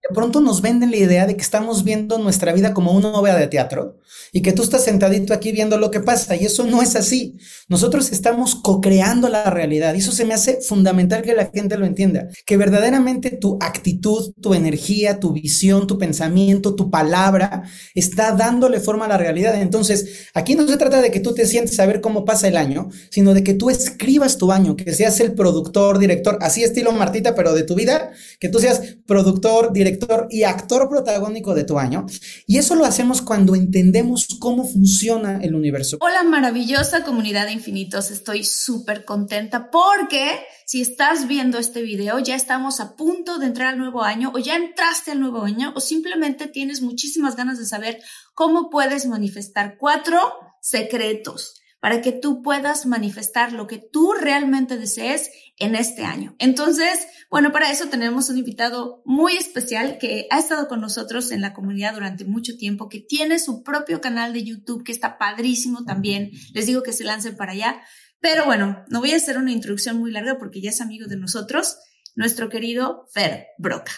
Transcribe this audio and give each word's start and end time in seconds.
De 0.00 0.14
pronto 0.14 0.40
nos 0.40 0.62
venden 0.62 0.92
la 0.92 0.96
idea 0.96 1.26
de 1.26 1.34
que 1.34 1.42
estamos 1.42 1.82
viendo 1.82 2.18
nuestra 2.18 2.52
vida 2.52 2.72
como 2.72 2.92
una 2.92 3.12
obra 3.14 3.36
de 3.36 3.48
teatro 3.48 3.98
y 4.32 4.42
que 4.42 4.52
tú 4.52 4.62
estás 4.62 4.84
sentadito 4.84 5.34
aquí 5.34 5.50
viendo 5.50 5.76
lo 5.76 5.90
que 5.90 5.98
pasa 5.98 6.36
y 6.36 6.44
eso 6.44 6.64
no 6.64 6.82
es 6.82 6.94
así. 6.94 7.36
Nosotros 7.68 8.12
estamos 8.12 8.54
co-creando 8.54 9.28
la 9.28 9.50
realidad 9.50 9.94
y 9.94 9.98
eso 9.98 10.12
se 10.12 10.24
me 10.24 10.34
hace 10.34 10.60
fundamental 10.60 11.22
que 11.22 11.34
la 11.34 11.50
gente 11.52 11.76
lo 11.76 11.84
entienda, 11.84 12.28
que 12.46 12.56
verdaderamente 12.56 13.30
tu 13.30 13.58
actitud, 13.60 14.32
tu 14.40 14.54
energía, 14.54 15.18
tu 15.18 15.32
visión, 15.32 15.88
tu 15.88 15.98
pensamiento, 15.98 16.76
tu 16.76 16.90
palabra 16.90 17.64
está 17.94 18.32
dándole 18.32 18.78
forma 18.78 19.06
a 19.06 19.08
la 19.08 19.18
realidad. 19.18 19.60
Entonces, 19.60 20.28
aquí 20.32 20.54
no 20.54 20.66
se 20.68 20.76
trata 20.76 21.02
de 21.02 21.10
que 21.10 21.20
tú 21.20 21.34
te 21.34 21.44
sientes 21.44 21.78
a 21.80 21.86
ver 21.86 22.00
cómo 22.00 22.24
pasa 22.24 22.46
el 22.46 22.56
año, 22.56 22.88
sino 23.10 23.34
de 23.34 23.42
que 23.42 23.54
tú 23.54 23.68
escribas 23.68 24.38
tu 24.38 24.52
año, 24.52 24.76
que 24.76 24.94
seas 24.94 25.18
el 25.18 25.34
productor, 25.34 25.98
director, 25.98 26.38
así 26.40 26.62
estilo 26.62 26.92
Martita, 26.92 27.34
pero 27.34 27.52
de 27.52 27.64
tu 27.64 27.74
vida, 27.74 28.12
que 28.38 28.48
tú 28.48 28.60
seas 28.60 28.80
productor, 29.04 29.72
director 29.72 29.97
y 30.30 30.42
actor 30.44 30.88
protagónico 30.88 31.54
de 31.54 31.64
tu 31.64 31.78
año. 31.78 32.06
Y 32.46 32.58
eso 32.58 32.74
lo 32.74 32.84
hacemos 32.84 33.22
cuando 33.22 33.54
entendemos 33.54 34.26
cómo 34.38 34.64
funciona 34.64 35.38
el 35.42 35.54
universo. 35.54 35.98
Hola, 36.00 36.22
maravillosa 36.22 37.04
comunidad 37.04 37.46
de 37.46 37.52
infinitos. 37.52 38.10
Estoy 38.10 38.44
súper 38.44 39.04
contenta 39.04 39.70
porque 39.70 40.40
si 40.66 40.82
estás 40.82 41.26
viendo 41.26 41.58
este 41.58 41.82
video, 41.82 42.18
ya 42.18 42.34
estamos 42.34 42.80
a 42.80 42.96
punto 42.96 43.38
de 43.38 43.46
entrar 43.46 43.68
al 43.68 43.78
nuevo 43.78 44.02
año 44.02 44.32
o 44.34 44.38
ya 44.38 44.56
entraste 44.56 45.12
al 45.12 45.20
nuevo 45.20 45.42
año 45.42 45.72
o 45.74 45.80
simplemente 45.80 46.46
tienes 46.46 46.82
muchísimas 46.82 47.36
ganas 47.36 47.58
de 47.58 47.66
saber 47.66 48.00
cómo 48.34 48.70
puedes 48.70 49.06
manifestar 49.06 49.76
cuatro 49.78 50.18
secretos 50.60 51.54
para 51.80 52.00
que 52.02 52.12
tú 52.12 52.42
puedas 52.42 52.86
manifestar 52.86 53.52
lo 53.52 53.66
que 53.66 53.78
tú 53.78 54.12
realmente 54.12 54.76
desees 54.76 55.30
en 55.58 55.74
este 55.74 56.04
año. 56.04 56.34
Entonces, 56.38 57.06
bueno, 57.30 57.52
para 57.52 57.70
eso 57.70 57.88
tenemos 57.88 58.30
un 58.30 58.38
invitado 58.38 59.02
muy 59.04 59.36
especial 59.36 59.98
que 59.98 60.26
ha 60.30 60.38
estado 60.38 60.68
con 60.68 60.80
nosotros 60.80 61.30
en 61.30 61.40
la 61.40 61.52
comunidad 61.52 61.94
durante 61.94 62.24
mucho 62.24 62.56
tiempo, 62.56 62.88
que 62.88 63.00
tiene 63.00 63.38
su 63.38 63.62
propio 63.62 64.00
canal 64.00 64.32
de 64.32 64.44
YouTube, 64.44 64.84
que 64.84 64.92
está 64.92 65.18
padrísimo 65.18 65.84
también. 65.84 66.30
Les 66.54 66.66
digo 66.66 66.82
que 66.82 66.92
se 66.92 67.04
lancen 67.04 67.36
para 67.36 67.52
allá. 67.52 67.82
Pero 68.20 68.46
bueno, 68.46 68.84
no 68.88 69.00
voy 69.00 69.12
a 69.12 69.16
hacer 69.16 69.38
una 69.38 69.52
introducción 69.52 69.98
muy 69.98 70.10
larga 70.10 70.38
porque 70.38 70.60
ya 70.60 70.70
es 70.70 70.80
amigo 70.80 71.06
de 71.06 71.16
nosotros, 71.16 71.78
nuestro 72.16 72.48
querido 72.48 73.06
Fer 73.12 73.46
Broca. 73.58 73.92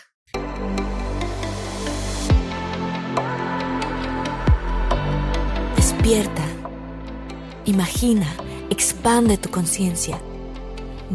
Despierta 5.77 6.51
Imagina, 7.67 8.27
expande 8.69 9.36
tu 9.36 9.51
conciencia. 9.51 10.20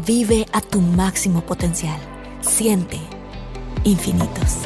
Vive 0.04 0.44
a 0.52 0.60
tu 0.60 0.82
máximo 0.82 1.46
potencial. 1.46 1.98
Siente 2.42 2.98
infinitos. 3.82 4.58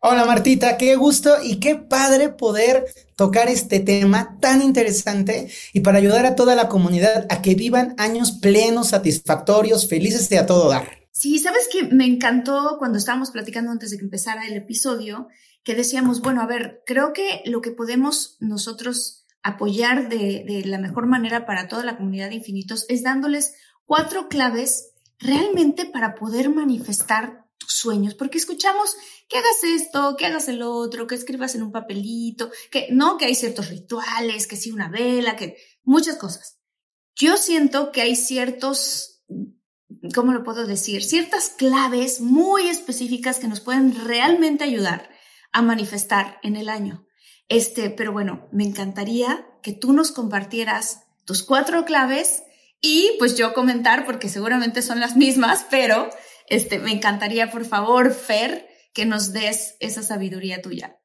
Hola 0.00 0.24
Martita, 0.24 0.76
qué 0.76 0.96
gusto 0.96 1.36
y 1.40 1.60
qué 1.60 1.76
padre 1.76 2.30
poder 2.30 2.86
tocar 3.14 3.48
este 3.48 3.78
tema 3.78 4.36
tan 4.40 4.60
interesante 4.60 5.48
y 5.72 5.80
para 5.80 5.98
ayudar 5.98 6.26
a 6.26 6.34
toda 6.34 6.56
la 6.56 6.68
comunidad 6.68 7.28
a 7.30 7.42
que 7.42 7.54
vivan 7.54 7.94
años 7.96 8.32
plenos, 8.32 8.88
satisfactorios, 8.88 9.88
felices 9.88 10.28
y 10.32 10.36
a 10.36 10.46
todo 10.46 10.68
dar. 10.68 10.88
Sí, 11.12 11.38
sabes 11.38 11.68
que 11.72 11.84
me 11.84 12.06
encantó 12.06 12.74
cuando 12.80 12.98
estábamos 12.98 13.30
platicando 13.30 13.70
antes 13.70 13.92
de 13.92 13.98
que 13.98 14.04
empezara 14.04 14.48
el 14.48 14.54
episodio, 14.54 15.28
que 15.66 15.74
decíamos, 15.74 16.20
bueno, 16.20 16.42
a 16.42 16.46
ver, 16.46 16.84
creo 16.86 17.12
que 17.12 17.42
lo 17.44 17.60
que 17.60 17.72
podemos 17.72 18.36
nosotros 18.38 19.26
apoyar 19.42 20.08
de, 20.08 20.44
de 20.46 20.62
la 20.64 20.78
mejor 20.78 21.08
manera 21.08 21.44
para 21.44 21.66
toda 21.66 21.82
la 21.82 21.96
comunidad 21.96 22.28
de 22.28 22.36
infinitos 22.36 22.86
es 22.88 23.02
dándoles 23.02 23.54
cuatro 23.84 24.28
claves 24.28 24.92
realmente 25.18 25.84
para 25.84 26.14
poder 26.14 26.50
manifestar 26.50 27.48
tus 27.58 27.72
sueños, 27.72 28.14
porque 28.14 28.38
escuchamos 28.38 28.94
que 29.28 29.38
hagas 29.38 29.64
esto, 29.64 30.14
que 30.16 30.26
hagas 30.26 30.46
el 30.46 30.62
otro, 30.62 31.08
que 31.08 31.16
escribas 31.16 31.56
en 31.56 31.64
un 31.64 31.72
papelito, 31.72 32.48
que 32.70 32.86
no, 32.92 33.18
que 33.18 33.24
hay 33.24 33.34
ciertos 33.34 33.68
rituales, 33.68 34.46
que 34.46 34.54
sí 34.54 34.70
una 34.70 34.88
vela, 34.88 35.34
que 35.34 35.56
muchas 35.82 36.14
cosas. 36.14 36.60
Yo 37.16 37.36
siento 37.38 37.90
que 37.90 38.02
hay 38.02 38.14
ciertos 38.14 39.24
¿cómo 40.14 40.32
lo 40.32 40.44
puedo 40.44 40.64
decir? 40.64 41.02
Ciertas 41.02 41.48
claves 41.48 42.20
muy 42.20 42.68
específicas 42.68 43.40
que 43.40 43.48
nos 43.48 43.58
pueden 43.58 44.04
realmente 44.04 44.62
ayudar 44.62 45.15
a 45.56 45.62
manifestar 45.62 46.38
en 46.42 46.54
el 46.54 46.68
año. 46.68 47.06
Este, 47.48 47.88
pero 47.88 48.12
bueno, 48.12 48.46
me 48.52 48.62
encantaría 48.62 49.46
que 49.62 49.72
tú 49.72 49.94
nos 49.94 50.12
compartieras 50.12 51.04
tus 51.24 51.42
cuatro 51.42 51.86
claves 51.86 52.42
y 52.82 53.12
pues 53.18 53.38
yo 53.38 53.54
comentar 53.54 54.04
porque 54.04 54.28
seguramente 54.28 54.82
son 54.82 55.00
las 55.00 55.16
mismas, 55.16 55.64
pero 55.70 56.10
este, 56.50 56.78
me 56.78 56.92
encantaría 56.92 57.50
por 57.50 57.64
favor, 57.64 58.12
Fer, 58.12 58.68
que 58.92 59.06
nos 59.06 59.32
des 59.32 59.76
esa 59.80 60.02
sabiduría 60.02 60.60
tuya. 60.60 60.98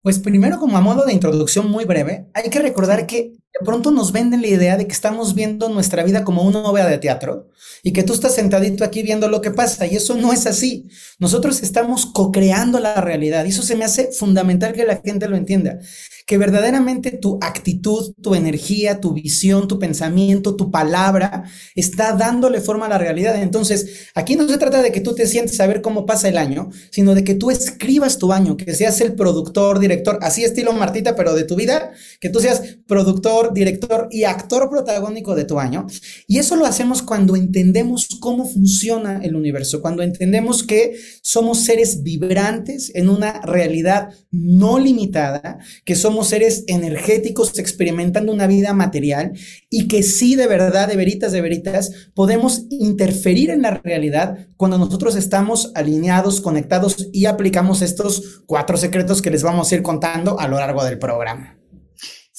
Pues 0.00 0.18
primero, 0.18 0.58
como 0.58 0.78
a 0.78 0.80
modo 0.80 1.06
de 1.06 1.12
introducción 1.12 1.70
muy 1.70 1.84
breve, 1.84 2.28
hay 2.34 2.50
que 2.50 2.58
recordar 2.58 3.06
que 3.06 3.34
de 3.58 3.64
pronto 3.64 3.90
nos 3.90 4.12
venden 4.12 4.40
la 4.40 4.48
idea 4.48 4.76
de 4.76 4.86
que 4.86 4.92
estamos 4.92 5.34
viendo 5.34 5.68
nuestra 5.68 6.02
vida 6.04 6.24
como 6.24 6.42
una 6.42 6.60
obra 6.60 6.86
de 6.86 6.98
teatro 6.98 7.50
y 7.82 7.92
que 7.92 8.02
tú 8.02 8.14
estás 8.14 8.34
sentadito 8.34 8.82
aquí 8.82 9.02
viendo 9.02 9.28
lo 9.28 9.40
que 9.40 9.50
pasa 9.50 9.86
y 9.86 9.96
eso 9.96 10.14
no 10.16 10.32
es 10.32 10.46
así. 10.46 10.88
Nosotros 11.18 11.62
estamos 11.62 12.06
co-creando 12.06 12.80
la 12.80 13.00
realidad 13.00 13.44
y 13.44 13.48
eso 13.48 13.62
se 13.62 13.76
me 13.76 13.84
hace 13.84 14.10
fundamental 14.12 14.72
que 14.72 14.84
la 14.84 15.00
gente 15.04 15.28
lo 15.28 15.36
entienda 15.36 15.78
que 16.26 16.38
verdaderamente 16.38 17.10
tu 17.10 17.38
actitud, 17.40 18.14
tu 18.22 18.34
energía, 18.34 19.00
tu 19.00 19.12
visión, 19.12 19.68
tu 19.68 19.78
pensamiento, 19.78 20.56
tu 20.56 20.70
palabra 20.70 21.44
está 21.74 22.12
dándole 22.12 22.60
forma 22.60 22.86
a 22.86 22.88
la 22.88 22.98
realidad. 22.98 23.40
Entonces, 23.40 24.08
aquí 24.14 24.36
no 24.36 24.48
se 24.48 24.58
trata 24.58 24.82
de 24.82 24.92
que 24.92 25.00
tú 25.00 25.14
te 25.14 25.26
sientes 25.26 25.58
a 25.60 25.66
ver 25.66 25.82
cómo 25.82 26.06
pasa 26.06 26.28
el 26.28 26.38
año, 26.38 26.70
sino 26.90 27.14
de 27.14 27.24
que 27.24 27.34
tú 27.34 27.50
escribas 27.50 28.18
tu 28.18 28.32
año, 28.32 28.56
que 28.56 28.74
seas 28.74 29.00
el 29.00 29.14
productor, 29.14 29.78
director, 29.78 30.18
así 30.22 30.44
estilo 30.44 30.72
Martita, 30.72 31.16
pero 31.16 31.34
de 31.34 31.44
tu 31.44 31.56
vida, 31.56 31.92
que 32.20 32.28
tú 32.28 32.40
seas 32.40 32.62
productor, 32.86 33.41
director 33.50 34.08
y 34.10 34.24
actor 34.24 34.70
protagónico 34.70 35.34
de 35.34 35.44
tu 35.44 35.58
año. 35.58 35.86
Y 36.26 36.38
eso 36.38 36.56
lo 36.56 36.66
hacemos 36.66 37.02
cuando 37.02 37.34
entendemos 37.34 38.08
cómo 38.20 38.46
funciona 38.46 39.20
el 39.22 39.34
universo, 39.34 39.82
cuando 39.82 40.02
entendemos 40.02 40.62
que 40.62 40.96
somos 41.22 41.64
seres 41.64 42.02
vibrantes 42.02 42.92
en 42.94 43.08
una 43.08 43.40
realidad 43.40 44.10
no 44.30 44.78
limitada, 44.78 45.58
que 45.84 45.96
somos 45.96 46.28
seres 46.28 46.64
energéticos 46.66 47.58
experimentando 47.58 48.32
una 48.32 48.46
vida 48.46 48.72
material 48.72 49.32
y 49.70 49.88
que 49.88 50.02
sí, 50.02 50.36
de 50.36 50.46
verdad, 50.46 50.88
de 50.88 50.96
veritas, 50.96 51.32
de 51.32 51.40
veritas, 51.40 51.90
podemos 52.14 52.66
interferir 52.70 53.50
en 53.50 53.62
la 53.62 53.70
realidad 53.70 54.46
cuando 54.56 54.78
nosotros 54.78 55.16
estamos 55.16 55.72
alineados, 55.74 56.40
conectados 56.40 57.08
y 57.12 57.26
aplicamos 57.26 57.82
estos 57.82 58.42
cuatro 58.46 58.76
secretos 58.76 59.22
que 59.22 59.30
les 59.30 59.42
vamos 59.42 59.70
a 59.70 59.74
ir 59.74 59.82
contando 59.82 60.38
a 60.38 60.48
lo 60.48 60.56
largo 60.56 60.84
del 60.84 60.98
programa. 60.98 61.61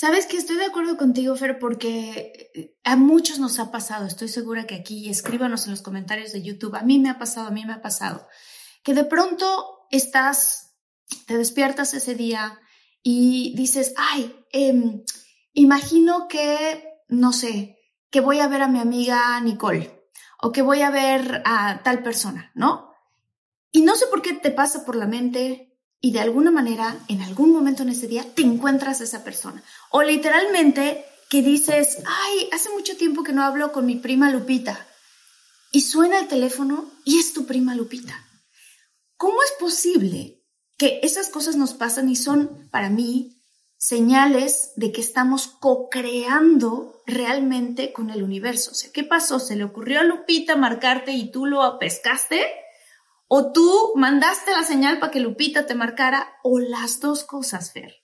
Sabes 0.03 0.25
que 0.25 0.35
estoy 0.35 0.57
de 0.57 0.65
acuerdo 0.65 0.97
contigo, 0.97 1.33
Fer, 1.33 1.59
porque 1.59 2.51
eh, 2.53 2.77
a 2.83 2.97
muchos 2.97 3.39
nos 3.39 3.57
ha 3.59 3.71
pasado, 3.71 4.05
estoy 4.05 4.27
segura 4.27 4.67
que 4.67 4.75
aquí, 4.75 5.09
escríbanos 5.09 5.63
en 5.63 5.71
los 5.71 5.81
comentarios 5.81 6.33
de 6.33 6.43
YouTube, 6.43 6.75
a 6.75 6.83
mí 6.83 6.99
me 6.99 7.09
ha 7.09 7.17
pasado, 7.17 7.47
a 7.47 7.51
mí 7.51 7.63
me 7.63 7.71
ha 7.71 7.81
pasado, 7.81 8.27
que 8.83 8.93
de 8.93 9.05
pronto 9.05 9.87
estás, 9.91 10.75
te 11.25 11.37
despiertas 11.37 11.93
ese 11.93 12.15
día, 12.15 12.59
y 13.01 13.55
dices, 13.55 13.93
ay, 13.95 14.35
em, 14.51 15.05
imagino 15.53 16.27
que, 16.27 16.83
no 17.07 17.31
sé, 17.31 17.77
que 18.09 18.19
voy 18.19 18.41
a 18.41 18.49
ver 18.49 18.61
a 18.61 18.67
mi 18.67 18.79
amiga 18.79 19.39
Nicole 19.39 20.09
o 20.41 20.51
que 20.51 20.63
voy 20.63 20.81
a 20.81 20.89
ver 20.89 21.43
a 21.45 21.81
tal 21.81 22.03
persona, 22.03 22.51
¿no? 22.55 22.91
Y 23.71 23.83
no 23.83 23.95
sé 23.95 24.07
por 24.07 24.21
qué 24.21 24.33
te 24.33 24.51
pasa 24.51 24.83
por 24.83 24.97
la 24.97 25.07
mente 25.07 25.72
y 26.05 26.11
de 26.11 26.19
alguna 26.19 26.51
manera, 26.51 26.99
en 27.07 27.21
algún 27.21 27.53
momento 27.53 27.83
en 27.83 27.89
ese 27.89 28.09
día, 28.09 28.25
te 28.35 28.41
encuentras 28.41 28.99
a 28.99 29.05
esa 29.05 29.23
persona. 29.23 29.63
O 29.89 30.03
literalmente 30.03 31.05
que 31.29 31.41
dices, 31.41 31.99
ay, 32.05 32.49
hace 32.51 32.69
mucho 32.71 32.97
tiempo 32.97 33.23
que 33.23 33.31
no 33.31 33.41
hablo 33.41 33.71
con 33.71 33.85
mi 33.85 33.95
prima 33.95 34.29
Lupita. 34.29 34.85
Y 35.71 35.79
suena 35.79 36.19
el 36.19 36.27
teléfono 36.27 36.91
y 37.05 37.19
es 37.19 37.31
tu 37.31 37.45
prima 37.45 37.73
Lupita. 37.73 38.21
¿Cómo 39.15 39.41
es 39.43 39.53
posible 39.57 40.43
que 40.77 40.99
esas 41.03 41.29
cosas 41.29 41.55
nos 41.55 41.73
pasan 41.73 42.09
y 42.09 42.17
son 42.17 42.67
para 42.69 42.89
mí 42.89 43.41
señales 43.77 44.73
de 44.75 44.91
que 44.91 44.99
estamos 44.99 45.47
co-creando 45.47 47.01
realmente 47.05 47.93
con 47.93 48.09
el 48.09 48.23
universo. 48.23 48.71
O 48.71 48.75
sea, 48.75 48.91
¿qué 48.91 49.05
pasó? 49.05 49.39
¿Se 49.39 49.55
le 49.55 49.63
ocurrió 49.63 50.01
a 50.01 50.03
Lupita 50.03 50.57
marcarte 50.57 51.13
y 51.13 51.31
tú 51.31 51.45
lo 51.45 51.79
pescaste? 51.79 52.45
¿O 53.35 53.51
tú 53.51 53.93
mandaste 53.95 54.51
la 54.51 54.63
señal 54.63 54.99
para 54.99 55.11
que 55.11 55.19
Lupita 55.19 55.65
te 55.65 55.73
marcara? 55.73 56.33
¿O 56.43 56.59
las 56.59 56.99
dos 56.99 57.23
cosas, 57.23 57.71
Fer? 57.71 58.03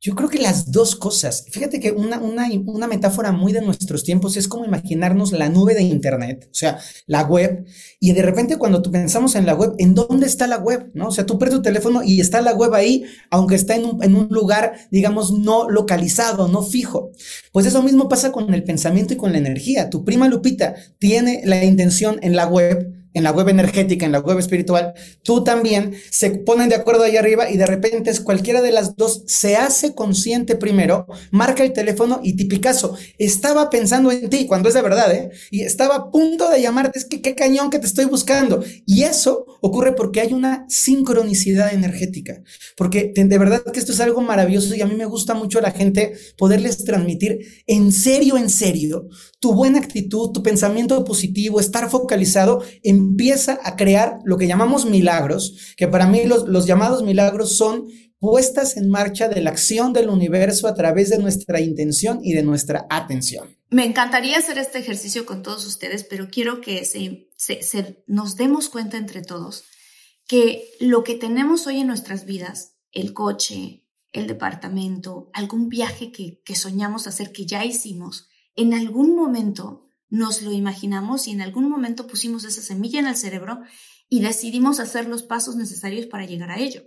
Yo 0.00 0.14
creo 0.14 0.28
que 0.28 0.38
las 0.38 0.70
dos 0.70 0.94
cosas. 0.94 1.46
Fíjate 1.50 1.80
que 1.80 1.90
una, 1.90 2.20
una, 2.20 2.46
una, 2.66 2.86
metáfora 2.86 3.32
muy 3.32 3.52
de 3.52 3.62
nuestros 3.62 4.04
tiempos 4.04 4.36
es 4.36 4.46
como 4.46 4.64
imaginarnos 4.64 5.32
la 5.32 5.48
nube 5.48 5.74
de 5.74 5.82
Internet, 5.82 6.46
o 6.52 6.54
sea, 6.54 6.78
la 7.06 7.24
web, 7.24 7.66
y 7.98 8.12
de 8.12 8.22
repente 8.22 8.58
cuando 8.58 8.80
tú 8.80 8.92
pensamos 8.92 9.34
en 9.34 9.44
la 9.44 9.56
web, 9.56 9.74
¿en 9.78 9.96
dónde 9.96 10.26
está 10.26 10.46
la 10.46 10.58
web? 10.58 10.92
¿No? 10.94 11.08
O 11.08 11.10
sea, 11.10 11.26
tú 11.26 11.36
prendes 11.36 11.58
tu 11.58 11.62
teléfono 11.64 12.04
y 12.04 12.20
está 12.20 12.40
la 12.40 12.54
web 12.54 12.74
ahí, 12.74 13.06
aunque 13.30 13.56
está 13.56 13.74
en 13.74 13.86
un, 13.86 14.04
en 14.04 14.14
un 14.14 14.28
lugar, 14.28 14.86
digamos, 14.92 15.32
no 15.32 15.68
localizado, 15.68 16.46
no 16.46 16.62
fijo. 16.62 17.10
Pues 17.50 17.66
eso 17.66 17.82
mismo 17.82 18.08
pasa 18.08 18.30
con 18.30 18.54
el 18.54 18.62
pensamiento 18.62 19.14
y 19.14 19.16
con 19.16 19.32
la 19.32 19.38
energía. 19.38 19.90
Tu 19.90 20.04
prima 20.04 20.28
Lupita 20.28 20.76
tiene 21.00 21.42
la 21.44 21.64
intención 21.64 22.20
en 22.22 22.36
la 22.36 22.46
web 22.46 22.97
en 23.14 23.22
la 23.22 23.32
web 23.32 23.48
energética, 23.48 24.06
en 24.06 24.12
la 24.12 24.20
web 24.20 24.38
espiritual, 24.38 24.94
tú 25.22 25.44
también 25.44 25.94
se 26.10 26.30
ponen 26.30 26.68
de 26.68 26.74
acuerdo 26.76 27.04
ahí 27.04 27.16
arriba 27.16 27.50
y 27.50 27.56
de 27.56 27.66
repente 27.66 28.10
es 28.10 28.20
cualquiera 28.20 28.62
de 28.62 28.72
las 28.72 28.96
dos 28.96 29.22
se 29.26 29.56
hace 29.56 29.94
consciente 29.94 30.56
primero, 30.56 31.06
marca 31.30 31.64
el 31.64 31.72
teléfono 31.72 32.20
y 32.22 32.36
tipicazo, 32.36 32.96
estaba 33.18 33.70
pensando 33.70 34.12
en 34.12 34.28
ti 34.30 34.46
cuando 34.46 34.68
es 34.68 34.74
de 34.74 34.82
verdad, 34.82 35.12
¿eh? 35.12 35.30
Y 35.50 35.62
estaba 35.62 35.96
a 35.96 36.10
punto 36.10 36.50
de 36.50 36.60
llamarte, 36.60 36.98
es 36.98 37.04
que 37.04 37.22
qué 37.22 37.34
cañón 37.34 37.70
que 37.70 37.78
te 37.78 37.86
estoy 37.86 38.04
buscando. 38.04 38.62
Y 38.86 39.02
eso 39.02 39.46
ocurre 39.60 39.92
porque 39.92 40.20
hay 40.20 40.32
una 40.32 40.66
sincronicidad 40.68 41.72
energética, 41.72 42.42
porque 42.76 43.12
de 43.14 43.38
verdad 43.38 43.62
que 43.72 43.80
esto 43.80 43.92
es 43.92 44.00
algo 44.00 44.20
maravilloso 44.20 44.74
y 44.74 44.82
a 44.82 44.86
mí 44.86 44.94
me 44.94 45.04
gusta 45.04 45.34
mucho 45.34 45.58
a 45.58 45.62
la 45.62 45.70
gente 45.70 46.14
poderles 46.36 46.84
transmitir 46.84 47.38
en 47.66 47.92
serio, 47.92 48.36
en 48.36 48.50
serio, 48.50 49.08
tu 49.40 49.54
buena 49.54 49.78
actitud, 49.78 50.30
tu 50.32 50.42
pensamiento 50.42 51.04
positivo, 51.04 51.60
estar 51.60 51.90
focalizado 51.90 52.62
en 52.82 52.97
empieza 52.98 53.58
a 53.64 53.76
crear 53.76 54.18
lo 54.24 54.36
que 54.36 54.46
llamamos 54.46 54.84
milagros, 54.84 55.74
que 55.76 55.88
para 55.88 56.06
mí 56.06 56.24
los, 56.24 56.66
llamados 56.66 57.02
milagros 57.02 57.56
son 57.56 57.88
puestas 58.18 58.76
en 58.76 58.90
marcha 58.90 59.28
de 59.28 59.40
la 59.40 59.50
acción 59.50 59.92
del 59.92 60.10
universo 60.10 60.68
a 60.68 60.74
través 60.74 61.08
de 61.08 61.18
nuestra 61.18 61.60
intención 61.60 62.20
y 62.22 62.32
de 62.32 62.42
nuestra 62.42 62.86
atención. 62.90 63.56
Me 63.70 63.84
encantaría 63.84 64.38
hacer 64.38 64.58
este 64.58 64.78
ejercicio 64.78 65.24
con 65.24 65.42
todos 65.42 65.66
ustedes, 65.66 66.04
pero 66.04 66.28
quiero 66.28 66.60
que 66.60 66.84
se, 66.84 68.02
nos 68.06 68.36
demos 68.36 68.68
cuenta 68.68 68.96
entre 68.96 69.22
todos 69.22 69.64
que 70.26 70.68
lo 70.80 71.04
que 71.04 71.14
tenemos 71.14 71.66
hoy 71.66 71.78
en 71.80 71.86
nuestras 71.86 72.26
vidas, 72.26 72.74
el 72.92 73.14
coche, 73.14 73.84
el 74.12 74.26
departamento, 74.26 75.30
algún 75.32 75.68
viaje 75.68 76.12
que 76.12 76.54
soñamos 76.54 77.06
hacer, 77.06 77.32
que 77.32 77.46
ya 77.46 77.64
hicimos, 77.64 78.28
en 78.56 78.74
algún 78.74 79.14
momento 79.14 79.87
nos 80.10 80.42
lo 80.42 80.52
imaginamos 80.52 81.26
y 81.26 81.32
en 81.32 81.42
algún 81.42 81.68
momento 81.68 82.06
pusimos 82.06 82.44
esa 82.44 82.62
semilla 82.62 83.00
en 83.00 83.06
el 83.06 83.16
cerebro 83.16 83.60
y 84.08 84.20
decidimos 84.20 84.80
hacer 84.80 85.06
los 85.06 85.22
pasos 85.22 85.56
necesarios 85.56 86.06
para 86.06 86.24
llegar 86.24 86.50
a 86.50 86.58
ello. 86.58 86.82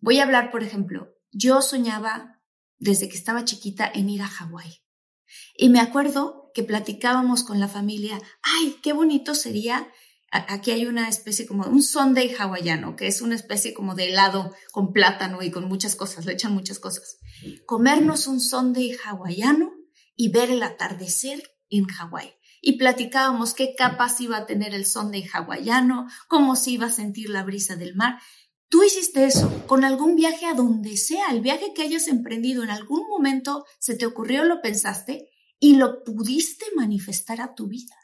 Voy 0.00 0.18
a 0.18 0.24
hablar, 0.24 0.50
por 0.50 0.62
ejemplo, 0.62 1.14
yo 1.30 1.62
soñaba 1.62 2.40
desde 2.78 3.08
que 3.08 3.16
estaba 3.16 3.44
chiquita 3.44 3.90
en 3.92 4.10
ir 4.10 4.22
a 4.22 4.28
Hawái. 4.28 4.82
Y 5.56 5.70
me 5.70 5.80
acuerdo 5.80 6.50
que 6.54 6.62
platicábamos 6.62 7.44
con 7.44 7.58
la 7.58 7.68
familia, 7.68 8.20
ay, 8.42 8.76
qué 8.82 8.92
bonito 8.92 9.34
sería, 9.34 9.90
aquí 10.30 10.72
hay 10.72 10.84
una 10.84 11.08
especie 11.08 11.46
como 11.46 11.66
un 11.66 11.82
sundae 11.82 12.34
hawaiano, 12.38 12.96
que 12.96 13.06
es 13.06 13.22
una 13.22 13.34
especie 13.34 13.72
como 13.72 13.94
de 13.94 14.10
helado 14.10 14.54
con 14.72 14.92
plátano 14.92 15.42
y 15.42 15.50
con 15.50 15.68
muchas 15.68 15.96
cosas, 15.96 16.26
le 16.26 16.34
echan 16.34 16.52
muchas 16.52 16.78
cosas. 16.78 17.18
Comernos 17.64 18.26
un 18.26 18.40
sundae 18.40 18.98
hawaiano 19.04 19.72
y 20.16 20.30
ver 20.30 20.50
el 20.50 20.62
atardecer 20.62 21.42
en 21.70 21.86
Hawái 21.86 22.34
y 22.64 22.78
platicábamos 22.78 23.52
qué 23.52 23.74
capas 23.74 24.20
iba 24.20 24.38
a 24.38 24.46
tener 24.46 24.72
el 24.72 24.86
son 24.86 25.10
de 25.10 25.28
hawaiano, 25.30 26.06
cómo 26.28 26.54
se 26.54 26.70
iba 26.70 26.86
a 26.86 26.92
sentir 26.92 27.28
la 27.28 27.42
brisa 27.42 27.74
del 27.74 27.96
mar. 27.96 28.20
Tú 28.68 28.84
hiciste 28.84 29.26
eso 29.26 29.66
con 29.66 29.84
algún 29.84 30.14
viaje 30.14 30.46
a 30.46 30.54
donde 30.54 30.96
sea, 30.96 31.26
el 31.32 31.40
viaje 31.40 31.74
que 31.74 31.82
hayas 31.82 32.06
emprendido 32.06 32.62
en 32.62 32.70
algún 32.70 33.06
momento 33.08 33.66
se 33.80 33.96
te 33.96 34.06
ocurrió, 34.06 34.44
lo 34.44 34.62
pensaste 34.62 35.28
y 35.58 35.74
lo 35.74 36.04
pudiste 36.04 36.64
manifestar 36.76 37.40
a 37.40 37.54
tu 37.54 37.66
vida. 37.66 37.96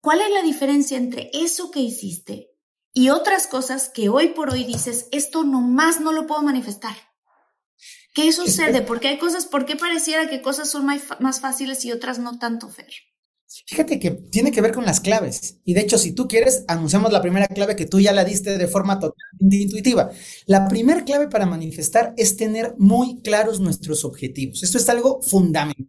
¿Cuál 0.00 0.22
es 0.22 0.30
la 0.30 0.42
diferencia 0.42 0.96
entre 0.96 1.30
eso 1.34 1.70
que 1.70 1.80
hiciste 1.80 2.50
y 2.94 3.10
otras 3.10 3.46
cosas 3.46 3.90
que 3.90 4.08
hoy 4.08 4.30
por 4.30 4.50
hoy 4.50 4.64
dices, 4.64 5.08
esto 5.12 5.44
nomás 5.44 6.00
no 6.00 6.12
lo 6.12 6.26
puedo 6.26 6.42
manifestar? 6.42 6.96
¿Qué 8.14 8.32
sucede? 8.32 8.80
Porque 8.86 9.08
hay 9.08 9.18
cosas, 9.18 9.44
¿por 9.44 9.66
qué 9.66 9.76
pareciera 9.76 10.30
que 10.30 10.40
cosas 10.40 10.70
son 10.70 10.86
más 10.86 11.40
fáciles 11.40 11.84
y 11.84 11.92
otras 11.92 12.18
no 12.18 12.38
tanto, 12.38 12.70
Fer? 12.70 12.88
Fíjate 13.66 13.98
que 13.98 14.10
tiene 14.10 14.52
que 14.52 14.60
ver 14.60 14.72
con 14.72 14.84
las 14.84 15.00
claves. 15.00 15.56
Y 15.64 15.72
de 15.72 15.80
hecho, 15.80 15.96
si 15.96 16.12
tú 16.12 16.28
quieres, 16.28 16.64
anunciamos 16.68 17.12
la 17.12 17.22
primera 17.22 17.46
clave 17.46 17.76
que 17.76 17.86
tú 17.86 17.98
ya 17.98 18.12
la 18.12 18.24
diste 18.24 18.58
de 18.58 18.66
forma 18.66 19.00
totalmente 19.00 19.56
intuitiva. 19.56 20.10
La 20.44 20.68
primera 20.68 21.04
clave 21.04 21.28
para 21.28 21.46
manifestar 21.46 22.12
es 22.18 22.36
tener 22.36 22.74
muy 22.78 23.22
claros 23.22 23.58
nuestros 23.58 24.04
objetivos. 24.04 24.62
Esto 24.62 24.76
es 24.76 24.88
algo 24.90 25.22
fundamental. 25.22 25.86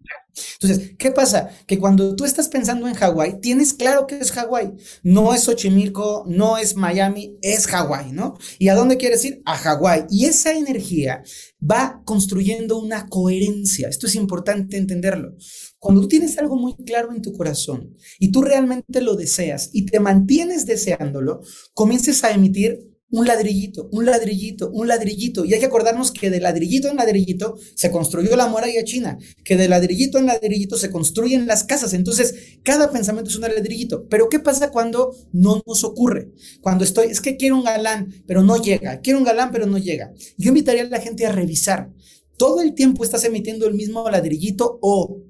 Entonces, 0.61 0.93
¿qué 0.97 1.11
pasa? 1.11 1.49
Que 1.65 1.79
cuando 1.79 2.15
tú 2.15 2.23
estás 2.23 2.47
pensando 2.47 2.87
en 2.87 2.93
Hawái, 2.93 3.41
tienes 3.41 3.73
claro 3.73 4.07
que 4.07 4.19
es 4.19 4.31
Hawái. 4.31 4.71
No 5.03 5.33
es 5.33 5.43
Xochimilco, 5.43 6.23
no 6.27 6.57
es 6.57 6.75
Miami, 6.75 7.37
es 7.41 7.67
Hawái, 7.67 8.13
¿no? 8.13 8.37
¿Y 8.57 8.69
a 8.69 8.75
dónde 8.75 8.95
quieres 8.95 9.25
ir? 9.25 9.41
A 9.45 9.57
Hawái. 9.57 10.05
Y 10.09 10.25
esa 10.25 10.53
energía 10.53 11.23
va 11.59 12.01
construyendo 12.05 12.79
una 12.79 13.07
coherencia. 13.07 13.89
Esto 13.89 14.07
es 14.07 14.15
importante 14.15 14.77
entenderlo. 14.77 15.35
Cuando 15.79 16.01
tú 16.01 16.09
tienes 16.09 16.37
algo 16.37 16.57
muy 16.57 16.75
claro 16.85 17.13
en 17.13 17.21
tu 17.21 17.33
corazón 17.33 17.95
y 18.19 18.31
tú 18.31 18.41
realmente 18.41 19.01
lo 19.01 19.15
deseas 19.15 19.69
y 19.73 19.85
te 19.85 19.99
mantienes 19.99 20.65
deseándolo, 20.65 21.41
comiences 21.73 22.23
a 22.23 22.31
emitir 22.31 22.89
un 23.11 23.25
ladrillito, 23.25 23.89
un 23.91 24.05
ladrillito, 24.05 24.69
un 24.71 24.87
ladrillito. 24.87 25.45
Y 25.45 25.53
hay 25.53 25.59
que 25.59 25.65
acordarnos 25.65 26.11
que 26.11 26.29
de 26.29 26.39
ladrillito 26.39 26.89
en 26.89 26.97
ladrillito 26.97 27.57
se 27.75 27.91
construyó 27.91 28.35
la 28.35 28.47
muralla 28.47 28.83
china, 28.83 29.17
que 29.43 29.57
de 29.57 29.67
ladrillito 29.67 30.17
en 30.17 30.27
ladrillito 30.27 30.77
se 30.77 30.91
construyen 30.91 31.47
las 31.47 31.63
casas. 31.63 31.93
Entonces, 31.93 32.59
cada 32.63 32.91
pensamiento 32.91 33.29
es 33.29 33.35
un 33.35 33.41
ladrillito. 33.43 34.07
Pero 34.09 34.29
¿qué 34.29 34.39
pasa 34.39 34.71
cuando 34.71 35.15
no 35.31 35.61
nos 35.65 35.83
ocurre? 35.83 36.31
Cuando 36.61 36.83
estoy, 36.83 37.07
es 37.07 37.21
que 37.21 37.37
quiero 37.37 37.57
un 37.57 37.63
galán, 37.63 38.13
pero 38.27 38.43
no 38.43 38.61
llega. 38.61 39.01
Quiero 39.01 39.19
un 39.19 39.25
galán, 39.25 39.51
pero 39.51 39.65
no 39.65 39.77
llega. 39.77 40.13
Yo 40.37 40.49
invitaría 40.49 40.83
a 40.83 40.85
la 40.85 40.99
gente 40.99 41.25
a 41.25 41.31
revisar. 41.31 41.91
Todo 42.37 42.61
el 42.61 42.73
tiempo 42.73 43.03
estás 43.03 43.23
emitiendo 43.25 43.67
el 43.67 43.73
mismo 43.73 44.07
ladrillito 44.09 44.77
o 44.81 45.23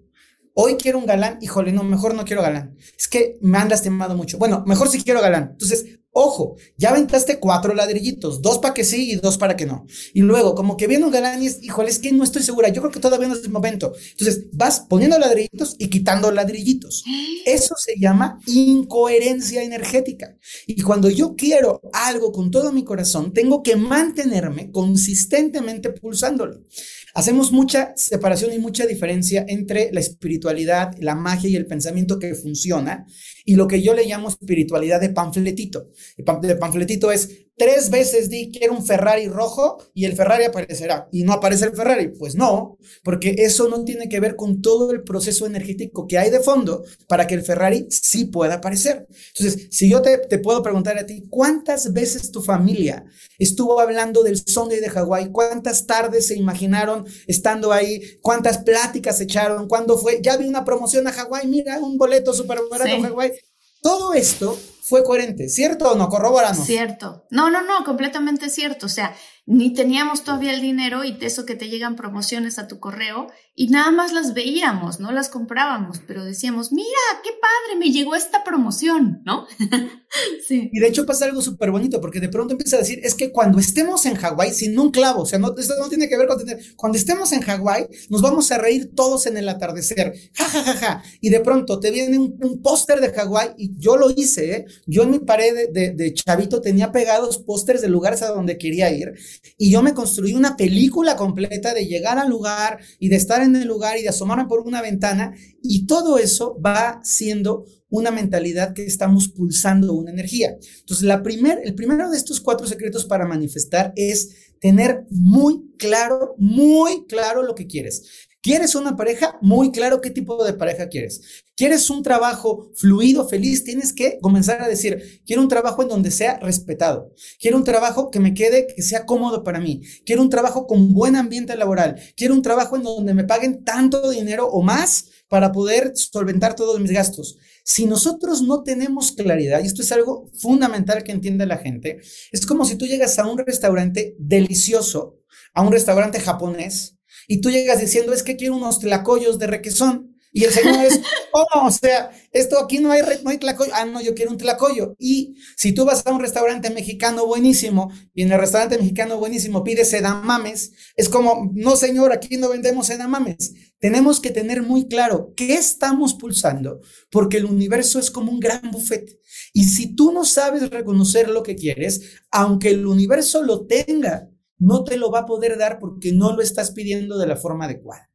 Hoy 0.61 0.75
quiero 0.75 0.97
un 0.97 1.05
galán, 1.05 1.39
híjole, 1.41 1.71
no, 1.71 1.85
mejor 1.85 2.15
no 2.15 2.25
quiero 2.25 2.41
galán. 2.41 2.75
Es 2.97 3.07
que 3.07 3.37
me 3.39 3.57
han 3.57 3.69
lastimado 3.69 4.13
mucho. 4.13 4.37
Bueno, 4.37 4.65
mejor 4.67 4.89
si 4.89 5.01
quiero 5.01 5.21
galán. 5.21 5.51
Entonces, 5.53 5.85
Ojo, 6.11 6.57
ya 6.75 6.89
aventaste 6.89 7.39
cuatro 7.39 7.75
ladrillitos, 7.75 8.41
dos 8.41 8.57
para 8.57 8.73
que 8.73 8.83
sí 8.83 9.11
y 9.11 9.15
dos 9.17 9.37
para 9.37 9.55
que 9.55 9.67
no. 9.67 9.85
Y 10.11 10.21
luego, 10.21 10.55
como 10.55 10.75
que 10.75 10.87
viene 10.87 11.05
un 11.05 11.11
galán 11.11 11.43
y 11.43 11.47
es, 11.47 11.61
híjole, 11.61 11.89
es 11.89 11.99
que 11.99 12.11
no 12.11 12.23
estoy 12.23 12.41
segura, 12.41 12.69
yo 12.69 12.81
creo 12.81 12.91
que 12.91 12.99
todavía 12.99 13.27
no 13.27 13.35
es 13.35 13.43
el 13.43 13.51
momento. 13.51 13.93
Entonces, 14.11 14.47
vas 14.51 14.81
poniendo 14.81 15.19
ladrillitos 15.19 15.75
y 15.77 15.87
quitando 15.87 16.31
ladrillitos. 16.31 17.03
Eso 17.45 17.75
se 17.77 17.99
llama 17.99 18.39
incoherencia 18.47 19.61
energética. 19.61 20.35
Y 20.65 20.81
cuando 20.81 21.09
yo 21.09 21.35
quiero 21.35 21.79
algo 21.93 22.31
con 22.31 22.49
todo 22.49 22.73
mi 22.73 22.83
corazón, 22.83 23.31
tengo 23.31 23.61
que 23.61 23.75
mantenerme 23.75 24.71
consistentemente 24.71 25.91
pulsándolo. 25.91 26.65
Hacemos 27.13 27.51
mucha 27.51 27.93
separación 27.95 28.53
y 28.53 28.59
mucha 28.59 28.85
diferencia 28.85 29.45
entre 29.47 29.91
la 29.91 29.99
espiritualidad, 29.99 30.95
la 30.99 31.15
magia 31.15 31.49
y 31.49 31.55
el 31.55 31.65
pensamiento 31.65 32.19
que 32.19 32.35
funciona 32.35 33.05
y 33.49 33.55
lo 33.55 33.67
que 33.67 33.81
yo 33.81 33.95
le 33.95 34.05
llamo 34.05 34.29
espiritualidad 34.29 35.01
de 35.01 35.09
panfletito. 35.09 35.89
El 36.17 36.25
de 36.41 36.55
panfletito 36.55 37.11
es 37.11 37.47
tres 37.57 37.89
veces 37.89 38.29
di 38.29 38.51
quiero 38.51 38.73
un 38.73 38.85
Ferrari 38.85 39.27
rojo 39.27 39.77
y 39.93 40.05
el 40.05 40.15
Ferrari 40.15 40.45
aparecerá 40.45 41.09
y 41.11 41.23
no 41.23 41.33
aparece 41.33 41.65
el 41.65 41.75
Ferrari. 41.75 42.07
Pues 42.09 42.35
no, 42.35 42.77
porque 43.03 43.35
eso 43.39 43.67
no 43.67 43.83
tiene 43.83 44.07
que 44.07 44.19
ver 44.19 44.35
con 44.35 44.61
todo 44.61 44.91
el 44.91 45.03
proceso 45.03 45.45
energético 45.45 46.07
que 46.07 46.17
hay 46.17 46.29
de 46.29 46.39
fondo 46.39 46.83
para 47.07 47.27
que 47.27 47.35
el 47.35 47.41
Ferrari 47.41 47.87
sí 47.89 48.25
pueda 48.25 48.55
aparecer. 48.55 49.07
Entonces, 49.35 49.67
si 49.71 49.89
yo 49.89 50.01
te, 50.01 50.19
te 50.19 50.39
puedo 50.39 50.63
preguntar 50.63 50.97
a 50.97 51.05
ti, 51.05 51.25
¿cuántas 51.29 51.91
veces 51.91 52.31
tu 52.31 52.41
familia 52.41 53.05
estuvo 53.37 53.79
hablando 53.79 54.23
del 54.23 54.37
Sunday 54.37 54.79
de 54.79 54.89
Hawái? 54.89 55.31
¿Cuántas 55.31 55.85
tardes 55.85 56.27
se 56.27 56.35
imaginaron 56.35 57.05
estando 57.27 57.73
ahí? 57.73 58.01
¿Cuántas 58.21 58.59
pláticas 58.59 59.19
echaron? 59.19 59.67
¿Cuándo 59.67 59.97
fue? 59.97 60.21
Ya 60.23 60.37
vi 60.37 60.47
una 60.47 60.63
promoción 60.63 61.07
a 61.07 61.11
Hawái, 61.11 61.47
mira, 61.47 61.79
un 61.79 61.97
boleto 61.97 62.33
súper 62.33 62.59
barato 62.71 62.95
a 62.95 63.01
Hawái. 63.01 63.31
Todo 63.81 64.13
esto 64.13 64.59
fue 64.89 65.03
coherente, 65.03 65.47
¿cierto 65.49 65.91
o 65.91 65.95
no? 65.95 66.09
Corroboramos. 66.09 66.65
Cierto. 66.65 67.27
No, 67.29 67.51
no, 67.51 67.61
no, 67.61 67.85
completamente 67.85 68.49
cierto. 68.49 68.87
O 68.87 68.89
sea, 68.89 69.15
ni 69.45 69.73
teníamos 69.73 70.23
todavía 70.23 70.53
el 70.53 70.61
dinero 70.61 71.03
y 71.03 71.17
eso 71.21 71.43
que 71.43 71.55
te 71.55 71.69
llegan 71.69 71.95
promociones 71.95 72.59
a 72.59 72.67
tu 72.67 72.79
correo 72.79 73.27
y 73.55 73.67
nada 73.69 73.89
más 73.89 74.13
las 74.13 74.35
veíamos, 74.35 74.99
no 74.99 75.11
las 75.11 75.27
comprábamos, 75.27 75.99
pero 76.07 76.23
decíamos, 76.23 76.71
mira, 76.71 76.87
qué 77.23 77.31
padre, 77.31 77.79
me 77.79 77.91
llegó 77.91 78.13
esta 78.13 78.43
promoción, 78.43 79.23
¿no? 79.25 79.47
sí. 80.47 80.69
Y 80.71 80.79
de 80.79 80.87
hecho 80.87 81.05
pasa 81.05 81.25
algo 81.25 81.41
súper 81.41 81.71
bonito 81.71 81.99
porque 81.99 82.19
de 82.19 82.29
pronto 82.29 82.53
empieza 82.53 82.75
a 82.75 82.79
decir, 82.79 82.99
es 83.03 83.15
que 83.15 83.31
cuando 83.31 83.57
estemos 83.57 84.05
en 84.05 84.15
Hawái, 84.15 84.53
sin 84.53 84.77
un 84.77 84.91
clavo, 84.91 85.23
o 85.23 85.25
sea, 85.25 85.39
no, 85.39 85.55
esto 85.57 85.73
no 85.79 85.89
tiene 85.89 86.07
que 86.07 86.17
ver 86.17 86.27
con 86.27 86.37
tener, 86.37 86.63
cuando 86.75 86.99
estemos 86.99 87.31
en 87.31 87.41
Hawái, 87.41 87.87
nos 88.09 88.21
vamos 88.21 88.51
a 88.51 88.59
reír 88.59 88.91
todos 88.95 89.25
en 89.25 89.35
el 89.35 89.49
atardecer, 89.49 90.13
ja, 90.35 90.45
ja, 90.45 90.63
ja, 90.63 90.73
ja. 90.75 91.03
Y 91.21 91.31
de 91.31 91.39
pronto 91.39 91.79
te 91.79 91.89
viene 91.89 92.19
un, 92.19 92.61
póster 92.61 93.01
de 93.01 93.11
Hawái 93.11 93.55
y 93.57 93.71
yo 93.79 93.97
lo 93.97 94.11
hice, 94.11 94.51
¿eh? 94.55 94.65
Yo 94.85 95.03
en 95.03 95.11
mi 95.11 95.19
pared 95.19 95.69
de, 95.71 96.13
chavito 96.13 96.61
tenía 96.61 96.91
pegados 96.91 97.37
pósters 97.37 97.81
de 97.81 97.89
lugares 97.89 98.21
a 98.21 98.29
donde 98.29 98.57
quería 98.57 98.91
ir 98.91 99.13
y 99.57 99.71
yo 99.71 99.81
me 99.81 99.93
construí 99.93 100.33
una 100.33 100.57
película 100.57 101.15
completa 101.15 101.73
de 101.73 101.85
llegar 101.85 102.17
al 102.17 102.29
lugar 102.29 102.79
y 102.99 103.09
de 103.09 103.15
estar 103.15 103.41
en 103.41 103.55
el 103.55 103.67
lugar 103.67 103.97
y 103.97 104.03
de 104.03 104.09
asomarme 104.09 104.47
por 104.47 104.61
una 104.61 104.81
ventana. 104.81 105.33
Y 105.61 105.85
todo 105.85 106.17
eso 106.17 106.59
va 106.59 107.01
siendo 107.03 107.65
una 107.89 108.11
mentalidad 108.11 108.73
que 108.73 108.85
estamos 108.85 109.29
pulsando 109.29 109.93
una 109.93 110.11
energía. 110.11 110.57
Entonces, 110.79 111.05
la 111.05 111.23
primer, 111.23 111.59
el 111.63 111.75
primero 111.75 112.09
de 112.09 112.17
estos 112.17 112.39
cuatro 112.39 112.67
secretos 112.67 113.05
para 113.05 113.27
manifestar 113.27 113.93
es 113.95 114.53
tener 114.59 115.05
muy 115.09 115.73
claro, 115.77 116.35
muy 116.37 117.05
claro 117.07 117.43
lo 117.43 117.55
que 117.55 117.67
quieres. 117.67 118.28
¿Quieres 118.41 118.73
una 118.75 118.95
pareja? 118.95 119.37
Muy 119.41 119.69
claro 119.69 119.99
qué 119.99 120.11
tipo 120.11 120.41
de 120.45 120.53
pareja 120.53 120.87
quieres. 120.87 121.43
¿Quieres 121.57 121.89
un 121.89 122.03
trabajo 122.03 122.71
fluido, 122.73 123.27
feliz? 123.27 123.65
Tienes 123.65 123.91
que 123.91 124.17
comenzar 124.21 124.61
a 124.61 124.69
decir, 124.69 125.21
quiero 125.25 125.41
un 125.41 125.49
trabajo 125.49 125.81
en 125.81 125.89
donde 125.89 126.09
sea 126.09 126.39
respetado. 126.39 127.13
Quiero 127.37 127.57
un 127.57 127.65
trabajo 127.65 128.09
que 128.09 128.21
me 128.21 128.33
quede, 128.33 128.67
que 128.67 128.81
sea 128.81 129.05
cómodo 129.05 129.43
para 129.43 129.59
mí. 129.59 129.81
Quiero 130.05 130.21
un 130.21 130.29
trabajo 130.29 130.67
con 130.67 130.93
buen 130.93 131.17
ambiente 131.17 131.53
laboral. 131.57 132.01
Quiero 132.15 132.33
un 132.33 132.41
trabajo 132.41 132.77
en 132.77 132.83
donde 132.83 133.13
me 133.13 133.25
paguen 133.25 133.65
tanto 133.65 134.09
dinero 134.09 134.47
o 134.47 134.61
más 134.61 135.09
para 135.27 135.51
poder 135.51 135.91
solventar 135.95 136.55
todos 136.55 136.79
mis 136.79 136.91
gastos. 136.91 137.37
Si 137.65 137.87
nosotros 137.87 138.41
no 138.41 138.63
tenemos 138.63 139.11
claridad, 139.11 139.61
y 139.61 139.67
esto 139.67 139.81
es 139.81 139.91
algo 139.91 140.31
fundamental 140.39 141.03
que 141.03 141.11
entiende 141.11 141.45
la 141.45 141.57
gente, 141.57 141.99
es 142.31 142.45
como 142.45 142.63
si 142.63 142.77
tú 142.77 142.85
llegas 142.85 143.19
a 143.19 143.27
un 143.27 143.37
restaurante 143.37 144.15
delicioso, 144.17 145.19
a 145.53 145.61
un 145.61 145.73
restaurante 145.73 146.21
japonés, 146.21 146.98
y 147.31 147.41
tú 147.41 147.51
llegas 147.51 147.79
diciendo, 147.79 148.11
es 148.11 148.23
que 148.23 148.35
quiero 148.35 148.55
unos 148.55 148.79
tlacoyos 148.79 149.37
de 149.37 149.45
requesón. 149.45 150.15
Y 150.31 150.45
el 150.45 150.51
señor 150.51 150.83
es, 150.83 150.99
oh, 151.31 151.67
o 151.67 151.71
sea, 151.71 152.09
esto 152.31 152.57
aquí 152.57 152.79
no 152.79 152.91
hay, 152.91 153.03
no 153.23 153.29
hay 153.29 153.37
tlacoyo. 153.37 153.71
Ah, 153.75 153.85
no, 153.85 154.01
yo 154.01 154.15
quiero 154.15 154.31
un 154.31 154.39
tlacoyo. 154.39 154.95
Y 154.97 155.35
si 155.55 155.71
tú 155.71 155.85
vas 155.85 156.07
a 156.07 156.11
un 156.11 156.21
restaurante 156.21 156.71
mexicano 156.71 157.27
buenísimo 157.27 157.91
y 158.15 158.23
en 158.23 158.31
el 158.31 158.39
restaurante 158.39 158.79
mexicano 158.79 159.19
buenísimo 159.19 159.63
pides 159.63 159.93
edamames, 159.93 160.71
es 160.95 161.07
como, 161.07 161.51
no, 161.53 161.75
señor, 161.75 162.13
aquí 162.13 162.37
no 162.37 162.49
vendemos 162.49 162.89
edamames. 162.89 163.53
Tenemos 163.77 164.19
que 164.19 164.31
tener 164.31 164.63
muy 164.63 164.87
claro 164.87 165.31
qué 165.37 165.53
estamos 165.53 166.15
pulsando, 166.15 166.81
porque 167.11 167.37
el 167.37 167.45
universo 167.45 167.99
es 167.99 168.09
como 168.09 168.31
un 168.31 168.39
gran 168.39 168.71
buffet. 168.71 169.19
Y 169.53 169.65
si 169.65 169.95
tú 169.95 170.11
no 170.11 170.25
sabes 170.25 170.67
reconocer 170.71 171.29
lo 171.29 171.43
que 171.43 171.55
quieres, 171.55 172.01
aunque 172.31 172.71
el 172.71 172.87
universo 172.87 173.43
lo 173.43 173.67
tenga, 173.67 174.29
no 174.59 174.83
te 174.83 174.97
lo 174.97 175.09
va 175.09 175.19
a 175.19 175.25
poder 175.25 175.57
dar 175.57 175.79
porque 175.79 176.11
no 176.13 176.35
lo 176.35 176.41
estás 176.41 176.71
pidiendo 176.71 177.17
de 177.17 177.27
la 177.27 177.35
forma 177.35 177.65
adecuada. 177.65 178.09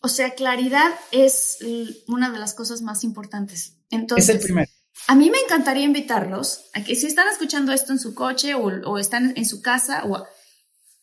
O 0.00 0.08
sea, 0.08 0.34
claridad 0.34 0.92
es 1.12 1.58
una 2.06 2.30
de 2.30 2.38
las 2.38 2.54
cosas 2.54 2.82
más 2.82 3.04
importantes. 3.04 3.76
Entonces, 3.90 4.28
es 4.28 4.34
el 4.36 4.40
primero. 4.40 4.70
A 5.06 5.14
mí 5.14 5.30
me 5.30 5.38
encantaría 5.38 5.84
invitarlos 5.84 6.66
a 6.74 6.82
que 6.82 6.96
si 6.96 7.06
están 7.06 7.28
escuchando 7.28 7.72
esto 7.72 7.92
en 7.92 7.98
su 7.98 8.14
coche 8.14 8.54
o, 8.54 8.98
están 8.98 9.32
en 9.36 9.46
su 9.46 9.62
casa, 9.62 10.04
o 10.04 10.26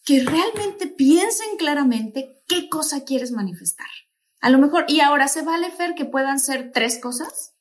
que 0.04 0.24
realmente 0.24 0.88
piensen 0.88 1.58
claramente 1.58 2.44
qué 2.48 2.70
cosa 2.70 3.04
quieres 3.04 3.32
manifestar. 3.32 3.88
A 4.42 4.50
lo 4.50 4.60
mejor, 4.60 4.86
y 4.88 5.00
ahora 5.00 5.28
se 5.28 5.42
vale, 5.42 5.72
Fer, 5.72 5.96
que 5.96 6.06
puedan 6.06 6.40
ser 6.40 6.72
tres 6.72 7.00
cosas. 7.00 7.55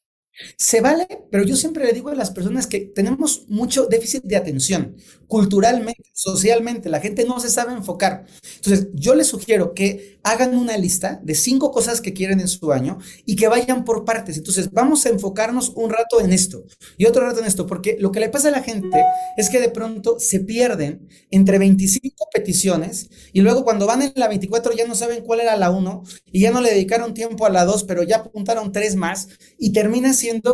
Se 0.56 0.80
vale, 0.80 1.06
pero 1.30 1.44
yo 1.44 1.54
siempre 1.54 1.84
le 1.84 1.92
digo 1.92 2.08
a 2.10 2.14
las 2.14 2.30
personas 2.32 2.66
que 2.66 2.80
tenemos 2.80 3.44
mucho 3.48 3.86
déficit 3.86 4.24
de 4.24 4.36
atención, 4.36 4.96
culturalmente, 5.28 6.02
socialmente, 6.12 6.88
la 6.88 7.00
gente 7.00 7.24
no 7.24 7.38
se 7.38 7.48
sabe 7.48 7.72
enfocar. 7.72 8.24
Entonces, 8.56 8.88
yo 8.94 9.14
les 9.14 9.28
sugiero 9.28 9.74
que 9.74 10.18
hagan 10.24 10.56
una 10.56 10.76
lista 10.76 11.20
de 11.22 11.34
cinco 11.34 11.70
cosas 11.70 12.00
que 12.00 12.12
quieren 12.12 12.40
en 12.40 12.48
su 12.48 12.72
año 12.72 12.98
y 13.24 13.36
que 13.36 13.46
vayan 13.46 13.84
por 13.84 14.04
partes. 14.04 14.36
Entonces, 14.36 14.72
vamos 14.72 15.06
a 15.06 15.10
enfocarnos 15.10 15.70
un 15.76 15.90
rato 15.90 16.20
en 16.20 16.32
esto 16.32 16.64
y 16.96 17.06
otro 17.06 17.24
rato 17.24 17.40
en 17.40 17.46
esto, 17.46 17.66
porque 17.66 17.96
lo 18.00 18.10
que 18.10 18.20
le 18.20 18.28
pasa 18.28 18.48
a 18.48 18.52
la 18.52 18.62
gente 18.62 19.04
es 19.36 19.50
que 19.50 19.60
de 19.60 19.68
pronto 19.70 20.18
se 20.18 20.40
pierden 20.40 21.08
entre 21.30 21.58
25 21.58 22.26
peticiones 22.32 23.08
y 23.32 23.40
luego 23.40 23.64
cuando 23.64 23.86
van 23.86 24.02
en 24.02 24.12
la 24.16 24.28
24 24.28 24.72
ya 24.74 24.86
no 24.86 24.94
saben 24.94 25.22
cuál 25.24 25.40
era 25.40 25.56
la 25.56 25.70
1 25.70 26.02
y 26.32 26.40
ya 26.40 26.50
no 26.50 26.60
le 26.60 26.70
dedicaron 26.70 27.14
tiempo 27.14 27.46
a 27.46 27.50
la 27.50 27.64
2, 27.64 27.84
pero 27.84 28.02
ya 28.02 28.16
apuntaron 28.18 28.72
tres 28.72 28.96
más 28.96 29.28
y 29.58 29.72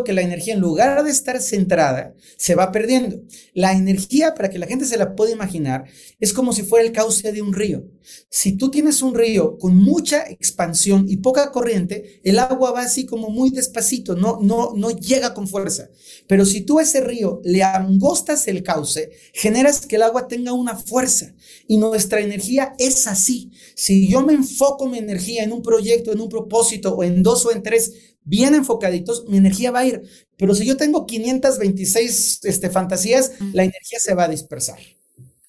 que 0.05 0.13
la 0.13 0.23
energía, 0.23 0.55
en 0.55 0.61
lugar 0.61 1.03
de 1.05 1.11
estar 1.11 1.41
centrada, 1.41 2.15
se 2.37 2.55
va 2.55 2.73
perdiendo. 2.73 3.23
La 3.55 3.73
energía, 3.73 4.35
para 4.35 4.51
que 4.51 4.59
la 4.59 4.67
gente 4.67 4.85
se 4.85 4.97
la 4.97 5.15
pueda 5.15 5.33
imaginar, 5.33 5.85
es 6.19 6.33
como 6.33 6.53
si 6.53 6.63
fuera 6.63 6.85
el 6.85 6.93
cauce 6.93 7.33
de 7.33 7.43
un 7.43 7.53
río. 7.53 7.85
Si 8.29 8.53
tú 8.53 8.71
tienes 8.71 9.03
un 9.03 9.15
río 9.15 9.59
con 9.59 9.77
mucha 9.77 10.29
expansión 10.29 11.07
y 11.09 11.19
poca 11.19 11.53
corriente, 11.53 12.21
el 12.25 12.39
agua 12.39 12.73
va 12.73 12.83
así 12.83 13.07
como 13.07 13.31
muy 13.31 13.51
despacito, 13.51 14.15
no, 14.15 14.39
no, 14.41 14.73
no 14.75 14.91
llega 14.91 15.35
con 15.35 15.47
fuerza. 15.47 15.91
Pero 16.27 16.45
si 16.45 16.63
tú 16.63 16.79
a 16.79 16.83
ese 16.83 17.01
río 17.01 17.41
le 17.45 17.63
angostas 17.63 18.49
el 18.49 18.63
cauce, 18.63 19.11
generas 19.33 19.87
que 19.87 19.97
el 19.97 20.03
agua 20.03 20.29
tenga 20.29 20.53
una 20.53 20.77
fuerza. 20.77 21.35
Y 21.67 21.77
nuestra 21.77 22.21
energía 22.21 22.75
es 22.79 23.07
así. 23.07 23.51
Si 23.75 24.09
yo 24.09 24.23
me 24.23 24.35
enfoco 24.35 24.89
mi 24.89 24.99
energía 24.99 25.45
en 25.45 25.53
un 25.53 25.63
proyecto, 25.63 26.13
en 26.13 26.21
un 26.21 26.29
propósito, 26.29 26.95
o 26.95 27.05
en 27.05 27.23
dos 27.23 27.47
o 27.47 27.53
en 27.53 27.63
tres, 27.63 27.93
bien 28.23 28.55
enfocaditos, 28.55 29.27
mi 29.29 29.39
energía 29.39 29.71
va 29.71 29.81
a 29.81 29.87
ir. 29.87 30.03
Pero 30.37 30.55
si 30.55 30.65
yo 30.65 30.77
tengo 30.77 31.07
526 31.07 32.41
este, 32.45 32.71
fantasías, 32.71 33.33
la 33.53 33.65
energía 33.65 33.99
se 33.99 34.15
va 34.15 34.25
a 34.25 34.29
dispersar. 34.29 34.79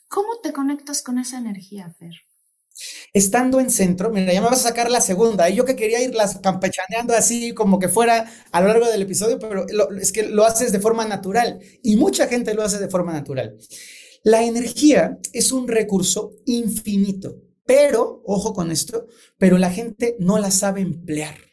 ¿Cómo 0.08 0.40
te 0.42 0.52
conectas 0.52 1.02
con 1.02 1.20
esa 1.20 1.38
energía, 1.38 1.94
Fer? 1.98 2.14
Estando 3.14 3.60
en 3.60 3.70
centro, 3.70 4.10
mira, 4.10 4.34
ya 4.34 4.42
me 4.42 4.50
vas 4.50 4.66
a 4.66 4.70
sacar 4.70 4.90
la 4.90 5.02
segunda. 5.02 5.50
Y 5.50 5.56
yo 5.56 5.66
que 5.66 5.76
quería 5.76 6.02
irlas 6.02 6.40
campechaneando 6.40 7.14
así 7.14 7.54
como 7.54 7.80
que 7.80 7.90
fuera 7.90 8.30
a 8.52 8.62
lo 8.62 8.68
largo 8.68 8.88
del 8.88 9.04
episodio, 9.04 9.40
pero 9.40 9.66
es 10.00 10.12
que 10.12 10.24
lo 10.24 10.46
haces 10.46 10.72
de 10.72 10.80
forma 10.80 11.06
natural. 11.06 11.60
Y 11.84 11.96
mucha 11.96 12.28
gente 12.28 12.54
lo 12.54 12.64
hace 12.64 12.80
de 12.80 12.90
forma 12.90 13.14
natural. 13.14 13.58
La 14.24 14.44
energía 14.44 15.18
es 15.34 15.52
un 15.52 15.68
recurso 15.68 16.34
infinito, 16.46 17.38
pero, 17.66 18.22
ojo 18.26 18.54
con 18.54 18.72
esto, 18.72 19.08
pero 19.38 19.58
la 19.58 19.72
gente 19.72 20.16
no 20.20 20.38
la 20.38 20.52
sabe 20.52 20.82
emplear. 20.82 21.51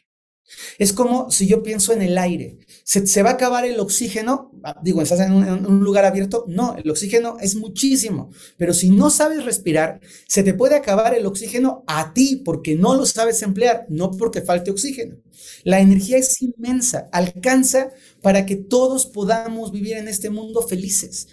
Es 0.77 0.93
como 0.93 1.31
si 1.31 1.47
yo 1.47 1.63
pienso 1.63 1.93
en 1.93 2.01
el 2.01 2.17
aire. 2.17 2.57
¿Se, 2.83 3.21
va 3.21 3.31
a 3.31 3.33
acabar 3.33 3.65
el 3.65 3.79
oxígeno? 3.79 4.51
Ah, 4.63 4.79
digo, 4.83 5.01
¿estás 5.01 5.19
en 5.19 5.33
un, 5.33 5.83
lugar 5.83 6.05
abierto? 6.05 6.45
No, 6.47 6.75
el 6.75 6.89
oxígeno 6.89 7.37
es 7.39 7.55
muchísimo. 7.55 8.31
Pero 8.57 8.73
si 8.73 8.89
no 8.89 9.09
sabes 9.09 9.45
respirar, 9.45 9.99
se 10.27 10.43
te 10.43 10.53
puede 10.53 10.75
acabar 10.75 11.13
el 11.13 11.25
oxígeno 11.25 11.83
a 11.87 12.13
ti 12.13 12.41
porque 12.43 12.75
no 12.75 12.95
lo 12.95 13.05
sabes 13.05 13.41
emplear, 13.43 13.85
no 13.89 14.11
porque 14.11 14.41
falte 14.41 14.71
oxígeno. 14.71 15.17
La 15.63 15.79
energía 15.79 16.17
es 16.17 16.41
inmensa, 16.41 17.09
alcanza 17.11 17.91
para 18.21 18.45
que 18.45 18.55
todos 18.55 19.05
podamos 19.05 19.71
vivir 19.71 19.97
en 19.97 20.07
este 20.07 20.29
mundo 20.29 20.61
felices. 20.61 21.27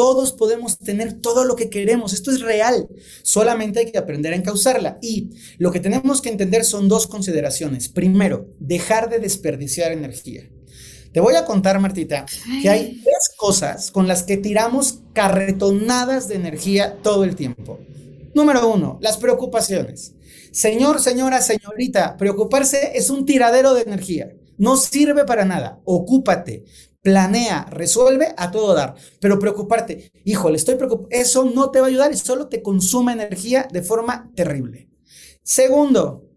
Todos 0.00 0.32
podemos 0.32 0.78
tener 0.78 1.20
todo 1.20 1.44
lo 1.44 1.56
que 1.56 1.68
queremos. 1.68 2.14
Esto 2.14 2.30
es 2.30 2.40
real. 2.40 2.88
Solamente 3.22 3.80
hay 3.80 3.92
que 3.92 3.98
aprender 3.98 4.32
a 4.32 4.36
encauzarla. 4.36 4.98
Y 5.02 5.28
lo 5.58 5.70
que 5.70 5.78
tenemos 5.78 6.22
que 6.22 6.30
entender 6.30 6.64
son 6.64 6.88
dos 6.88 7.06
consideraciones. 7.06 7.90
Primero, 7.90 8.48
dejar 8.58 9.10
de 9.10 9.18
desperdiciar 9.18 9.92
energía. 9.92 10.48
Te 11.12 11.20
voy 11.20 11.34
a 11.34 11.44
contar, 11.44 11.78
Martita, 11.80 12.24
que 12.62 12.70
hay 12.70 13.02
tres 13.04 13.28
cosas 13.36 13.90
con 13.90 14.08
las 14.08 14.22
que 14.22 14.38
tiramos 14.38 15.00
carretonadas 15.12 16.28
de 16.28 16.36
energía 16.36 16.96
todo 17.02 17.24
el 17.24 17.36
tiempo. 17.36 17.78
Número 18.34 18.72
uno, 18.72 18.98
las 19.02 19.18
preocupaciones. 19.18 20.14
Señor, 20.50 21.00
señora, 21.00 21.42
señorita, 21.42 22.16
preocuparse 22.16 22.92
es 22.94 23.10
un 23.10 23.26
tiradero 23.26 23.74
de 23.74 23.82
energía. 23.82 24.32
No 24.56 24.78
sirve 24.78 25.26
para 25.26 25.44
nada. 25.44 25.78
Ocúpate 25.84 26.64
planea, 27.02 27.66
resuelve 27.70 28.34
a 28.36 28.50
todo 28.50 28.74
dar. 28.74 28.94
Pero 29.20 29.38
preocuparte, 29.38 30.12
híjole, 30.24 30.56
estoy 30.56 30.76
preocupado, 30.76 31.08
eso 31.10 31.44
no 31.44 31.70
te 31.70 31.80
va 31.80 31.86
a 31.86 31.88
ayudar 31.88 32.12
y 32.12 32.16
solo 32.16 32.48
te 32.48 32.62
consume 32.62 33.12
energía 33.12 33.68
de 33.70 33.82
forma 33.82 34.30
terrible. 34.34 34.90
Segundo, 35.42 36.28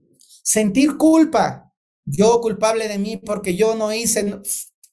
sentir 0.44 0.98
culpa. 0.98 1.72
Yo 2.06 2.42
culpable 2.42 2.88
de 2.88 3.00
mí 3.00 3.18
porque 3.18 3.56
yo 3.56 3.76
no 3.76 3.94
hice 3.94 4.42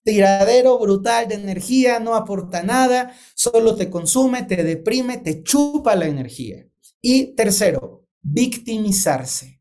tiradero 0.05 0.79
brutal 0.79 1.29
de 1.29 1.35
energía, 1.35 2.01
no 2.01 2.15
aporta 2.15 2.63
nada, 2.63 3.15
solo 3.35 3.75
te 3.77 3.91
consume, 3.91 4.45
te 4.45 4.63
deprime, 4.63 5.19
te 5.19 5.43
chupa 5.43 5.97
la 5.97 6.07
energía. 6.07 6.67
Y 7.01 7.35
tercero, 7.35 8.07
victimizarse. 8.23 9.60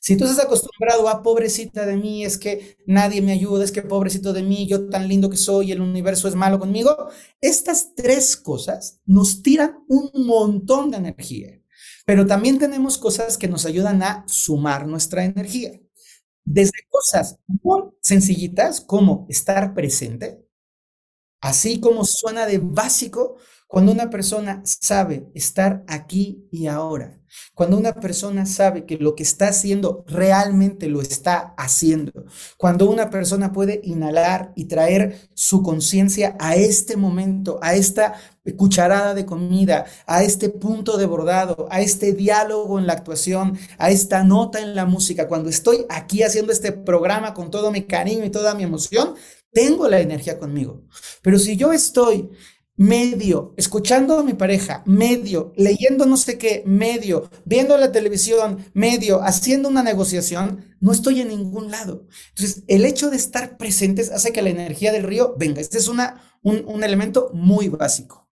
Si 0.00 0.16
tú 0.16 0.24
estás 0.24 0.44
acostumbrado 0.44 1.08
a 1.08 1.22
pobrecita 1.22 1.86
de 1.86 1.96
mí, 1.96 2.24
es 2.24 2.38
que 2.38 2.76
nadie 2.86 3.22
me 3.22 3.32
ayuda, 3.32 3.64
es 3.64 3.72
que 3.72 3.82
pobrecito 3.82 4.32
de 4.32 4.42
mí, 4.42 4.66
yo 4.66 4.88
tan 4.88 5.08
lindo 5.08 5.30
que 5.30 5.36
soy, 5.36 5.72
el 5.72 5.80
universo 5.80 6.28
es 6.28 6.34
malo 6.34 6.58
conmigo, 6.58 7.08
estas 7.40 7.94
tres 7.94 8.36
cosas 8.36 9.00
nos 9.06 9.42
tiran 9.42 9.84
un 9.88 10.10
montón 10.26 10.90
de 10.90 10.98
energía. 10.98 11.60
Pero 12.04 12.26
también 12.26 12.58
tenemos 12.58 12.98
cosas 12.98 13.38
que 13.38 13.48
nos 13.48 13.64
ayudan 13.66 14.02
a 14.02 14.24
sumar 14.26 14.86
nuestra 14.86 15.24
energía. 15.24 15.80
Desde 16.44 16.78
cosas 16.90 17.38
muy 17.46 17.82
sencillitas 18.00 18.80
como 18.80 19.26
estar 19.28 19.74
presente, 19.74 20.44
así 21.40 21.80
como 21.80 22.04
suena 22.04 22.46
de 22.46 22.58
básico 22.58 23.36
cuando 23.72 23.90
una 23.90 24.10
persona 24.10 24.60
sabe 24.66 25.30
estar 25.32 25.82
aquí 25.88 26.46
y 26.50 26.66
ahora. 26.66 27.18
Cuando 27.54 27.78
una 27.78 27.94
persona 27.94 28.44
sabe 28.44 28.84
que 28.84 28.98
lo 28.98 29.14
que 29.14 29.22
está 29.22 29.48
haciendo 29.48 30.04
realmente 30.06 30.90
lo 30.90 31.00
está 31.00 31.54
haciendo. 31.56 32.12
Cuando 32.58 32.90
una 32.90 33.08
persona 33.08 33.50
puede 33.50 33.80
inhalar 33.82 34.52
y 34.56 34.66
traer 34.66 35.30
su 35.32 35.62
conciencia 35.62 36.36
a 36.38 36.54
este 36.54 36.98
momento, 36.98 37.60
a 37.62 37.74
esta 37.74 38.12
cucharada 38.58 39.14
de 39.14 39.24
comida, 39.24 39.86
a 40.04 40.22
este 40.22 40.50
punto 40.50 40.98
de 40.98 41.06
bordado, 41.06 41.66
a 41.70 41.80
este 41.80 42.12
diálogo 42.12 42.78
en 42.78 42.86
la 42.86 42.92
actuación, 42.92 43.58
a 43.78 43.88
esta 43.88 44.22
nota 44.22 44.60
en 44.60 44.74
la 44.74 44.84
música. 44.84 45.28
Cuando 45.28 45.48
estoy 45.48 45.86
aquí 45.88 46.22
haciendo 46.22 46.52
este 46.52 46.72
programa 46.72 47.32
con 47.32 47.50
todo 47.50 47.70
mi 47.70 47.84
cariño 47.84 48.26
y 48.26 48.30
toda 48.30 48.54
mi 48.54 48.64
emoción, 48.64 49.14
tengo 49.50 49.88
la 49.88 50.00
energía 50.00 50.38
conmigo. 50.38 50.82
Pero 51.22 51.38
si 51.38 51.56
yo 51.56 51.72
estoy 51.72 52.28
medio, 52.76 53.54
escuchando 53.56 54.18
a 54.18 54.24
mi 54.24 54.34
pareja, 54.34 54.82
medio, 54.86 55.52
leyendo 55.56 56.06
no 56.06 56.16
sé 56.16 56.38
qué, 56.38 56.62
medio, 56.66 57.30
viendo 57.44 57.76
la 57.76 57.92
televisión, 57.92 58.64
medio, 58.72 59.22
haciendo 59.22 59.68
una 59.68 59.82
negociación, 59.82 60.76
no 60.80 60.92
estoy 60.92 61.20
en 61.20 61.28
ningún 61.28 61.70
lado. 61.70 62.06
Entonces, 62.30 62.64
el 62.68 62.84
hecho 62.84 63.10
de 63.10 63.16
estar 63.16 63.56
presentes 63.56 64.10
hace 64.10 64.32
que 64.32 64.42
la 64.42 64.50
energía 64.50 64.92
del 64.92 65.04
río 65.04 65.34
venga. 65.38 65.60
Este 65.60 65.78
es 65.78 65.88
una, 65.88 66.38
un, 66.42 66.82
elemento 66.82 67.30
muy 67.34 67.68
básico. 67.68 68.30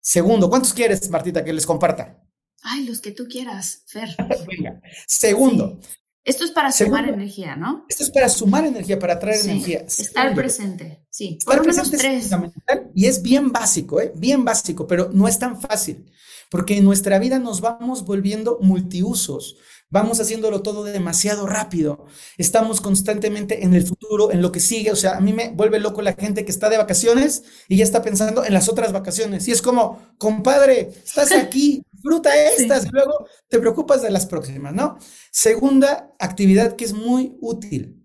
Segundo, 0.00 0.50
¿cuántos 0.50 0.72
quieres, 0.72 1.08
Martita, 1.10 1.44
que 1.44 1.52
les 1.52 1.66
comparta? 1.66 2.20
Ay, 2.62 2.84
los 2.84 3.00
que 3.00 3.12
tú 3.12 3.26
quieras, 3.28 3.84
Fer. 3.86 4.08
venga. 4.48 4.80
Segundo, 5.06 5.78
esto 6.24 6.44
es 6.44 6.50
para 6.52 6.72
sumar 6.72 7.06
energía, 7.08 7.54
¿no? 7.54 7.84
Esto 7.88 8.02
es 8.02 8.10
para 8.10 8.28
sumar 8.28 8.64
energía, 8.64 8.98
para 8.98 9.18
traer 9.18 9.40
energía. 9.44 9.80
Estar 9.80 10.34
presente, 10.34 11.04
sí. 11.10 11.36
Estar 11.38 11.62
presente 11.62 11.96
es 11.96 12.22
fundamental 12.22 12.90
y 12.94 13.06
es 13.06 13.22
bien 13.22 13.52
básico, 13.52 14.00
¿eh? 14.00 14.10
Bien 14.14 14.44
básico, 14.44 14.86
pero 14.86 15.10
no 15.12 15.28
es 15.28 15.38
tan 15.38 15.60
fácil, 15.60 16.06
porque 16.50 16.78
en 16.78 16.84
nuestra 16.84 17.18
vida 17.18 17.38
nos 17.38 17.60
vamos 17.60 18.06
volviendo 18.06 18.58
multiusos, 18.62 19.56
vamos 19.90 20.20
haciéndolo 20.20 20.62
todo 20.62 20.82
demasiado 20.84 21.46
rápido, 21.46 22.06
estamos 22.36 22.80
constantemente 22.80 23.64
en 23.64 23.74
el 23.74 23.86
futuro, 23.86 24.32
en 24.32 24.42
lo 24.42 24.50
que 24.50 24.60
sigue, 24.60 24.90
o 24.90 24.96
sea, 24.96 25.16
a 25.16 25.20
mí 25.20 25.32
me 25.32 25.50
vuelve 25.50 25.78
loco 25.78 26.02
la 26.02 26.14
gente 26.14 26.44
que 26.44 26.50
está 26.50 26.68
de 26.68 26.78
vacaciones 26.78 27.44
y 27.68 27.76
ya 27.76 27.84
está 27.84 28.02
pensando 28.02 28.44
en 28.44 28.52
las 28.52 28.68
otras 28.68 28.92
vacaciones, 28.92 29.46
y 29.46 29.52
es 29.52 29.62
como, 29.62 30.14
compadre, 30.18 30.92
estás 31.04 31.32
aquí, 31.36 31.82
disfruta 31.92 32.34
estas 32.36 32.86
y 32.86 32.88
luego 32.90 33.26
te 33.48 33.58
preocupas 33.58 34.02
de 34.02 34.10
las 34.10 34.26
próximas, 34.26 34.74
¿no? 34.74 34.98
Segunda 35.30 36.12
actividad 36.18 36.76
que 36.76 36.84
es 36.84 36.92
muy 36.92 37.36
útil, 37.40 38.04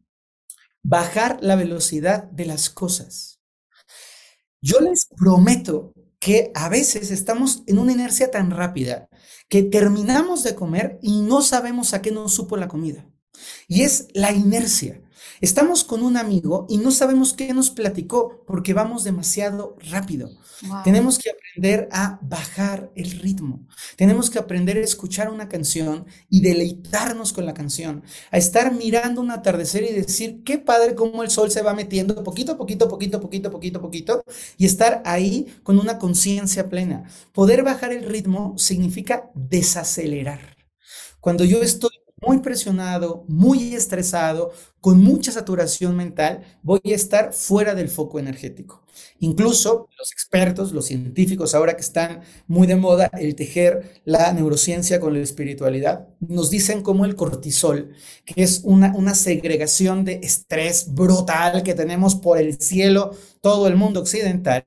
bajar 0.83 1.39
la 1.41 1.55
velocidad 1.55 2.23
de 2.25 2.45
las 2.45 2.69
cosas. 2.69 3.39
Yo 4.61 4.79
les 4.79 5.07
prometo 5.17 5.93
que 6.19 6.51
a 6.53 6.69
veces 6.69 7.11
estamos 7.11 7.63
en 7.65 7.79
una 7.79 7.93
inercia 7.93 8.29
tan 8.29 8.51
rápida 8.51 9.08
que 9.49 9.63
terminamos 9.63 10.43
de 10.43 10.55
comer 10.55 10.99
y 11.01 11.21
no 11.21 11.41
sabemos 11.41 11.93
a 11.93 12.01
qué 12.01 12.11
nos 12.11 12.33
supo 12.33 12.55
la 12.55 12.67
comida. 12.67 13.05
Y 13.67 13.81
es 13.81 14.07
la 14.13 14.31
inercia. 14.31 15.01
Estamos 15.41 15.83
con 15.85 16.03
un 16.03 16.17
amigo 16.17 16.65
y 16.69 16.77
no 16.77 16.91
sabemos 16.91 17.33
qué 17.33 17.53
nos 17.53 17.69
platicó 17.69 18.43
porque 18.45 18.73
vamos 18.73 19.03
demasiado 19.05 19.77
rápido. 19.89 20.29
Tenemos 20.83 21.17
que 21.17 21.29
aprender 21.29 21.87
a 21.91 22.19
bajar 22.21 22.91
el 22.95 23.11
ritmo. 23.11 23.65
Tenemos 23.95 24.29
que 24.29 24.39
aprender 24.39 24.77
a 24.77 24.81
escuchar 24.81 25.29
una 25.29 25.47
canción 25.47 26.05
y 26.29 26.41
deleitarnos 26.41 27.31
con 27.31 27.45
la 27.45 27.53
canción. 27.53 28.03
A 28.31 28.37
estar 28.37 28.73
mirando 28.73 29.21
un 29.21 29.31
atardecer 29.31 29.83
y 29.83 29.93
decir, 29.93 30.43
qué 30.43 30.57
padre 30.57 30.95
cómo 30.95 31.23
el 31.23 31.29
sol 31.29 31.49
se 31.51 31.61
va 31.61 31.73
metiendo 31.73 32.21
poquito, 32.23 32.57
poquito, 32.57 32.89
poquito, 32.89 33.21
poquito, 33.21 33.49
poquito, 33.51 33.81
poquito. 33.81 34.23
Y 34.57 34.65
estar 34.65 35.01
ahí 35.05 35.47
con 35.63 35.79
una 35.79 35.97
conciencia 35.97 36.69
plena. 36.69 37.05
Poder 37.31 37.63
bajar 37.63 37.93
el 37.93 38.03
ritmo 38.03 38.57
significa 38.57 39.31
desacelerar. 39.35 40.57
Cuando 41.21 41.43
yo 41.43 41.61
estoy 41.61 41.91
muy 42.25 42.39
presionado, 42.39 43.23
muy 43.27 43.73
estresado, 43.75 44.51
con 44.81 45.01
mucha 45.01 45.31
saturación 45.31 45.95
mental, 45.95 46.43
voy 46.61 46.81
a 46.85 46.95
estar 46.95 47.33
fuera 47.33 47.75
del 47.75 47.89
foco 47.89 48.19
energético. 48.19 48.83
Incluso 49.19 49.89
los 49.97 50.11
expertos, 50.11 50.71
los 50.71 50.85
científicos, 50.85 51.55
ahora 51.55 51.75
que 51.75 51.81
están 51.81 52.21
muy 52.47 52.67
de 52.67 52.75
moda 52.75 53.09
el 53.19 53.35
tejer 53.35 54.01
la 54.05 54.31
neurociencia 54.33 54.99
con 54.99 55.13
la 55.13 55.19
espiritualidad, 55.19 56.07
nos 56.19 56.49
dicen 56.49 56.81
como 56.81 57.05
el 57.05 57.15
cortisol, 57.15 57.91
que 58.25 58.43
es 58.43 58.61
una, 58.63 58.95
una 58.95 59.15
segregación 59.15 60.05
de 60.05 60.19
estrés 60.23 60.93
brutal 60.93 61.63
que 61.63 61.73
tenemos 61.73 62.15
por 62.15 62.37
el 62.37 62.59
cielo, 62.59 63.11
todo 63.41 63.67
el 63.67 63.75
mundo 63.75 64.01
occidental, 64.01 64.63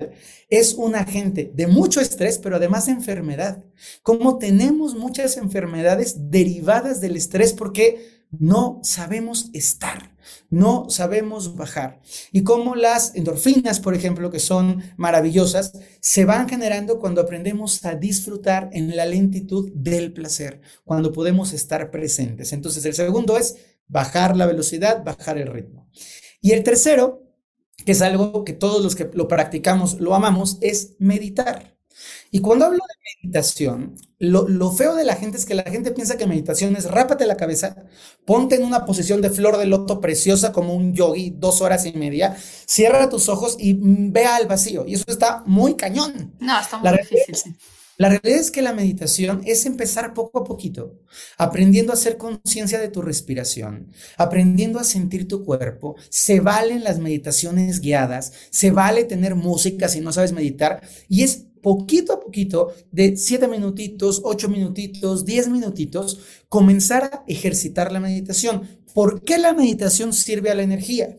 es 0.49 0.75
un 0.75 0.95
agente 0.95 1.51
de 1.55 1.67
mucho 1.67 2.01
estrés, 2.01 2.39
pero 2.39 2.57
además 2.57 2.87
de 2.87 2.93
enfermedad. 2.93 3.65
Como 4.03 4.39
tenemos 4.39 4.95
muchas 4.95 5.37
enfermedades 5.39 6.31
derivadas 6.31 7.01
del 7.01 7.17
estrés 7.17 7.53
porque 7.53 8.27
no 8.31 8.81
sabemos 8.83 9.51
estar, 9.53 10.12
no 10.51 10.89
sabemos 10.91 11.57
bajar. 11.57 12.01
Y 12.33 12.43
como 12.43 12.75
las 12.75 13.15
endorfinas, 13.15 13.81
por 13.81 13.95
ejemplo, 13.95 14.31
que 14.31 14.39
son 14.39 14.83
maravillosas, 14.97 15.73
se 16.01 16.25
van 16.25 16.49
generando 16.49 16.99
cuando 16.99 17.21
aprendemos 17.21 17.85
a 17.85 17.95
disfrutar 17.95 18.71
en 18.73 18.97
la 18.97 19.07
lentitud 19.07 19.71
del 19.75 20.13
placer, 20.13 20.61
cuando 20.85 21.13
podemos 21.13 21.53
estar 21.53 21.91
presentes. 21.91 22.53
Entonces, 22.53 22.85
el 22.85 22.95
segundo 22.95 23.37
es 23.37 23.57
bajar 23.89 24.37
la 24.37 24.47
velocidad, 24.47 25.05
bajar 25.05 25.39
el 25.39 25.49
ritmo. 25.49 25.89
Y 26.41 26.53
el 26.53 26.63
tercero, 26.63 27.23
que 27.85 27.93
es 27.93 28.03
algo 28.03 28.45
que 28.45 28.53
todos 28.53 28.83
los 28.83 28.97
que 28.97 29.11
lo 29.13 29.29
practicamos 29.29 30.01
lo 30.01 30.15
amamos, 30.15 30.59
es 30.61 30.97
meditar. 30.99 31.77
Y 32.31 32.41
cuando 32.41 32.67
hablo 32.67 32.79
de 32.79 33.23
meditación, 33.23 33.95
lo, 34.19 34.73
feo 34.73 34.95
de 34.95 35.05
la 35.05 35.17
gente 35.17 35.37
es 35.37 35.45
que 35.45 35.55
la 35.55 35.65
gente 35.65 35.93
piensa 35.93 36.17
que 36.17 36.27
meditación 36.27 36.77
es 36.77 36.91
rápate 36.91 37.27
la 37.27 37.37
cabeza, 37.37 37.77
ponte 38.25 38.55
en 38.55 38.65
una 38.65 38.85
posición 38.85 39.21
de 39.21 39.31
flor 39.31 39.59
de 39.59 39.67
loto 39.67 40.01
preciosa 40.01 40.53
como 40.53 40.75
un 40.75 40.95
yogi 40.95 41.35
dos 41.37 41.61
horas 41.61 41.87
y 41.87 41.93
media, 41.93 42.37
cierra 42.67 43.09
tus 43.09 43.29
ojos 43.29 43.57
y 43.59 43.77
vea 43.79 44.37
al 44.37 44.47
vacío. 44.47 44.85
Y 44.87 44.95
eso 44.95 45.05
está 45.09 45.43
muy 45.47 45.75
cañón. 45.75 46.35
No, 46.41 46.61
está 46.61 46.79
muy 46.79 46.91
difícil. 46.99 47.57
La 47.99 48.09
realidad 48.09 48.41
es 48.41 48.51
que 48.51 48.63
la 48.63 48.73
meditación 48.73 49.43
es 49.45 49.67
empezar 49.67 50.15
poco 50.15 50.41
a 50.41 50.45
poquito, 50.45 50.99
aprendiendo 51.39 51.93
a 51.93 51.95
hacer 51.95 52.17
conciencia 52.17 52.81
de 52.81 52.89
tu 52.89 53.03
respiración, 53.03 53.93
aprendiendo 54.17 54.81
a 54.81 54.85
sentir 54.85 55.29
tu 55.29 55.45
cuerpo. 55.45 55.95
Se 56.09 56.41
valen 56.41 56.83
las 56.83 56.99
meditaciones 56.99 57.81
guiadas, 57.81 58.33
se 58.51 58.71
vale 58.71 59.05
tener 59.05 59.35
música 59.35 59.89
si 59.89 60.01
no 60.01 60.13
sabes 60.13 60.33
meditar 60.33 60.83
y 61.09 61.23
es 61.23 61.47
poquito 61.63 62.13
a 62.15 62.21
poquito, 62.21 62.73
de 62.91 63.17
siete 63.17 63.49
minutitos, 63.49 64.21
ocho 64.25 64.49
minutitos, 64.49 65.25
diez 65.25 65.49
minutitos, 65.49 66.21
comenzar 66.49 67.05
a 67.05 67.25
ejercitar 67.27 67.93
la 67.93 68.01
meditación. 68.01 68.63
¿Por 68.95 69.23
qué 69.25 69.39
la 69.39 69.55
meditación 69.55 70.13
sirve 70.13 70.51
a 70.51 70.55
la 70.55 70.63
energía? 70.63 71.17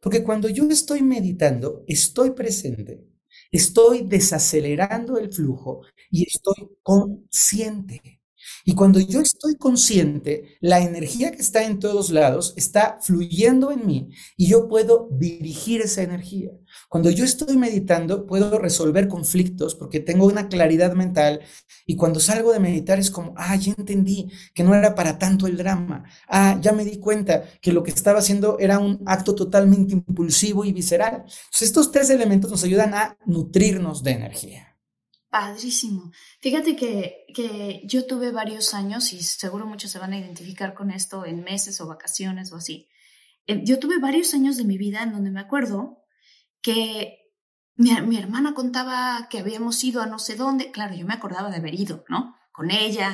Porque 0.00 0.22
cuando 0.22 0.48
yo 0.48 0.64
estoy 0.70 1.02
meditando, 1.02 1.84
estoy 1.88 2.30
presente, 2.32 3.04
estoy 3.50 4.02
desacelerando 4.06 5.18
el 5.18 5.32
flujo 5.32 5.82
y 6.10 6.24
estoy 6.26 6.68
consciente. 6.82 8.20
Y 8.64 8.74
cuando 8.74 9.00
yo 9.00 9.20
estoy 9.20 9.56
consciente, 9.56 10.58
la 10.60 10.80
energía 10.80 11.32
que 11.32 11.42
está 11.42 11.64
en 11.64 11.78
todos 11.78 12.10
lados 12.10 12.52
está 12.56 12.98
fluyendo 13.00 13.70
en 13.72 13.86
mí 13.86 14.08
y 14.36 14.46
yo 14.48 14.68
puedo 14.68 15.08
dirigir 15.12 15.80
esa 15.80 16.02
energía. 16.02 16.50
Cuando 16.88 17.10
yo 17.10 17.24
estoy 17.24 17.56
meditando, 17.56 18.26
puedo 18.26 18.58
resolver 18.58 19.08
conflictos 19.08 19.74
porque 19.74 20.00
tengo 20.00 20.26
una 20.26 20.48
claridad 20.48 20.94
mental 20.94 21.40
y 21.84 21.96
cuando 21.96 22.20
salgo 22.20 22.52
de 22.52 22.60
meditar 22.60 22.98
es 22.98 23.10
como, 23.10 23.34
ah, 23.36 23.56
ya 23.56 23.74
entendí 23.76 24.30
que 24.54 24.62
no 24.62 24.74
era 24.74 24.94
para 24.94 25.18
tanto 25.18 25.46
el 25.46 25.56
drama. 25.56 26.04
Ah, 26.28 26.58
ya 26.60 26.72
me 26.72 26.84
di 26.84 26.98
cuenta 26.98 27.44
que 27.60 27.72
lo 27.72 27.82
que 27.82 27.90
estaba 27.90 28.20
haciendo 28.20 28.58
era 28.58 28.78
un 28.78 29.02
acto 29.06 29.34
totalmente 29.34 29.94
impulsivo 29.94 30.64
y 30.64 30.72
visceral. 30.72 31.24
Entonces, 31.26 31.62
estos 31.62 31.90
tres 31.90 32.10
elementos 32.10 32.50
nos 32.50 32.64
ayudan 32.64 32.94
a 32.94 33.16
nutrirnos 33.26 34.02
de 34.02 34.12
energía. 34.12 34.76
Padrísimo. 35.28 36.12
Fíjate 36.40 36.76
que, 36.76 37.26
que, 37.34 37.82
yo 37.84 38.06
tuve 38.06 38.30
varios 38.30 38.72
años, 38.74 39.12
y 39.12 39.22
seguro 39.22 39.66
muchos 39.66 39.90
se 39.90 39.98
van 39.98 40.12
a 40.12 40.18
identificar 40.18 40.72
con 40.72 40.90
esto 40.90 41.26
en 41.26 41.42
meses 41.42 41.80
o 41.80 41.86
vacaciones 41.86 42.52
o 42.52 42.56
así. 42.56 42.88
Eh, 43.46 43.60
yo 43.64 43.78
tuve 43.78 43.98
varios 43.98 44.32
años 44.34 44.56
de 44.56 44.64
mi 44.64 44.78
vida 44.78 45.02
en 45.02 45.12
donde 45.12 45.30
me 45.30 45.40
acuerdo 45.40 46.05
que 46.66 47.18
mi, 47.76 47.92
mi 48.02 48.16
hermana 48.16 48.54
contaba 48.54 49.28
que 49.30 49.38
habíamos 49.38 49.82
ido 49.84 50.02
a 50.02 50.06
no 50.06 50.18
sé 50.18 50.36
dónde. 50.36 50.70
Claro, 50.70 50.94
yo 50.94 51.06
me 51.06 51.14
acordaba 51.14 51.50
de 51.50 51.58
haber 51.58 51.74
ido, 51.74 52.04
¿no? 52.08 52.36
con 52.56 52.70
ella, 52.70 53.12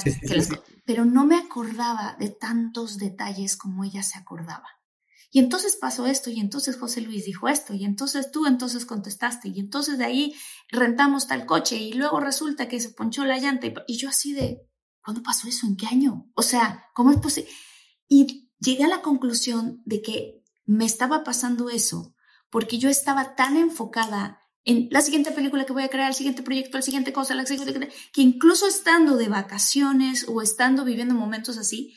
pero 0.86 1.04
no 1.04 1.26
me 1.26 1.36
acordaba 1.36 2.16
de 2.20 2.30
tantos 2.30 2.96
detalles 2.96 3.56
como 3.56 3.82
ella 3.82 4.04
se 4.04 4.16
acordaba. 4.16 4.68
Y 5.32 5.40
entonces 5.40 5.76
pasó 5.80 6.06
esto, 6.06 6.30
y 6.30 6.38
entonces 6.38 6.78
José 6.78 7.00
Luis 7.00 7.24
dijo 7.24 7.48
esto, 7.48 7.74
y 7.74 7.84
entonces 7.84 8.30
tú 8.30 8.46
entonces 8.46 8.86
contestaste, 8.86 9.48
y 9.48 9.58
entonces 9.58 9.98
de 9.98 10.04
ahí 10.04 10.34
rentamos 10.68 11.26
tal 11.26 11.44
coche, 11.44 11.76
y 11.76 11.92
luego 11.94 12.20
resulta 12.20 12.68
que 12.68 12.78
se 12.78 12.90
ponchó 12.90 13.24
la 13.24 13.38
llanta, 13.38 13.66
y, 13.88 13.96
yo 13.96 14.10
así 14.10 14.32
de, 14.32 14.60
¿cuándo 15.02 15.24
pasó 15.24 15.48
eso? 15.48 15.66
¿En 15.66 15.76
qué 15.76 15.86
año? 15.86 16.30
O 16.36 16.42
sea, 16.42 16.86
¿cómo 16.94 17.10
es 17.10 17.16
posible? 17.16 17.50
Y 18.06 18.52
llegué 18.60 18.84
a 18.84 18.88
la 18.88 19.02
conclusión 19.02 19.82
de 19.84 20.02
que 20.02 20.44
me 20.66 20.84
estaba 20.84 21.24
pasando 21.24 21.68
eso 21.68 22.14
porque 22.52 22.78
yo 22.78 22.90
estaba 22.90 23.34
tan 23.34 23.56
enfocada 23.56 24.42
en 24.64 24.86
la 24.90 25.00
siguiente 25.00 25.32
película 25.32 25.64
que 25.64 25.72
voy 25.72 25.82
a 25.82 25.88
crear, 25.88 26.08
el 26.08 26.14
siguiente 26.14 26.42
proyecto, 26.42 26.76
la 26.76 26.82
siguiente 26.82 27.12
cosa, 27.12 27.34
la 27.34 27.46
siguiente, 27.46 27.88
que 28.12 28.20
incluso 28.20 28.68
estando 28.68 29.16
de 29.16 29.28
vacaciones 29.28 30.26
o 30.28 30.42
estando 30.42 30.84
viviendo 30.84 31.14
momentos 31.14 31.56
así, 31.56 31.96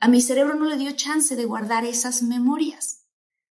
a 0.00 0.08
mi 0.08 0.22
cerebro 0.22 0.54
no 0.54 0.64
le 0.64 0.78
dio 0.78 0.90
chance 0.92 1.36
de 1.36 1.44
guardar 1.44 1.84
esas 1.84 2.22
memorias. 2.22 3.06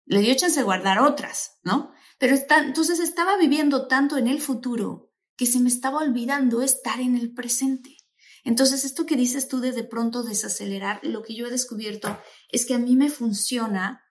Le 0.06 0.20
dio 0.20 0.36
chance 0.36 0.60
de 0.60 0.64
guardar 0.64 1.00
otras, 1.00 1.58
¿no? 1.64 1.92
Pero 2.20 2.36
entonces 2.36 3.00
estaba 3.00 3.38
viviendo 3.38 3.88
tanto 3.88 4.16
en 4.18 4.28
el 4.28 4.40
futuro 4.40 5.12
que 5.36 5.48
se 5.48 5.60
me 5.60 5.68
estaba 5.68 5.98
olvidando 5.98 6.62
estar 6.62 7.02
en 7.02 7.18
el 7.18 7.34
presente. 7.34 7.98
Entonces, 8.44 8.86
esto 8.86 9.08
que 9.08 9.16
dices 9.16 9.48
tú 9.48 9.60
de 9.60 9.72
de 9.72 9.84
pronto 9.84 10.22
desacelerar, 10.22 11.00
lo 11.02 11.24
que 11.24 11.36
yo 11.36 11.48
he 11.48 11.52
descubierto 11.52 12.18
es 12.50 12.68
que 12.68 12.76
a 12.76 12.78
mí 12.78 12.96
me 12.96 13.10
funciona 13.10 14.04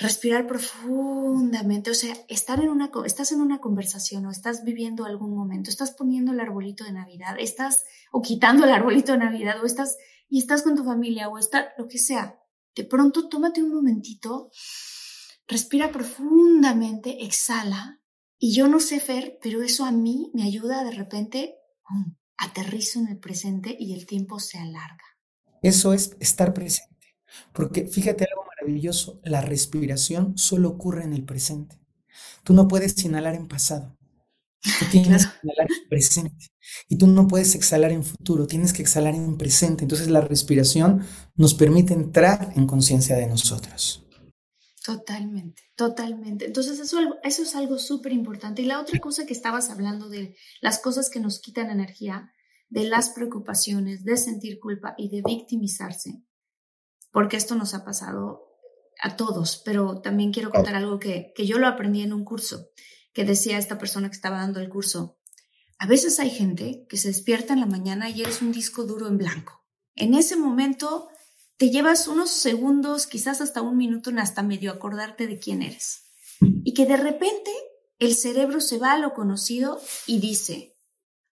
respirar 0.00 0.46
profundamente, 0.46 1.90
o 1.90 1.94
sea, 1.94 2.14
estar 2.28 2.58
en 2.60 2.70
una, 2.70 2.90
estás 3.04 3.32
en 3.32 3.42
una 3.42 3.60
conversación 3.60 4.24
o 4.24 4.30
estás 4.30 4.64
viviendo 4.64 5.04
algún 5.04 5.36
momento, 5.36 5.68
estás 5.68 5.90
poniendo 5.90 6.32
el 6.32 6.40
arbolito 6.40 6.84
de 6.84 6.92
Navidad, 6.92 7.36
estás 7.38 7.84
o 8.10 8.22
quitando 8.22 8.64
el 8.64 8.72
arbolito 8.72 9.12
de 9.12 9.18
Navidad 9.18 9.62
o 9.62 9.66
estás 9.66 9.98
y 10.28 10.38
estás 10.38 10.62
con 10.62 10.74
tu 10.74 10.84
familia 10.84 11.28
o 11.28 11.38
está 11.38 11.74
lo 11.76 11.86
que 11.86 11.98
sea. 11.98 12.40
De 12.74 12.84
pronto 12.84 13.28
tómate 13.28 13.62
un 13.62 13.74
momentito, 13.74 14.50
respira 15.46 15.92
profundamente, 15.92 17.22
exhala 17.24 18.00
y 18.38 18.54
yo 18.54 18.68
no 18.68 18.80
sé 18.80 19.00
Fer, 19.00 19.38
pero 19.42 19.62
eso 19.62 19.84
a 19.84 19.92
mí 19.92 20.30
me 20.32 20.44
ayuda 20.44 20.82
de 20.82 20.92
repente, 20.92 21.56
aterrizo 22.38 23.00
en 23.00 23.08
el 23.08 23.18
presente 23.18 23.76
y 23.78 23.92
el 23.92 24.06
tiempo 24.06 24.40
se 24.40 24.58
alarga. 24.58 25.04
Eso 25.60 25.92
es 25.92 26.16
estar 26.20 26.54
presente. 26.54 27.18
Porque 27.52 27.86
fíjate 27.86 28.24
algo 28.24 28.49
maravilloso, 28.60 29.20
la 29.24 29.40
respiración 29.40 30.36
solo 30.36 30.68
ocurre 30.68 31.04
en 31.04 31.12
el 31.12 31.24
presente. 31.24 31.80
Tú 32.44 32.54
no 32.54 32.68
puedes 32.68 33.02
inhalar 33.04 33.34
en 33.34 33.48
pasado. 33.48 33.96
Tú 34.62 34.84
tienes 34.90 35.26
que 35.26 35.32
inhalar 35.42 35.66
en 35.68 35.88
presente. 35.88 36.46
Y 36.88 36.98
tú 36.98 37.06
no 37.06 37.26
puedes 37.26 37.54
exhalar 37.54 37.92
en 37.92 38.04
futuro, 38.04 38.46
tienes 38.46 38.72
que 38.72 38.82
exhalar 38.82 39.14
en 39.14 39.36
presente. 39.36 39.84
Entonces 39.84 40.08
la 40.08 40.20
respiración 40.20 41.04
nos 41.34 41.54
permite 41.54 41.94
entrar 41.94 42.52
en 42.56 42.66
conciencia 42.66 43.16
de 43.16 43.26
nosotros. 43.26 44.06
Totalmente, 44.84 45.62
totalmente. 45.76 46.46
Entonces 46.46 46.78
eso, 46.80 46.98
eso 47.22 47.42
es 47.42 47.54
algo 47.54 47.78
súper 47.78 48.12
importante. 48.12 48.62
Y 48.62 48.66
la 48.66 48.80
otra 48.80 48.98
cosa 48.98 49.26
que 49.26 49.34
estabas 49.34 49.70
hablando 49.70 50.08
de 50.08 50.36
las 50.60 50.78
cosas 50.78 51.10
que 51.10 51.20
nos 51.20 51.40
quitan 51.40 51.70
energía, 51.70 52.32
de 52.70 52.84
las 52.84 53.10
preocupaciones, 53.10 54.04
de 54.04 54.16
sentir 54.16 54.58
culpa 54.60 54.94
y 54.96 55.10
de 55.10 55.22
victimizarse, 55.26 56.22
porque 57.12 57.36
esto 57.36 57.56
nos 57.56 57.74
ha 57.74 57.84
pasado 57.84 58.49
a 59.02 59.16
todos, 59.16 59.62
pero 59.64 60.00
también 60.00 60.32
quiero 60.32 60.50
contar 60.50 60.74
algo 60.74 60.98
que, 60.98 61.32
que 61.34 61.46
yo 61.46 61.58
lo 61.58 61.66
aprendí 61.66 62.02
en 62.02 62.12
un 62.12 62.24
curso, 62.24 62.70
que 63.12 63.24
decía 63.24 63.58
esta 63.58 63.78
persona 63.78 64.08
que 64.08 64.16
estaba 64.16 64.38
dando 64.38 64.60
el 64.60 64.68
curso. 64.68 65.18
A 65.78 65.86
veces 65.86 66.20
hay 66.20 66.30
gente 66.30 66.86
que 66.88 66.96
se 66.96 67.08
despierta 67.08 67.54
en 67.54 67.60
la 67.60 67.66
mañana 67.66 68.10
y 68.10 68.20
eres 68.20 68.42
un 68.42 68.52
disco 68.52 68.84
duro 68.84 69.08
en 69.08 69.18
blanco. 69.18 69.64
En 69.96 70.14
ese 70.14 70.36
momento 70.36 71.08
te 71.56 71.70
llevas 71.70 72.08
unos 72.08 72.30
segundos, 72.30 73.06
quizás 73.06 73.40
hasta 73.40 73.62
un 73.62 73.76
minuto, 73.76 74.10
hasta 74.18 74.42
medio 74.42 74.72
acordarte 74.72 75.26
de 75.26 75.38
quién 75.38 75.62
eres. 75.62 76.10
Y 76.40 76.74
que 76.74 76.86
de 76.86 76.96
repente 76.96 77.50
el 77.98 78.14
cerebro 78.14 78.60
se 78.60 78.78
va 78.78 78.92
a 78.92 78.98
lo 78.98 79.12
conocido 79.12 79.80
y 80.06 80.20
dice, 80.20 80.78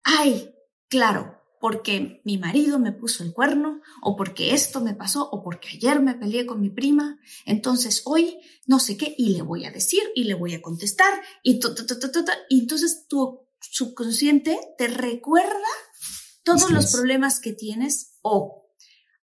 ay, 0.03 0.55
claro, 0.89 1.38
porque 1.61 2.21
mi 2.25 2.39
marido 2.39 2.79
me 2.79 2.93
puso 2.93 3.25
el 3.25 3.33
cuerno, 3.33 3.81
o 4.03 4.17
porque 4.17 4.55
esto 4.55 4.81
me 4.81 4.95
pasó, 4.95 5.29
o 5.31 5.43
porque 5.43 5.69
ayer 5.75 6.01
me 6.01 6.15
peleé 6.15 6.47
con 6.47 6.61
mi 6.61 6.71
prima, 6.71 7.19
entonces 7.45 8.03
hoy 8.05 8.39
no 8.67 8.79
sé 8.79 8.97
qué, 8.97 9.15
y 9.19 9.31
le 9.31 9.43
voy 9.43 9.65
a 9.65 9.71
decir, 9.71 10.03
y 10.15 10.25
le 10.25 10.35
voy 10.35 10.55
a 10.55 10.63
contestar, 10.63 11.13
y, 11.43 11.61
y 12.49 12.61
entonces 12.61 13.07
tu 13.09 13.47
subconsciente 13.61 14.59
te 14.77 14.89
recuerda 14.89 15.53
todos 16.43 16.71
los 16.71 16.93
problemas 16.93 17.41
que 17.41 17.53
tienes, 17.53 18.19
o, 18.23 18.71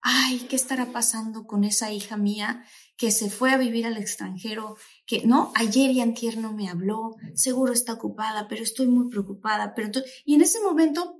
ay, 0.02 0.46
¿qué 0.48 0.56
estará 0.56 0.92
pasando 0.92 1.46
con 1.46 1.64
esa 1.64 1.92
hija 1.92 2.16
mía 2.16 2.64
que 2.96 3.10
se 3.10 3.30
fue 3.30 3.50
a 3.50 3.56
vivir 3.56 3.86
al 3.86 3.96
extranjero, 3.96 4.76
que 5.06 5.26
no, 5.26 5.52
ayer 5.54 5.90
y 5.90 6.00
antier 6.00 6.38
no 6.38 6.52
me 6.52 6.68
habló, 6.68 7.16
seguro 7.34 7.72
está 7.72 7.94
ocupada, 7.94 8.46
pero 8.48 8.62
estoy 8.62 8.86
muy 8.86 9.08
preocupada, 9.08 9.74
pero 9.74 9.86
entonces, 9.86 10.12
y 10.24 10.34
en 10.34 10.42
ese 10.42 10.60
momento 10.60 11.18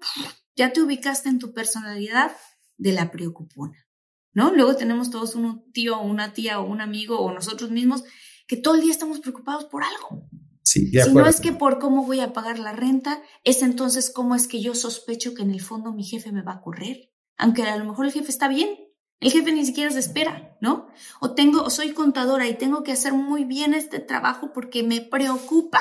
ya 0.57 0.73
te 0.73 0.83
ubicaste 0.83 1.29
en 1.29 1.39
tu 1.39 1.53
personalidad 1.53 2.33
de 2.77 2.93
la 2.93 3.11
preocupona, 3.11 3.87
¿no? 4.33 4.55
Luego 4.55 4.77
tenemos 4.77 5.11
todos 5.11 5.35
un 5.35 5.71
tío 5.73 5.99
o 5.99 6.03
una 6.05 6.33
tía 6.33 6.61
o 6.61 6.67
un 6.67 6.81
amigo 6.81 7.21
o 7.21 7.33
nosotros 7.33 7.71
mismos 7.71 8.05
que 8.47 8.57
todo 8.57 8.75
el 8.75 8.83
día 8.83 8.93
estamos 8.93 9.21
preocupados 9.21 9.65
por 9.65 9.85
algo. 9.85 10.29
Sí, 10.63 10.91
si 10.91 11.13
no 11.13 11.27
es 11.27 11.41
que 11.41 11.53
por 11.53 11.79
cómo 11.79 12.05
voy 12.05 12.21
a 12.21 12.33
pagar 12.33 12.59
la 12.59 12.73
renta, 12.73 13.23
es 13.45 13.63
entonces 13.63 14.11
cómo 14.11 14.35
es 14.35 14.49
que 14.49 14.61
yo 14.61 14.75
sospecho 14.75 15.35
que 15.35 15.43
en 15.43 15.51
el 15.51 15.61
fondo 15.61 15.93
mi 15.93 16.05
jefe 16.05 16.33
me 16.33 16.43
va 16.43 16.55
a 16.55 16.61
correr, 16.63 17.13
aunque 17.37 17.63
a 17.63 17.77
lo 17.77 17.85
mejor 17.85 18.07
el 18.07 18.13
jefe 18.13 18.31
está 18.31 18.49
bien, 18.49 18.71
el 19.21 19.31
jefe 19.31 19.53
ni 19.53 19.65
siquiera 19.65 19.91
se 19.91 20.01
espera, 20.01 20.57
¿no? 20.61 20.89
O 21.21 21.35
tengo, 21.35 21.63
o 21.63 21.71
soy 21.71 21.93
contadora 21.93 22.47
y 22.47 22.55
tengo 22.55 22.83
que 22.83 22.93
hacer 22.93 23.13
muy 23.13 23.45
bien 23.45 23.75
este 23.75 23.99
trabajo 23.99 24.53
porque 24.53 24.83
me 24.83 25.01
preocupa 25.01 25.81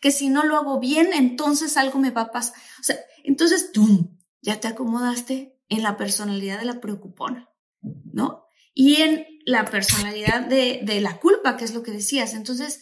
que 0.00 0.10
si 0.10 0.28
no 0.28 0.44
lo 0.44 0.56
hago 0.56 0.78
bien, 0.78 1.12
entonces 1.12 1.76
algo 1.76 1.98
me 1.98 2.10
va 2.10 2.22
a 2.22 2.30
pasar. 2.30 2.54
O 2.80 2.82
sea, 2.82 2.96
entonces 3.24 3.72
tú 3.72 4.16
ya 4.42 4.60
te 4.60 4.68
acomodaste 4.68 5.58
en 5.68 5.82
la 5.82 5.96
personalidad 5.96 6.58
de 6.58 6.66
la 6.66 6.80
preocupona, 6.80 7.50
¿no? 7.80 8.44
Y 8.74 8.96
en 8.96 9.26
la 9.46 9.64
personalidad 9.64 10.42
de, 10.42 10.80
de 10.84 11.00
la 11.00 11.18
culpa, 11.18 11.56
que 11.56 11.64
es 11.64 11.74
lo 11.74 11.82
que 11.82 11.92
decías. 11.92 12.34
Entonces, 12.34 12.80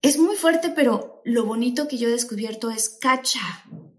es 0.00 0.18
muy 0.18 0.36
fuerte, 0.36 0.70
pero 0.70 1.22
lo 1.24 1.44
bonito 1.44 1.88
que 1.88 1.98
yo 1.98 2.08
he 2.08 2.12
descubierto 2.12 2.70
es 2.70 2.88
cacha, 2.88 3.40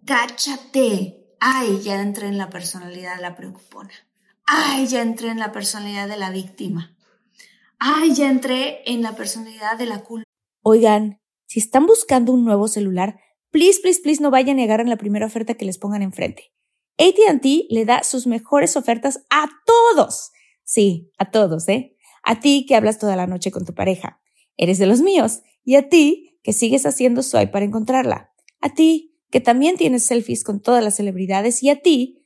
cáchate. 0.05 1.35
Ay, 1.39 1.81
ya 1.81 2.01
entré 2.01 2.27
en 2.27 2.37
la 2.37 2.49
personalidad 2.49 3.15
de 3.15 3.21
la 3.21 3.35
preocupona. 3.35 3.91
Ay, 4.51 4.87
ya 4.87 5.03
entré 5.03 5.29
en 5.29 5.37
la 5.37 5.51
personalidad 5.51 6.09
de 6.09 6.17
la 6.17 6.31
víctima. 6.31 6.97
Ay, 7.77 8.15
ya 8.15 8.31
entré 8.31 8.81
en 8.91 9.03
la 9.03 9.15
personalidad 9.15 9.77
de 9.77 9.85
la 9.85 10.03
culpa. 10.03 10.23
Oigan, 10.63 11.21
si 11.45 11.59
están 11.59 11.85
buscando 11.85 12.33
un 12.33 12.45
nuevo 12.45 12.67
celular, 12.67 13.19
please, 13.51 13.79
please, 13.79 14.01
please 14.01 14.23
no 14.23 14.31
vayan 14.31 14.57
a 14.57 14.61
negar 14.61 14.81
en 14.81 14.89
la 14.89 14.97
primera 14.97 15.27
oferta 15.27 15.53
que 15.53 15.65
les 15.65 15.77
pongan 15.77 16.01
enfrente. 16.01 16.51
ATT 16.97 17.45
le 17.69 17.85
da 17.85 18.03
sus 18.03 18.25
mejores 18.25 18.75
ofertas 18.75 19.23
a 19.29 19.47
todos. 19.65 20.31
Sí, 20.63 21.11
a 21.19 21.29
todos, 21.29 21.69
¿eh? 21.69 21.95
A 22.23 22.39
ti 22.39 22.65
que 22.67 22.75
hablas 22.75 22.97
toda 22.97 23.15
la 23.15 23.27
noche 23.27 23.51
con 23.51 23.65
tu 23.65 23.75
pareja. 23.75 24.19
Eres 24.57 24.79
de 24.79 24.87
los 24.87 25.01
míos. 25.01 25.41
Y 25.63 25.75
a 25.75 25.89
ti 25.89 26.39
que 26.41 26.53
sigues 26.53 26.87
haciendo 26.87 27.21
swipe 27.21 27.51
para 27.51 27.65
encontrarla. 27.65 28.31
A 28.61 28.73
ti 28.73 29.15
que 29.29 29.41
también 29.41 29.77
tienes 29.77 30.03
selfies 30.05 30.43
con 30.43 30.59
todas 30.59 30.83
las 30.83 30.95
celebridades. 30.95 31.61
Y 31.61 31.69
a 31.69 31.81
ti 31.81 32.25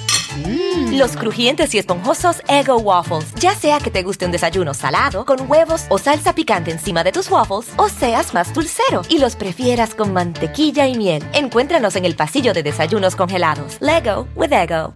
Mm. 0.37 0.97
Los 0.97 1.17
crujientes 1.17 1.73
y 1.73 1.77
esponjosos 1.77 2.41
Ego 2.47 2.77
Waffles. 2.77 3.33
Ya 3.35 3.55
sea 3.55 3.79
que 3.79 3.91
te 3.91 4.03
guste 4.03 4.25
un 4.25 4.31
desayuno 4.31 4.73
salado, 4.73 5.25
con 5.25 5.49
huevos 5.49 5.85
o 5.89 5.97
salsa 5.97 6.33
picante 6.33 6.71
encima 6.71 7.03
de 7.03 7.11
tus 7.11 7.29
waffles, 7.29 7.71
o 7.77 7.89
seas 7.89 8.33
más 8.33 8.53
dulcero 8.53 9.01
y 9.09 9.19
los 9.19 9.35
prefieras 9.35 9.95
con 9.95 10.13
mantequilla 10.13 10.87
y 10.87 10.97
miel. 10.97 11.23
Encuéntranos 11.33 11.95
en 11.95 12.05
el 12.05 12.15
pasillo 12.15 12.53
de 12.53 12.63
desayunos 12.63 13.15
congelados. 13.15 13.77
Lego 13.81 14.27
with 14.35 14.51
Ego. 14.51 14.93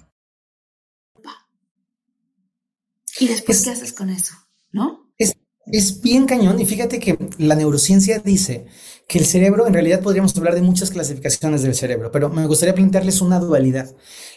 ¿Y 3.20 3.28
después 3.28 3.64
qué 3.64 3.72
haces 3.72 3.94
con 3.94 4.10
eso? 4.10 4.36
¿No? 4.72 5.10
Es 5.18 5.36
Es 5.68 6.02
bien 6.02 6.26
cañón 6.26 6.60
y 6.60 6.66
fíjate 6.66 7.00
que 7.00 7.18
la 7.38 7.56
neurociencia 7.56 8.20
dice 8.20 8.68
que 9.08 9.20
el 9.20 9.26
cerebro, 9.26 9.68
en 9.68 9.74
realidad 9.74 10.02
podríamos 10.02 10.36
hablar 10.36 10.56
de 10.56 10.64
muchas 10.64 10.90
clasificaciones 10.90 11.62
del 11.62 11.76
cerebro, 11.76 12.12
pero 12.12 12.30
me 12.30 12.48
gustaría 12.48 12.74
plantearles 12.74 13.22
una 13.22 13.40
dualidad. 13.40 13.92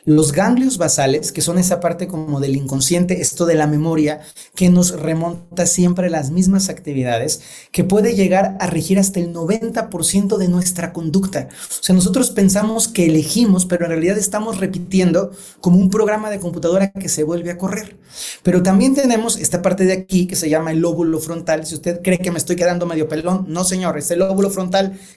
Los 0.05 0.33
ganglios 0.33 0.77
basales, 0.77 1.33
que 1.33 1.41
son 1.41 1.59
esa 1.59 1.81
parte 1.81 2.07
como 2.07 2.39
del 2.39 2.55
inconsciente, 2.55 3.21
esto 3.21 3.47
de 3.47 3.55
la 3.55 3.67
memoria, 3.67 4.21
que 4.55 4.69
nos 4.69 5.01
remonta 5.01 5.65
siempre 5.65 6.11
las 6.11 6.31
mismas 6.31 6.69
actividades, 6.69 7.41
que 7.73 7.83
puede 7.83 8.15
llegar 8.15 8.57
a 8.61 8.67
regir 8.67 8.99
hasta 8.99 9.21
el 9.21 9.33
90% 9.33 10.37
de 10.37 10.49
nuestra 10.49 10.93
conducta. 10.93 11.49
O 11.51 11.83
sea, 11.83 11.95
nosotros 11.95 12.31
pensamos 12.31 12.89
que 12.89 13.07
elegimos, 13.07 13.65
pero 13.65 13.87
en 13.87 13.93
realidad 13.93 14.19
estamos 14.19 14.59
repitiendo 14.59 15.31
como 15.61 15.79
un 15.79 15.89
programa 15.89 16.29
de 16.29 16.41
computadora 16.41 16.93
que 16.93 17.09
se 17.09 17.25
vuelve 17.25 17.51
a 17.51 17.59
correr. 17.59 17.97
Pero 18.43 18.63
también 18.63 18.95
tenemos 18.95 19.39
esta 19.39 19.63
parte 19.63 19.85
de 19.85 19.93
aquí 19.95 20.27
que 20.27 20.37
se 20.37 20.51
llama 20.51 20.73
el 20.73 20.81
lóbulo 20.81 21.19
frontal. 21.21 21.67
Si 21.67 21.75
usted 21.75 22.03
cree 22.03 22.19
que 22.19 22.31
me 22.31 22.39
estoy 22.39 22.57
quedando 22.57 22.87
medio 22.87 23.09
pelón, 23.09 23.47
no 23.49 23.65
señor, 23.65 23.97
es 23.97 24.11
el 24.11 24.21
lóbulo 24.21 24.51
frontal 24.51 24.58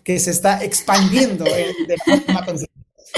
que 0.04 0.20
se 0.20 0.32
está 0.32 0.64
expandiendo 0.64 1.44
de 1.88 1.98
forma 2.06 2.46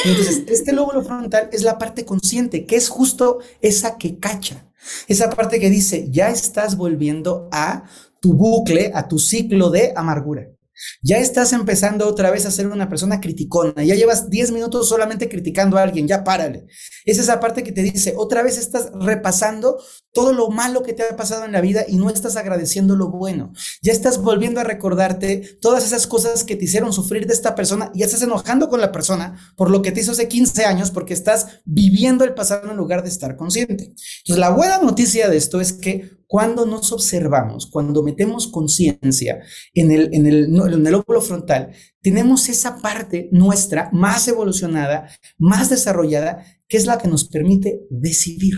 Entonces, 0.04 0.44
este 0.48 0.74
lóbulo 0.74 1.04
frontal 1.04 1.50
es 1.52 1.64
la 1.64 1.78
parte 1.78 2.06
consciente, 2.06 2.66
que 2.66 2.76
es 2.76 2.90
justo 2.90 3.40
esa 3.62 3.98
que 3.98 4.20
cacha, 4.20 4.66
esa 5.08 5.30
parte 5.30 5.60
que 5.60 5.70
dice, 5.70 6.08
ya 6.10 6.30
estás 6.30 6.78
volviendo 6.78 7.50
a 7.52 7.84
tu 8.20 8.34
bucle, 8.34 8.92
a 8.94 9.08
tu 9.08 9.20
ciclo 9.20 9.70
de 9.70 9.94
amargura. 9.96 10.53
Ya 11.02 11.18
estás 11.18 11.54
empezando 11.54 12.08
otra 12.08 12.32
vez 12.32 12.46
a 12.46 12.52
ser 12.52 12.68
una 12.68 12.90
persona 12.90 13.22
criticona. 13.22 13.84
Ya 13.84 13.96
llevas 13.96 14.30
10 14.30 14.52
minutos 14.52 14.90
solamente 14.90 15.30
criticando 15.30 15.78
a 15.78 15.84
alguien. 15.84 16.08
Ya 16.08 16.24
párale. 16.24 16.66
Es 17.06 17.20
esa 17.20 17.40
parte 17.40 17.64
que 17.64 17.72
te 17.72 17.82
dice, 17.82 18.14
otra 18.18 18.44
vez 18.44 18.58
estás 18.58 18.92
repasando 19.00 19.78
todo 20.14 20.32
lo 20.32 20.50
malo 20.50 20.84
que 20.84 20.94
te 20.94 21.04
ha 21.04 21.16
pasado 21.16 21.46
en 21.46 21.52
la 21.52 21.62
vida 21.62 21.86
y 21.88 21.98
no 21.98 22.10
estás 22.10 22.36
agradeciendo 22.36 22.96
lo 22.96 23.10
bueno. 23.10 23.52
Ya 23.82 23.92
estás 23.92 24.22
volviendo 24.22 24.60
a 24.60 24.64
recordarte 24.64 25.58
todas 25.62 25.84
esas 25.86 26.08
cosas 26.08 26.44
que 26.44 26.56
te 26.56 26.66
hicieron 26.66 26.94
sufrir 26.94 27.26
de 27.26 27.34
esta 27.34 27.56
persona 27.56 27.92
y 27.94 28.04
estás 28.04 28.22
enojando 28.22 28.70
con 28.70 28.80
la 28.80 28.92
persona 28.92 29.54
por 29.56 29.70
lo 29.70 29.82
que 29.82 29.92
te 29.92 30.02
hizo 30.02 30.12
hace 30.12 30.28
15 30.28 30.66
años 30.66 30.92
porque 30.92 31.14
estás 31.14 31.62
viviendo 31.66 32.24
el 32.24 32.34
pasado 32.34 32.70
en 32.70 32.78
lugar 32.78 33.04
de 33.04 33.10
estar 33.10 33.36
consciente. 33.36 33.86
Entonces, 33.86 34.38
la 34.38 34.52
buena 34.52 34.78
noticia 34.78 35.30
de 35.30 35.38
esto 35.38 35.60
es 35.60 35.74
que 35.74 36.23
cuando 36.34 36.65
nos 36.65 36.91
observamos, 36.91 37.67
cuando 37.67 38.02
metemos 38.02 38.48
conciencia 38.48 39.43
en 39.72 39.91
el, 39.91 40.10
en, 40.15 40.26
el, 40.26 40.46
en 40.46 40.88
el 40.88 40.96
óvulo 40.96 41.22
frontal, 41.22 41.74
tenemos 42.02 42.50
esa 42.50 42.82
parte 42.82 43.30
nuestra 43.32 43.91
más 43.93 44.28
evolucionada, 44.28 45.08
más 45.38 45.69
desarrollada, 45.69 46.43
que 46.67 46.78
es 46.78 46.88
la 46.88 46.98
que 46.98 47.08
nos 47.08 47.26
permite 47.26 47.82
decidir. 47.91 48.56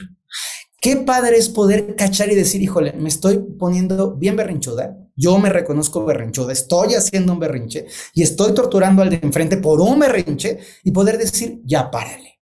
Qué 0.79 0.95
padre 0.95 1.35
es 1.35 1.49
poder 1.49 1.97
cachar 1.97 2.31
y 2.31 2.35
decir, 2.35 2.61
híjole, 2.61 2.93
me 2.93 3.09
estoy 3.09 3.39
poniendo 3.59 4.15
bien 4.15 4.37
berrinchuda, 4.37 4.97
yo 5.17 5.37
me 5.37 5.49
reconozco 5.49 6.05
berrinchuda, 6.05 6.53
estoy 6.53 6.93
haciendo 6.93 7.33
un 7.33 7.39
berrinche 7.39 7.87
y 8.13 8.23
estoy 8.23 8.53
torturando 8.53 9.01
al 9.01 9.09
de 9.09 9.19
enfrente 9.21 9.57
por 9.57 9.81
un 9.81 9.99
berrinche 9.99 10.59
y 10.85 10.91
poder 10.91 11.17
decir, 11.17 11.59
ya 11.65 11.91
párale. 11.91 12.34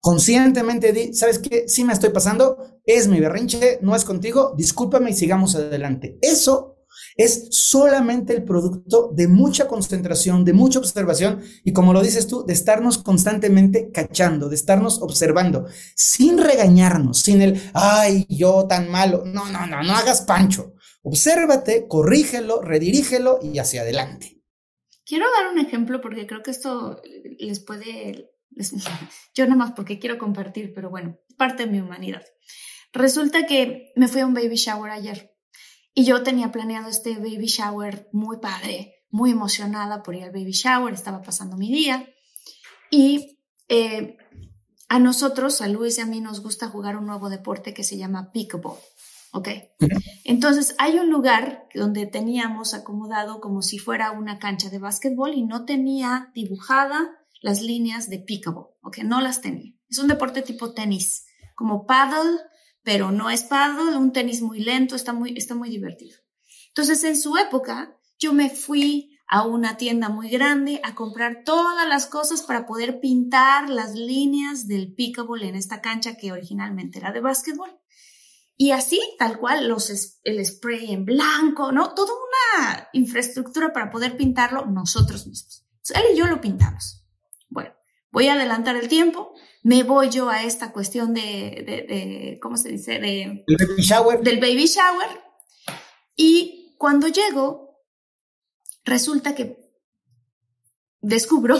Conscientemente 0.00 0.92
di, 0.92 1.12
¿sabes 1.12 1.38
qué? 1.38 1.68
Sí 1.68 1.84
me 1.84 1.92
estoy 1.92 2.10
pasando, 2.10 2.80
es 2.84 3.06
mi 3.06 3.20
berrinche, 3.20 3.78
no 3.82 3.94
es 3.94 4.04
contigo, 4.04 4.54
discúlpame 4.56 5.10
y 5.10 5.14
sigamos 5.14 5.54
adelante. 5.54 6.18
Eso 6.22 6.78
es 7.16 7.48
solamente 7.50 8.34
el 8.34 8.44
producto 8.44 9.10
de 9.14 9.28
mucha 9.28 9.68
concentración, 9.68 10.44
de 10.44 10.54
mucha 10.54 10.78
observación 10.78 11.42
y 11.64 11.72
como 11.72 11.92
lo 11.92 12.02
dices 12.02 12.26
tú, 12.26 12.44
de 12.46 12.54
estarnos 12.54 12.98
constantemente 12.98 13.90
cachando, 13.92 14.48
de 14.48 14.56
estarnos 14.56 15.02
observando, 15.02 15.66
sin 15.94 16.38
regañarnos, 16.38 17.20
sin 17.20 17.42
el, 17.42 17.60
ay, 17.74 18.26
yo 18.28 18.66
tan 18.66 18.90
malo. 18.90 19.22
No, 19.26 19.50
no, 19.50 19.66
no, 19.66 19.82
no 19.82 19.92
hagas 19.92 20.22
pancho. 20.22 20.74
Obsérvate, 21.02 21.86
corrígelo, 21.88 22.62
redirígelo 22.62 23.38
y 23.42 23.58
hacia 23.58 23.82
adelante. 23.82 24.40
Quiero 25.04 25.26
dar 25.36 25.52
un 25.52 25.58
ejemplo 25.58 26.00
porque 26.00 26.26
creo 26.26 26.42
que 26.42 26.52
esto 26.52 27.00
les 27.38 27.60
puede, 27.60 28.29
yo 29.34 29.44
nada 29.44 29.56
más 29.56 29.72
porque 29.72 29.98
quiero 29.98 30.18
compartir, 30.18 30.72
pero 30.74 30.90
bueno, 30.90 31.18
parte 31.36 31.66
de 31.66 31.72
mi 31.72 31.80
humanidad. 31.80 32.22
Resulta 32.92 33.46
que 33.46 33.92
me 33.96 34.08
fui 34.08 34.20
a 34.20 34.26
un 34.26 34.34
baby 34.34 34.56
shower 34.56 34.90
ayer 34.90 35.32
y 35.94 36.04
yo 36.04 36.22
tenía 36.22 36.52
planeado 36.52 36.88
este 36.88 37.14
baby 37.16 37.46
shower 37.46 38.08
muy 38.12 38.38
padre, 38.38 39.04
muy 39.10 39.32
emocionada 39.32 40.02
por 40.02 40.14
ir 40.14 40.24
al 40.24 40.30
baby 40.30 40.52
shower, 40.52 40.94
estaba 40.94 41.22
pasando 41.22 41.56
mi 41.56 41.70
día. 41.70 42.08
Y 42.90 43.38
eh, 43.68 44.16
a 44.88 44.98
nosotros, 44.98 45.60
a 45.60 45.68
Luis 45.68 45.98
y 45.98 46.00
a 46.00 46.06
mí, 46.06 46.20
nos 46.20 46.42
gusta 46.42 46.68
jugar 46.68 46.96
un 46.96 47.06
nuevo 47.06 47.28
deporte 47.28 47.72
que 47.72 47.84
se 47.84 47.96
llama 47.96 48.32
pickleball. 48.32 48.78
¿Ok? 49.32 49.48
Entonces, 50.24 50.74
hay 50.78 50.98
un 50.98 51.10
lugar 51.10 51.68
donde 51.74 52.06
teníamos 52.06 52.74
acomodado 52.74 53.40
como 53.40 53.62
si 53.62 53.78
fuera 53.78 54.10
una 54.10 54.40
cancha 54.40 54.68
de 54.68 54.80
básquetbol 54.80 55.34
y 55.34 55.42
no 55.42 55.64
tenía 55.64 56.32
dibujada 56.34 57.19
las 57.40 57.62
líneas 57.62 58.08
de 58.08 58.18
pickleball. 58.18 58.68
¿Ok? 58.82 58.98
No 58.98 59.20
las 59.20 59.40
tenía. 59.40 59.74
Es 59.88 59.98
un 59.98 60.08
deporte 60.08 60.42
tipo 60.42 60.72
tenis, 60.72 61.26
como 61.54 61.86
paddle, 61.86 62.38
pero 62.82 63.10
no 63.10 63.30
es 63.30 63.42
paddle, 63.42 63.96
un 63.96 64.12
tenis 64.12 64.40
muy 64.42 64.60
lento, 64.60 64.94
está 64.94 65.12
muy, 65.12 65.34
está 65.36 65.54
muy 65.54 65.68
divertido. 65.68 66.16
Entonces, 66.68 67.02
en 67.04 67.16
su 67.16 67.36
época, 67.36 67.96
yo 68.18 68.32
me 68.32 68.50
fui 68.50 69.18
a 69.26 69.46
una 69.46 69.76
tienda 69.76 70.08
muy 70.08 70.28
grande 70.28 70.80
a 70.82 70.94
comprar 70.94 71.42
todas 71.44 71.88
las 71.88 72.06
cosas 72.06 72.42
para 72.42 72.66
poder 72.66 73.00
pintar 73.00 73.70
las 73.70 73.94
líneas 73.94 74.66
del 74.66 74.92
pickleball 74.94 75.42
en 75.44 75.54
esta 75.54 75.80
cancha 75.80 76.16
que 76.16 76.32
originalmente 76.32 76.98
era 76.98 77.12
de 77.12 77.20
básquetbol. 77.20 77.70
Y 78.56 78.72
así, 78.72 79.00
tal 79.18 79.38
cual, 79.38 79.68
los, 79.68 80.20
el 80.24 80.44
spray 80.44 80.92
en 80.92 81.04
blanco, 81.04 81.72
¿no? 81.72 81.94
Toda 81.94 82.12
una 82.12 82.88
infraestructura 82.92 83.72
para 83.72 83.90
poder 83.90 84.16
pintarlo 84.16 84.66
nosotros 84.66 85.26
mismos. 85.26 85.64
él 85.94 86.02
y 86.12 86.18
yo 86.18 86.26
lo 86.26 86.40
pintamos. 86.40 86.99
Voy 88.10 88.28
a 88.28 88.34
adelantar 88.34 88.76
el 88.76 88.88
tiempo 88.88 89.34
me 89.62 89.82
voy 89.82 90.08
yo 90.08 90.30
a 90.30 90.42
esta 90.44 90.72
cuestión 90.72 91.12
de, 91.12 91.20
de, 91.20 92.38
¿cómo 92.40 92.56
se 92.56 92.70
dice? 92.70 92.98
De, 92.98 93.44
baby 93.46 93.82
shower. 93.82 94.20
Del 94.20 94.40
baby 94.40 94.66
shower. 94.66 95.08
Y 96.16 96.74
cuando 96.78 97.08
llego, 97.08 97.78
resulta 98.84 99.34
que 99.34 99.58
descubro 101.00 101.56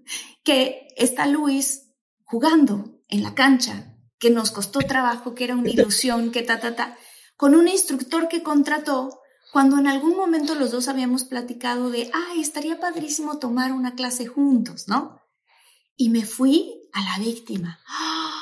que 0.44 0.88
está 0.96 1.26
Luis 1.26 1.92
jugando 2.24 3.00
en 3.08 3.22
la 3.22 3.34
cancha, 3.34 3.96
que 4.18 4.30
nos 4.30 4.50
costó 4.50 4.80
trabajo, 4.80 5.34
que 5.34 5.44
era 5.44 5.54
una 5.54 5.70
ilusión, 5.70 6.32
que 6.32 6.42
ta, 6.42 6.58
ta, 6.58 6.74
ta, 6.74 6.98
con 7.36 7.54
un 7.54 7.68
instructor 7.68 8.28
que 8.28 8.42
contrató 8.42 9.20
cuando 9.52 9.78
en 9.78 9.86
algún 9.86 10.16
momento 10.16 10.56
los 10.56 10.72
dos 10.72 10.88
habíamos 10.88 11.22
platicado 11.22 11.90
de, 11.90 12.10
ay, 12.12 12.40
estaría 12.40 12.80
padrísimo 12.80 13.38
tomar 13.38 13.72
una 13.72 13.94
clase 13.94 14.26
juntos, 14.26 14.88
¿no? 14.88 15.20
Y 15.96 16.10
me 16.10 16.24
fui 16.24 16.88
a 16.92 17.02
la 17.04 17.24
víctima. 17.24 17.80
¡Ah! 17.88 18.34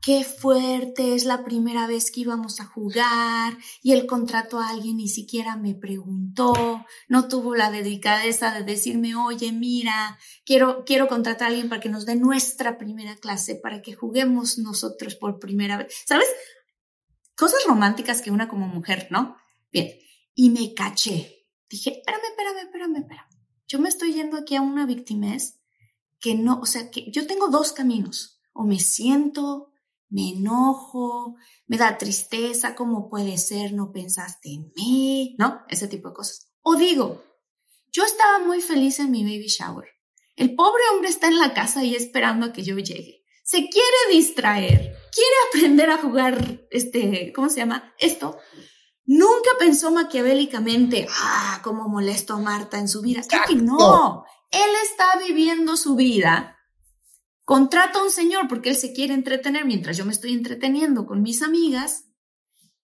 ¡Qué 0.00 0.24
fuerte! 0.24 1.14
Es 1.14 1.24
la 1.24 1.44
primera 1.44 1.86
vez 1.86 2.10
que 2.10 2.20
íbamos 2.20 2.60
a 2.60 2.64
jugar 2.64 3.58
y 3.82 3.92
el 3.92 4.06
contrato 4.06 4.58
a 4.58 4.70
alguien 4.70 4.96
ni 4.96 5.08
siquiera 5.08 5.56
me 5.56 5.74
preguntó, 5.74 6.86
no 7.08 7.28
tuvo 7.28 7.54
la 7.54 7.70
delicadeza 7.70 8.52
de 8.52 8.62
decirme, 8.64 9.16
oye, 9.16 9.52
mira, 9.52 10.18
quiero, 10.46 10.84
quiero 10.86 11.08
contratar 11.08 11.48
a 11.48 11.50
alguien 11.50 11.68
para 11.68 11.80
que 11.80 11.88
nos 11.88 12.06
dé 12.06 12.14
nuestra 12.16 12.78
primera 12.78 13.16
clase, 13.16 13.56
para 13.56 13.82
que 13.82 13.94
juguemos 13.94 14.56
nosotros 14.58 15.14
por 15.16 15.38
primera 15.38 15.76
vez. 15.76 15.94
¿Sabes? 16.06 16.28
Cosas 17.36 17.64
románticas 17.66 18.22
que 18.22 18.30
una 18.30 18.48
como 18.48 18.66
mujer, 18.66 19.08
¿no? 19.10 19.36
Bien, 19.70 19.90
y 20.34 20.50
me 20.50 20.72
caché. 20.74 21.46
Dije, 21.68 21.98
espérame, 21.98 22.24
espérame, 22.30 22.58
espérame, 22.60 22.96
espérame. 22.96 23.28
Yo 23.66 23.78
me 23.78 23.90
estoy 23.90 24.14
yendo 24.14 24.38
aquí 24.38 24.56
a 24.56 24.62
una 24.62 24.86
victimez 24.86 25.57
que 26.20 26.34
no, 26.34 26.60
o 26.60 26.66
sea, 26.66 26.90
que 26.90 27.10
yo 27.10 27.26
tengo 27.26 27.48
dos 27.48 27.72
caminos. 27.72 28.40
O 28.52 28.64
me 28.64 28.80
siento, 28.80 29.72
me 30.08 30.30
enojo, 30.30 31.36
me 31.66 31.76
da 31.76 31.98
tristeza, 31.98 32.74
¿cómo 32.74 33.08
puede 33.08 33.38
ser? 33.38 33.72
No 33.72 33.92
pensaste 33.92 34.52
en 34.52 34.72
mí, 34.74 35.36
¿no? 35.38 35.62
Ese 35.68 35.86
tipo 35.86 36.08
de 36.08 36.14
cosas. 36.14 36.50
O 36.62 36.76
digo, 36.76 37.22
yo 37.92 38.04
estaba 38.04 38.38
muy 38.40 38.60
feliz 38.60 38.98
en 39.00 39.10
mi 39.10 39.22
baby 39.22 39.46
shower. 39.46 39.88
El 40.36 40.54
pobre 40.54 40.82
hombre 40.92 41.08
está 41.08 41.28
en 41.28 41.38
la 41.38 41.52
casa 41.54 41.84
y 41.84 41.94
esperando 41.94 42.46
a 42.46 42.52
que 42.52 42.62
yo 42.62 42.76
llegue. 42.78 43.24
Se 43.44 43.68
quiere 43.68 44.12
distraer, 44.12 44.94
quiere 45.12 45.36
aprender 45.48 45.90
a 45.90 45.98
jugar, 45.98 46.66
este, 46.70 47.32
¿cómo 47.34 47.48
se 47.48 47.60
llama? 47.60 47.94
Esto. 47.98 48.38
Nunca 49.06 49.50
pensó 49.58 49.90
maquiavélicamente, 49.90 51.08
ah, 51.10 51.60
cómo 51.64 51.88
molesto 51.88 52.34
a 52.34 52.38
Marta 52.38 52.78
en 52.78 52.88
su 52.88 53.00
vida. 53.00 53.22
que 53.46 53.54
no. 53.54 54.24
Él 54.50 54.70
está 54.84 55.06
viviendo 55.26 55.76
su 55.76 55.94
vida. 55.96 56.56
Contrata 57.44 57.98
a 57.98 58.02
un 58.02 58.10
señor 58.10 58.48
porque 58.48 58.70
él 58.70 58.76
se 58.76 58.92
quiere 58.92 59.14
entretener 59.14 59.64
mientras 59.64 59.96
yo 59.96 60.04
me 60.04 60.12
estoy 60.12 60.32
entreteniendo 60.32 61.06
con 61.06 61.22
mis 61.22 61.42
amigas. 61.42 62.04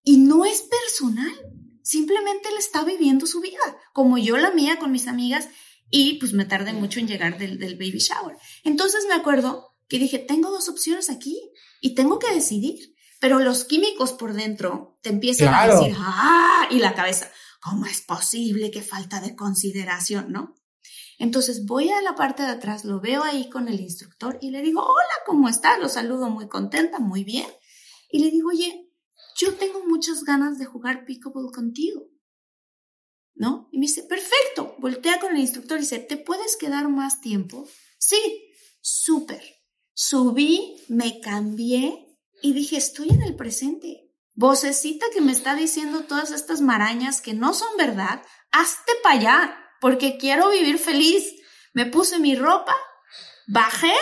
Y 0.03 0.19
no 0.19 0.45
es 0.45 0.63
personal. 0.63 1.35
Simplemente 1.83 2.49
él 2.49 2.57
está 2.59 2.83
viviendo 2.85 3.27
su 3.27 3.41
vida, 3.41 3.61
como 3.93 4.17
yo 4.17 4.37
la 4.37 4.51
mía 4.53 4.79
con 4.79 4.91
mis 4.93 5.07
amigas. 5.07 5.49
Y 5.91 6.15
pues 6.19 6.33
me 6.33 6.45
tardé 6.45 6.73
mucho 6.73 6.99
en 6.99 7.09
llegar 7.09 7.39
del, 7.39 7.59
baby 7.59 7.99
shower. 7.99 8.37
Entonces 8.65 9.05
me 9.07 9.15
acuerdo 9.15 9.77
que 9.89 9.99
dije, 9.99 10.19
tengo 10.19 10.51
dos 10.51 10.69
opciones 10.69 11.11
aquí 11.11 11.39
y 11.81 11.95
tengo 11.95 12.19
que 12.19 12.33
decidir. 12.33 12.95
Pero 13.21 13.39
los 13.39 13.65
químicos 13.65 14.13
por 14.13 14.35
dentro 14.35 14.99
te 15.03 15.11
empiezan 15.11 15.55
a 15.55 15.67
decir, 15.67 15.95
ah, 15.99 16.69
y 16.71 16.79
la 16.79 16.95
cabeza, 16.95 17.31
¿cómo 17.61 17.87
es 17.87 18.03
posible 18.03 18.71
que 18.71 18.83
falta 18.83 19.21
de 19.21 19.35
consideración, 19.35 20.33
no? 20.33 20.55
Entonces 21.25 21.65
voy 21.65 21.89
a 21.89 22.03
la 22.03 22.15
parte 22.15 22.43
de 22.43 22.51
atrás, 22.51 22.85
lo 22.85 23.01
veo 23.01 23.25
ahí 23.25 23.49
con 23.49 23.67
el 23.67 23.81
instructor 23.81 24.37
y 24.43 24.51
le 24.51 24.61
digo, 24.61 24.83
hola, 24.83 25.15
¿cómo 25.25 25.49
estás? 25.49 25.79
Lo 25.79 25.89
saludo 25.89 26.29
muy 26.29 26.49
contenta, 26.49 26.99
muy 26.99 27.25
bien. 27.25 27.47
Y 28.11 28.19
le 28.19 28.31
digo, 28.31 28.51
oye, 28.51 28.93
yo 29.35 29.55
tengo 29.55 29.87
muchas 29.87 30.25
ganas 30.25 30.59
de 30.59 30.67
jugar 30.67 31.07
pickleball 31.07 31.51
contigo. 31.51 32.11
¿No? 33.35 33.71
Y 33.73 33.79
me 33.79 33.87
dice, 33.87 34.03
perfecto. 34.03 34.77
Voltea 34.79 35.19
con 35.19 35.33
el 35.33 35.41
instructor 35.41 35.79
y 35.79 35.81
dice, 35.81 35.99
¿te 35.99 36.19
puedes 36.19 36.59
quedar 36.59 36.91
más 36.91 37.23
tiempo? 37.23 37.67
Sí, 37.97 38.53
súper. 38.83 39.43
Subí, 39.95 40.77
me 40.89 41.21
cambié 41.21 42.19
y 42.43 42.53
dije, 42.53 42.77
estoy 42.77 43.09
en 43.09 43.23
el 43.23 43.35
presente. 43.35 44.13
Vocecita 44.35 45.07
que 45.11 45.23
me 45.23 45.33
está 45.33 45.55
diciendo 45.55 46.05
todas 46.05 46.33
estas 46.33 46.61
marañas 46.61 47.23
que 47.23 47.33
no 47.33 47.55
son 47.55 47.75
verdad, 47.79 48.23
hazte 48.51 48.93
para 49.03 49.19
allá 49.19 49.64
porque 49.85 50.17
quiero 50.17 50.49
vivir 50.49 50.79
feliz. 50.79 51.31
Me 51.75 51.85
puse 51.85 52.19
mi 52.19 52.35
ropa, 52.35 52.75
bajé 53.47 53.93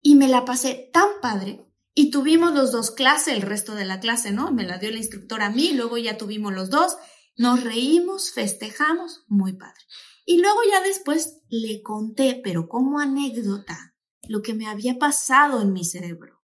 y 0.00 0.14
me 0.14 0.28
la 0.28 0.44
pasé 0.44 0.88
tan 0.92 1.08
padre. 1.20 1.66
Y 1.94 2.12
tuvimos 2.12 2.54
los 2.54 2.70
dos 2.70 2.92
clase, 2.92 3.32
el 3.32 3.42
resto 3.42 3.74
de 3.74 3.84
la 3.84 3.98
clase, 3.98 4.30
¿no? 4.30 4.52
Me 4.52 4.62
la 4.62 4.78
dio 4.78 4.88
el 4.88 4.98
instructor 4.98 5.42
a 5.42 5.50
mí, 5.50 5.72
luego 5.72 5.98
ya 5.98 6.16
tuvimos 6.16 6.52
los 6.52 6.70
dos. 6.70 6.96
Nos 7.36 7.64
reímos, 7.64 8.30
festejamos, 8.30 9.24
muy 9.26 9.54
padre. 9.54 9.82
Y 10.26 10.40
luego 10.40 10.60
ya 10.70 10.80
después 10.80 11.40
le 11.48 11.82
conté, 11.82 12.40
pero 12.44 12.68
como 12.68 13.00
anécdota, 13.00 13.96
lo 14.28 14.42
que 14.42 14.54
me 14.54 14.68
había 14.68 14.96
pasado 14.96 15.60
en 15.60 15.72
mi 15.72 15.84
cerebro. 15.84 16.40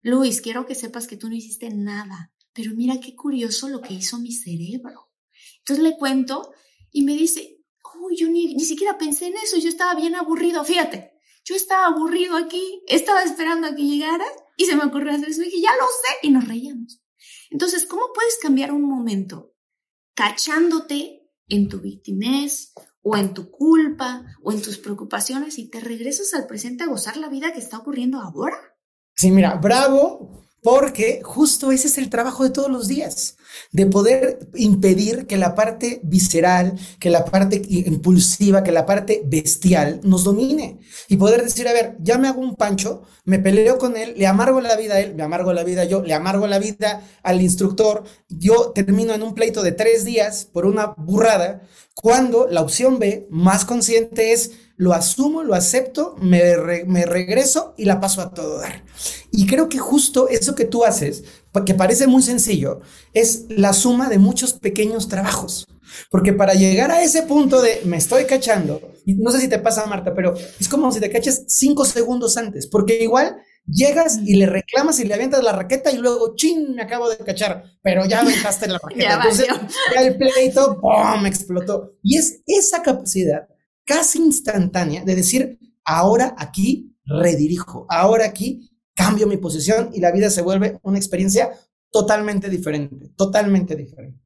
Luis, 0.00 0.40
quiero 0.40 0.66
que 0.66 0.74
sepas 0.74 1.06
que 1.06 1.16
tú 1.16 1.28
no 1.28 1.36
hiciste 1.36 1.70
nada, 1.70 2.32
pero 2.52 2.74
mira 2.74 2.98
qué 2.98 3.14
curioso 3.14 3.68
lo 3.68 3.80
que 3.80 3.94
hizo 3.94 4.18
mi 4.18 4.32
cerebro. 4.32 5.12
Entonces 5.60 5.84
le 5.84 5.96
cuento 5.96 6.52
y 6.90 7.02
me 7.02 7.14
dice, 7.14 7.58
oh, 7.82 8.08
yo 8.16 8.28
ni, 8.28 8.54
ni 8.54 8.64
siquiera 8.64 8.98
pensé 8.98 9.26
en 9.26 9.36
eso, 9.36 9.58
yo 9.58 9.68
estaba 9.68 9.94
bien 9.94 10.14
aburrido, 10.14 10.64
fíjate, 10.64 11.12
yo 11.44 11.54
estaba 11.54 11.86
aburrido 11.86 12.36
aquí, 12.36 12.82
estaba 12.86 13.22
esperando 13.22 13.66
a 13.66 13.74
que 13.74 13.82
llegara 13.82 14.26
y 14.56 14.66
se 14.66 14.76
me 14.76 14.84
ocurrió 14.84 15.12
hacer 15.12 15.28
eso 15.28 15.42
y 15.42 15.46
dije, 15.46 15.62
ya 15.62 15.72
lo 15.76 15.86
sé, 15.86 16.26
y 16.26 16.30
nos 16.30 16.46
reíamos. 16.46 17.00
Entonces, 17.50 17.86
¿cómo 17.86 18.12
puedes 18.14 18.38
cambiar 18.38 18.72
un 18.72 18.82
momento 18.82 19.54
cachándote 20.14 21.30
en 21.48 21.68
tu 21.68 21.80
victimez 21.80 22.74
o 23.02 23.16
en 23.16 23.32
tu 23.32 23.50
culpa 23.50 24.24
o 24.42 24.52
en 24.52 24.60
tus 24.60 24.78
preocupaciones 24.78 25.58
y 25.58 25.70
te 25.70 25.80
regresas 25.80 26.34
al 26.34 26.46
presente 26.46 26.84
a 26.84 26.88
gozar 26.88 27.16
la 27.16 27.28
vida 27.28 27.52
que 27.52 27.60
está 27.60 27.78
ocurriendo 27.78 28.20
ahora? 28.20 28.56
Sí, 29.16 29.30
mira, 29.30 29.54
bravo 29.54 30.47
porque 30.62 31.20
justo 31.22 31.70
ese 31.70 31.86
es 31.86 31.98
el 31.98 32.10
trabajo 32.10 32.44
de 32.44 32.50
todos 32.50 32.70
los 32.70 32.88
días, 32.88 33.36
de 33.72 33.86
poder 33.86 34.48
impedir 34.54 35.26
que 35.26 35.36
la 35.36 35.54
parte 35.54 36.00
visceral, 36.02 36.78
que 36.98 37.10
la 37.10 37.24
parte 37.24 37.62
impulsiva, 37.68 38.62
que 38.62 38.72
la 38.72 38.84
parte 38.84 39.22
bestial 39.24 40.00
nos 40.02 40.24
domine. 40.24 40.78
Y 41.08 41.16
poder 41.16 41.44
decir, 41.44 41.68
a 41.68 41.72
ver, 41.72 41.96
ya 42.00 42.18
me 42.18 42.28
hago 42.28 42.40
un 42.40 42.56
pancho, 42.56 43.02
me 43.24 43.38
peleo 43.38 43.78
con 43.78 43.96
él, 43.96 44.14
le 44.16 44.26
amargo 44.26 44.60
la 44.60 44.76
vida 44.76 44.94
a 44.94 45.00
él, 45.00 45.14
me 45.14 45.22
amargo 45.22 45.52
la 45.52 45.64
vida 45.64 45.84
yo, 45.84 46.02
le 46.02 46.14
amargo 46.14 46.46
la 46.46 46.58
vida 46.58 47.02
al 47.22 47.40
instructor, 47.40 48.04
yo 48.28 48.72
termino 48.74 49.14
en 49.14 49.22
un 49.22 49.34
pleito 49.34 49.62
de 49.62 49.72
tres 49.72 50.04
días 50.04 50.48
por 50.52 50.66
una 50.66 50.94
burrada, 50.96 51.62
cuando 51.94 52.46
la 52.48 52.62
opción 52.62 52.98
B, 52.98 53.26
más 53.30 53.64
consciente, 53.64 54.32
es 54.32 54.52
lo 54.78 54.94
asumo, 54.94 55.42
lo 55.42 55.54
acepto, 55.54 56.14
me, 56.20 56.40
me, 56.86 57.04
regreso 57.04 57.74
y 57.76 57.84
la 57.84 58.00
paso 58.00 58.22
a 58.22 58.32
todo 58.32 58.60
dar. 58.60 58.84
Y 59.32 59.46
creo 59.46 59.68
que 59.68 59.78
justo 59.78 60.28
eso 60.28 60.54
que 60.54 60.64
tú 60.64 60.84
haces, 60.84 61.24
que 61.66 61.74
parece 61.74 62.06
muy 62.06 62.22
sencillo, 62.22 62.80
es 63.12 63.46
la 63.48 63.72
suma 63.72 64.08
de 64.08 64.18
muchos 64.18 64.52
pequeños 64.52 65.08
trabajos. 65.08 65.66
Porque 66.10 66.32
para 66.32 66.54
llegar 66.54 66.92
a 66.92 67.02
ese 67.02 67.22
punto 67.22 67.60
de 67.60 67.80
me 67.86 67.96
estoy 67.96 68.24
cachando, 68.24 68.80
y 69.04 69.14
no 69.14 69.32
sé 69.32 69.40
si 69.40 69.48
te 69.48 69.58
pasa, 69.58 69.84
Marta, 69.86 70.14
pero 70.14 70.34
es 70.60 70.68
como 70.68 70.92
si 70.92 71.00
te 71.00 71.10
caches 71.10 71.44
cinco 71.48 71.84
segundos 71.84 72.36
antes, 72.36 72.68
porque 72.68 73.02
igual 73.02 73.36
llegas 73.66 74.18
y 74.24 74.36
le 74.36 74.46
reclamas 74.46 75.00
y 75.00 75.04
le 75.04 75.14
avientas 75.14 75.42
la 75.42 75.52
raqueta 75.52 75.90
y 75.90 75.96
luego, 75.96 76.36
chin, 76.36 76.76
me 76.76 76.82
acabo 76.82 77.08
de 77.08 77.16
cachar, 77.16 77.64
pero 77.82 78.06
ya 78.06 78.20
aventaste 78.20 78.68
la 78.68 78.78
raqueta. 78.82 79.14
Entonces, 79.14 79.46
ya 79.92 80.02
el 80.02 80.16
pleito, 80.16 80.78
¡pum!, 80.80 81.26
explotó. 81.26 81.94
Y 82.02 82.16
es 82.16 82.42
esa 82.46 82.80
capacidad 82.82 83.48
casi 83.88 84.18
instantánea 84.18 85.02
de 85.02 85.16
decir, 85.16 85.58
ahora 85.82 86.34
aquí 86.36 86.94
redirijo, 87.06 87.86
ahora 87.88 88.26
aquí 88.26 88.70
cambio 88.94 89.26
mi 89.26 89.38
posición 89.38 89.90
y 89.94 90.00
la 90.00 90.12
vida 90.12 90.28
se 90.28 90.42
vuelve 90.42 90.78
una 90.82 90.98
experiencia 90.98 91.50
totalmente 91.90 92.50
diferente, 92.50 93.08
totalmente 93.16 93.74
diferente. 93.76 94.20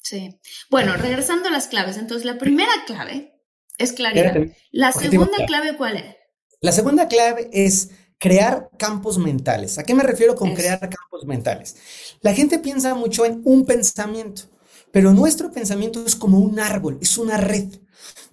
Sí. 0.00 0.38
Bueno, 0.70 0.96
regresando 0.96 1.48
a 1.48 1.50
las 1.50 1.66
claves, 1.66 1.96
entonces 1.96 2.24
la 2.24 2.38
primera 2.38 2.70
clave 2.86 3.42
es 3.76 3.92
claridad. 3.92 4.36
La 4.70 4.92
segunda 4.92 5.44
clave, 5.46 5.76
¿cuál 5.76 5.96
es? 5.96 6.16
La 6.60 6.70
segunda 6.70 7.08
clave 7.08 7.50
es 7.52 7.90
crear 8.18 8.70
campos 8.78 9.18
mentales. 9.18 9.78
¿A 9.78 9.82
qué 9.82 9.94
me 9.94 10.04
refiero 10.04 10.36
con 10.36 10.54
crear 10.54 10.78
campos 10.78 11.26
mentales? 11.26 11.74
La 12.20 12.34
gente 12.34 12.60
piensa 12.60 12.94
mucho 12.94 13.24
en 13.24 13.42
un 13.44 13.66
pensamiento, 13.66 14.42
pero 14.92 15.12
nuestro 15.12 15.50
pensamiento 15.50 16.06
es 16.06 16.14
como 16.14 16.38
un 16.38 16.60
árbol, 16.60 16.98
es 17.02 17.18
una 17.18 17.36
red. 17.36 17.68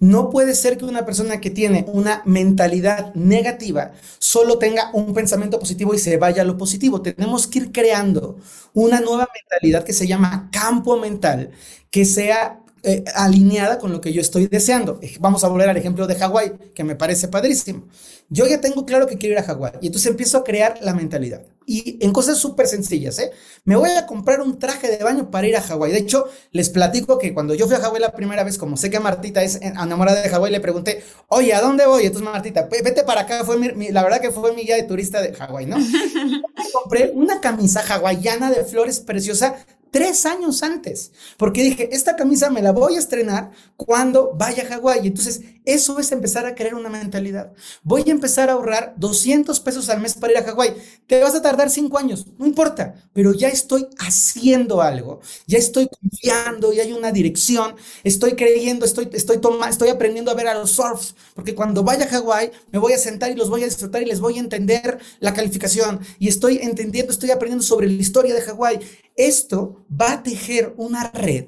No 0.00 0.30
puede 0.30 0.54
ser 0.54 0.76
que 0.78 0.84
una 0.84 1.06
persona 1.06 1.40
que 1.40 1.50
tiene 1.50 1.86
una 1.88 2.22
mentalidad 2.26 3.14
negativa 3.14 3.92
solo 4.18 4.58
tenga 4.58 4.90
un 4.92 5.14
pensamiento 5.14 5.58
positivo 5.58 5.94
y 5.94 5.98
se 5.98 6.16
vaya 6.18 6.42
a 6.42 6.44
lo 6.44 6.58
positivo. 6.58 7.02
Tenemos 7.02 7.46
que 7.46 7.60
ir 7.60 7.72
creando 7.72 8.38
una 8.74 9.00
nueva 9.00 9.28
mentalidad 9.34 9.84
que 9.84 9.92
se 9.94 10.06
llama 10.06 10.50
campo 10.52 10.98
mental, 10.98 11.50
que 11.90 12.04
sea 12.04 12.62
eh, 12.88 13.02
alineada 13.16 13.80
con 13.80 13.90
lo 13.90 14.00
que 14.00 14.12
yo 14.12 14.20
estoy 14.20 14.46
deseando. 14.46 15.00
Vamos 15.18 15.42
a 15.42 15.48
volver 15.48 15.68
al 15.68 15.76
ejemplo 15.76 16.06
de 16.06 16.14
Hawái, 16.14 16.52
que 16.72 16.84
me 16.84 16.94
parece 16.94 17.26
padrísimo. 17.26 17.88
Yo 18.28 18.46
ya 18.46 18.60
tengo 18.60 18.86
claro 18.86 19.08
que 19.08 19.18
quiero 19.18 19.32
ir 19.32 19.40
a 19.40 19.42
Hawái 19.42 19.72
y 19.80 19.88
entonces 19.88 20.08
empiezo 20.08 20.38
a 20.38 20.44
crear 20.44 20.78
la 20.80 20.94
mentalidad. 20.94 21.42
Y 21.66 21.98
en 22.00 22.12
cosas 22.12 22.38
súper 22.38 22.68
sencillas, 22.68 23.18
¿eh? 23.18 23.32
Me 23.64 23.74
voy 23.74 23.90
a 23.90 24.06
comprar 24.06 24.40
un 24.40 24.60
traje 24.60 24.88
de 24.88 25.02
baño 25.02 25.32
para 25.32 25.48
ir 25.48 25.56
a 25.56 25.62
Hawái. 25.62 25.90
De 25.90 25.98
hecho, 25.98 26.26
les 26.52 26.70
platico 26.70 27.18
que 27.18 27.34
cuando 27.34 27.54
yo 27.54 27.66
fui 27.66 27.74
a 27.74 27.80
Hawái 27.80 28.00
la 28.00 28.12
primera 28.12 28.44
vez, 28.44 28.56
como 28.56 28.76
sé 28.76 28.88
que 28.88 29.00
Martita 29.00 29.42
es 29.42 29.56
enamorada 29.60 30.22
de 30.22 30.28
Hawái, 30.28 30.52
le 30.52 30.60
pregunté, 30.60 31.02
oye, 31.26 31.54
¿a 31.54 31.60
dónde 31.60 31.86
voy? 31.86 32.06
Entonces 32.06 32.30
Martita, 32.30 32.68
vete 32.70 33.02
para 33.02 33.22
acá. 33.22 33.44
Fue 33.44 33.58
la 33.90 34.02
verdad 34.04 34.20
que 34.20 34.30
fue 34.30 34.54
mi 34.54 34.62
guía 34.62 34.76
de 34.76 34.84
turista 34.84 35.20
de 35.20 35.34
Hawái, 35.34 35.66
¿no? 35.66 35.76
compré 36.72 37.10
una 37.14 37.40
camisa 37.40 37.80
hawaiana 37.80 38.50
de 38.50 38.64
flores 38.64 39.00
preciosa 39.00 39.56
tres 39.90 40.26
años 40.26 40.62
antes, 40.62 41.12
porque 41.36 41.62
dije, 41.62 41.88
esta 41.92 42.16
camisa 42.16 42.50
me 42.50 42.62
la 42.62 42.72
voy 42.72 42.96
a 42.96 42.98
estrenar 42.98 43.50
cuando 43.76 44.32
vaya 44.34 44.64
a 44.64 44.66
Hawái. 44.66 45.06
Entonces, 45.06 45.42
eso 45.64 45.98
es 45.98 46.12
empezar 46.12 46.46
a 46.46 46.54
crear 46.54 46.74
una 46.74 46.88
mentalidad. 46.88 47.52
Voy 47.82 48.04
a 48.06 48.10
empezar 48.12 48.50
a 48.50 48.52
ahorrar 48.52 48.94
200 48.96 49.60
pesos 49.60 49.88
al 49.88 50.00
mes 50.00 50.14
para 50.14 50.32
ir 50.32 50.38
a 50.38 50.42
Hawái. 50.44 50.74
Te 51.06 51.22
vas 51.22 51.34
a 51.34 51.42
tardar 51.42 51.70
cinco 51.70 51.98
años, 51.98 52.26
no 52.38 52.46
importa, 52.46 52.94
pero 53.12 53.32
ya 53.32 53.48
estoy 53.48 53.86
haciendo 53.98 54.80
algo, 54.82 55.20
ya 55.46 55.58
estoy 55.58 55.88
confiando, 55.88 56.72
y 56.72 56.80
hay 56.80 56.92
una 56.92 57.12
dirección, 57.12 57.74
estoy 58.04 58.34
creyendo, 58.34 58.84
estoy, 58.84 59.08
estoy, 59.12 59.38
toma, 59.38 59.68
estoy 59.68 59.88
aprendiendo 59.88 60.30
a 60.30 60.34
ver 60.34 60.48
a 60.48 60.54
los 60.54 60.70
surfs, 60.72 61.14
porque 61.34 61.54
cuando 61.54 61.82
vaya 61.82 62.04
a 62.04 62.08
Hawái 62.08 62.50
me 62.72 62.78
voy 62.78 62.92
a 62.92 62.98
sentar 62.98 63.30
y 63.30 63.34
los 63.34 63.48
voy 63.50 63.62
a 63.62 63.66
disfrutar 63.66 64.02
y 64.02 64.06
les 64.06 64.20
voy 64.20 64.36
a 64.36 64.40
entender 64.40 64.98
la 65.20 65.34
calificación 65.34 66.00
y 66.18 66.28
estoy 66.28 66.58
entendiendo, 66.58 67.12
estoy 67.12 67.30
aprendiendo 67.30 67.64
sobre 67.64 67.86
la 67.86 67.94
historia 68.00 68.34
de 68.34 68.42
Hawái. 68.42 68.80
Esto 69.16 69.86
va 69.90 70.12
a 70.12 70.22
tejer 70.22 70.74
una 70.76 71.10
red 71.10 71.46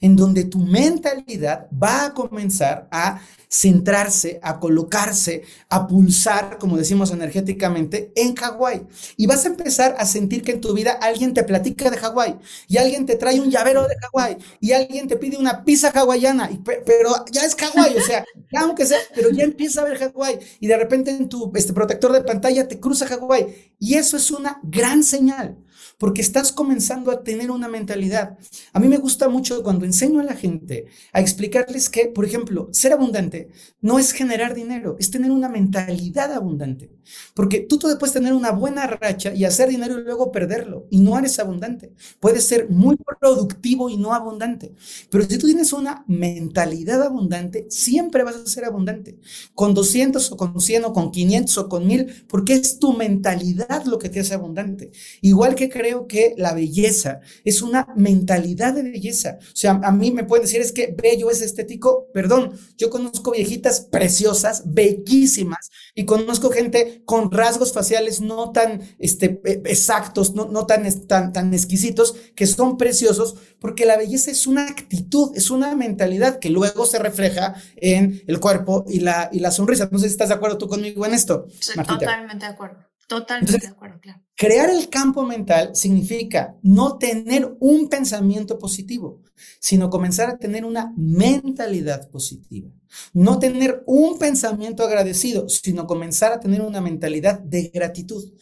en 0.00 0.16
donde 0.16 0.44
tu 0.44 0.58
mentalidad 0.58 1.68
va 1.70 2.06
a 2.06 2.14
comenzar 2.14 2.88
a 2.90 3.20
centrarse, 3.48 4.38
a 4.42 4.60
colocarse, 4.60 5.42
a 5.68 5.86
pulsar, 5.86 6.58
como 6.58 6.76
decimos 6.76 7.10
energéticamente, 7.10 8.12
en 8.14 8.34
Hawái. 8.36 8.86
Y 9.16 9.26
vas 9.26 9.44
a 9.44 9.48
empezar 9.48 9.96
a 9.98 10.06
sentir 10.06 10.42
que 10.42 10.52
en 10.52 10.60
tu 10.60 10.72
vida 10.72 10.92
alguien 10.92 11.34
te 11.34 11.42
platica 11.42 11.90
de 11.90 11.96
Hawái 11.96 12.36
y 12.68 12.76
alguien 12.78 13.06
te 13.06 13.16
trae 13.16 13.40
un 13.40 13.50
llavero 13.50 13.88
de 13.88 13.96
Hawái 13.96 14.36
y 14.60 14.72
alguien 14.72 15.08
te 15.08 15.16
pide 15.16 15.36
una 15.36 15.64
pizza 15.64 15.90
hawaiana, 15.90 16.48
pero 16.64 17.24
ya 17.30 17.44
es 17.44 17.56
Hawái, 17.56 17.96
o 17.96 18.02
sea, 18.02 18.24
aunque 18.56 18.86
sea, 18.86 18.98
pero 19.14 19.30
ya 19.30 19.44
empieza 19.44 19.80
a 19.80 19.84
ver 19.84 19.98
Hawái 19.98 20.38
y 20.60 20.66
de 20.68 20.76
repente 20.76 21.10
en 21.10 21.28
tu 21.28 21.50
este, 21.54 21.72
protector 21.72 22.12
de 22.12 22.22
pantalla 22.22 22.68
te 22.68 22.78
cruza 22.78 23.06
Hawái. 23.06 23.72
Y 23.80 23.94
eso 23.94 24.16
es 24.16 24.30
una 24.30 24.60
gran 24.62 25.02
señal 25.02 25.56
porque 26.00 26.22
estás 26.22 26.50
comenzando 26.50 27.10
a 27.10 27.22
tener 27.22 27.50
una 27.50 27.68
mentalidad. 27.68 28.38
A 28.72 28.80
mí 28.80 28.88
me 28.88 28.96
gusta 28.96 29.28
mucho 29.28 29.62
cuando 29.62 29.84
enseño 29.84 30.20
a 30.20 30.24
la 30.24 30.34
gente 30.34 30.86
a 31.12 31.20
explicarles 31.20 31.90
que, 31.90 32.06
por 32.06 32.24
ejemplo, 32.24 32.70
ser 32.72 32.94
abundante 32.94 33.50
no 33.82 33.98
es 33.98 34.12
generar 34.12 34.54
dinero, 34.54 34.96
es 34.98 35.10
tener 35.10 35.30
una 35.30 35.50
mentalidad 35.50 36.32
abundante. 36.32 36.90
Porque 37.34 37.60
tú, 37.60 37.78
tú 37.78 37.88
puedes 37.98 38.14
tener 38.14 38.32
una 38.32 38.50
buena 38.52 38.86
racha 38.86 39.34
y 39.34 39.44
hacer 39.44 39.68
dinero 39.68 39.98
y 39.98 40.04
luego 40.04 40.32
perderlo 40.32 40.86
y 40.88 41.00
no 41.00 41.18
eres 41.18 41.38
abundante. 41.38 41.92
Puedes 42.18 42.46
ser 42.46 42.70
muy 42.70 42.96
productivo 43.20 43.90
y 43.90 43.98
no 43.98 44.14
abundante. 44.14 44.72
Pero 45.10 45.24
si 45.24 45.36
tú 45.36 45.46
tienes 45.46 45.72
una 45.74 46.04
mentalidad 46.06 47.02
abundante, 47.02 47.66
siempre 47.68 48.24
vas 48.24 48.36
a 48.36 48.46
ser 48.46 48.64
abundante. 48.64 49.18
Con 49.54 49.74
200 49.74 50.32
o 50.32 50.36
con 50.38 50.60
100 50.60 50.84
o 50.86 50.92
con 50.94 51.10
500 51.10 51.58
o 51.58 51.68
con 51.68 51.86
1000, 51.86 52.24
porque 52.26 52.54
es 52.54 52.78
tu 52.78 52.94
mentalidad 52.94 53.84
lo 53.84 53.98
que 53.98 54.08
te 54.08 54.20
hace 54.20 54.34
abundante. 54.34 54.92
Igual 55.20 55.54
que 55.54 55.68
creo 55.90 56.06
que 56.06 56.34
la 56.36 56.54
belleza 56.54 57.20
es 57.44 57.62
una 57.62 57.88
mentalidad 57.96 58.74
de 58.74 58.82
belleza. 58.82 59.38
O 59.40 59.56
sea, 59.56 59.80
a 59.82 59.90
mí 59.90 60.12
me 60.12 60.24
pueden 60.24 60.44
decir 60.44 60.60
es 60.60 60.72
que 60.72 60.94
bello 60.96 61.30
es 61.30 61.42
estético. 61.42 62.06
Perdón, 62.14 62.52
yo 62.76 62.90
conozco 62.90 63.32
viejitas 63.32 63.80
preciosas, 63.80 64.62
bellísimas, 64.66 65.70
y 65.94 66.04
conozco 66.04 66.50
gente 66.50 67.02
con 67.04 67.32
rasgos 67.32 67.72
faciales 67.72 68.20
no 68.20 68.52
tan 68.52 68.82
este, 68.98 69.40
e, 69.44 69.62
exactos, 69.64 70.34
no, 70.34 70.46
no 70.46 70.66
tan, 70.66 70.88
tan, 71.06 71.32
tan 71.32 71.52
exquisitos, 71.52 72.14
que 72.36 72.46
son 72.46 72.76
preciosos, 72.76 73.34
porque 73.58 73.84
la 73.84 73.96
belleza 73.96 74.30
es 74.30 74.46
una 74.46 74.68
actitud, 74.68 75.32
es 75.34 75.50
una 75.50 75.74
mentalidad 75.74 76.38
que 76.38 76.50
luego 76.50 76.86
se 76.86 77.00
refleja 77.00 77.54
en 77.76 78.22
el 78.28 78.38
cuerpo 78.38 78.84
y 78.88 79.00
la, 79.00 79.28
y 79.32 79.40
la 79.40 79.50
sonrisa. 79.50 79.88
No 79.90 79.98
sé 79.98 80.06
si 80.06 80.12
estás 80.12 80.28
de 80.28 80.36
acuerdo 80.36 80.56
tú 80.58 80.68
conmigo 80.68 81.04
en 81.04 81.14
esto. 81.14 81.48
totalmente 81.86 82.46
de 82.46 82.52
acuerdo. 82.52 82.89
Totalmente 83.10 83.58
de 83.58 83.66
acuerdo, 83.66 83.98
claro. 83.98 84.22
Crear 84.36 84.70
el 84.70 84.88
campo 84.88 85.24
mental 85.24 85.74
significa 85.74 86.56
no 86.62 86.96
tener 86.96 87.56
un 87.58 87.88
pensamiento 87.88 88.56
positivo, 88.56 89.20
sino 89.58 89.90
comenzar 89.90 90.30
a 90.30 90.38
tener 90.38 90.64
una 90.64 90.92
mentalidad 90.96 92.08
positiva. 92.08 92.70
No 93.12 93.40
tener 93.40 93.82
un 93.86 94.16
pensamiento 94.16 94.84
agradecido, 94.84 95.48
sino 95.48 95.88
comenzar 95.88 96.32
a 96.32 96.38
tener 96.38 96.62
una 96.62 96.80
mentalidad 96.80 97.40
de 97.40 97.72
gratitud. 97.74 98.32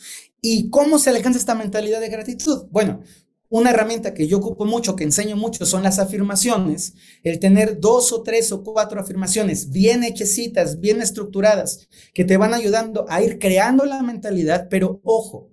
¿Y 0.43 0.69
cómo 0.69 0.99
se 0.99 1.09
alcanza 1.09 1.39
esta 1.39 1.55
mentalidad 1.55 2.01
de 2.01 2.11
gratitud? 2.11 2.67
Bueno, 2.71 3.01
una 3.51 3.71
herramienta 3.71 4.13
que 4.15 4.27
yo 4.27 4.39
ocupo 4.39 4.65
mucho, 4.67 4.95
que 4.95 5.05
enseño 5.05 5.37
mucho, 5.37 5.65
son 5.65 5.83
las 5.83 5.99
afirmaciones. 5.99 6.95
El 7.23 7.39
tener 7.39 7.81
dos 7.81 8.13
o 8.13 8.23
tres 8.23 8.53
o 8.53 8.63
cuatro 8.63 9.01
afirmaciones 9.01 9.71
bien 9.71 10.05
hechecitas, 10.05 10.81
bien 10.81 11.01
estructuradas, 11.01 11.89
que 12.13 12.25
te 12.25 12.37
van 12.37 12.53
ayudando 12.53 13.07
a 13.09 13.23
ir 13.23 13.39
creando 13.39 13.85
la 13.87 14.03
mentalidad, 14.03 14.69
pero 14.69 15.01
ojo, 15.03 15.51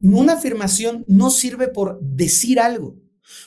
una 0.00 0.34
afirmación 0.34 1.04
no 1.08 1.30
sirve 1.30 1.68
por 1.68 2.00
decir 2.00 2.60
algo. 2.60 3.01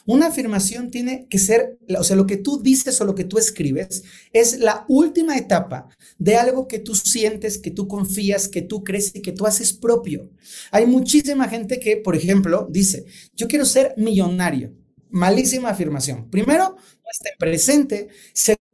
Una 0.05 0.27
afirmación 0.27 0.91
tiene 0.91 1.27
que 1.29 1.39
ser, 1.39 1.77
o 1.97 2.03
sea, 2.03 2.15
lo 2.15 2.25
que 2.25 2.37
tú 2.37 2.61
dices 2.61 2.99
o 3.01 3.05
lo 3.05 3.15
que 3.15 3.23
tú 3.23 3.37
escribes 3.37 4.03
es 4.33 4.59
la 4.59 4.85
última 4.87 5.37
etapa 5.37 5.89
de 6.17 6.35
algo 6.35 6.67
que 6.67 6.79
tú 6.79 6.95
sientes, 6.95 7.57
que 7.57 7.71
tú 7.71 7.87
confías, 7.87 8.47
que 8.47 8.61
tú 8.61 8.83
crees 8.83 9.15
y 9.15 9.21
que 9.21 9.31
tú 9.31 9.45
haces 9.45 9.73
propio. 9.73 10.29
Hay 10.71 10.85
muchísima 10.85 11.47
gente 11.47 11.79
que, 11.79 11.97
por 11.97 12.15
ejemplo, 12.15 12.67
dice, 12.69 13.05
yo 13.35 13.47
quiero 13.47 13.65
ser 13.65 13.93
millonario. 13.97 14.73
Malísima 15.09 15.69
afirmación. 15.69 16.29
Primero, 16.29 16.75
no 16.75 17.11
está 17.11 17.29
presente. 17.37 18.09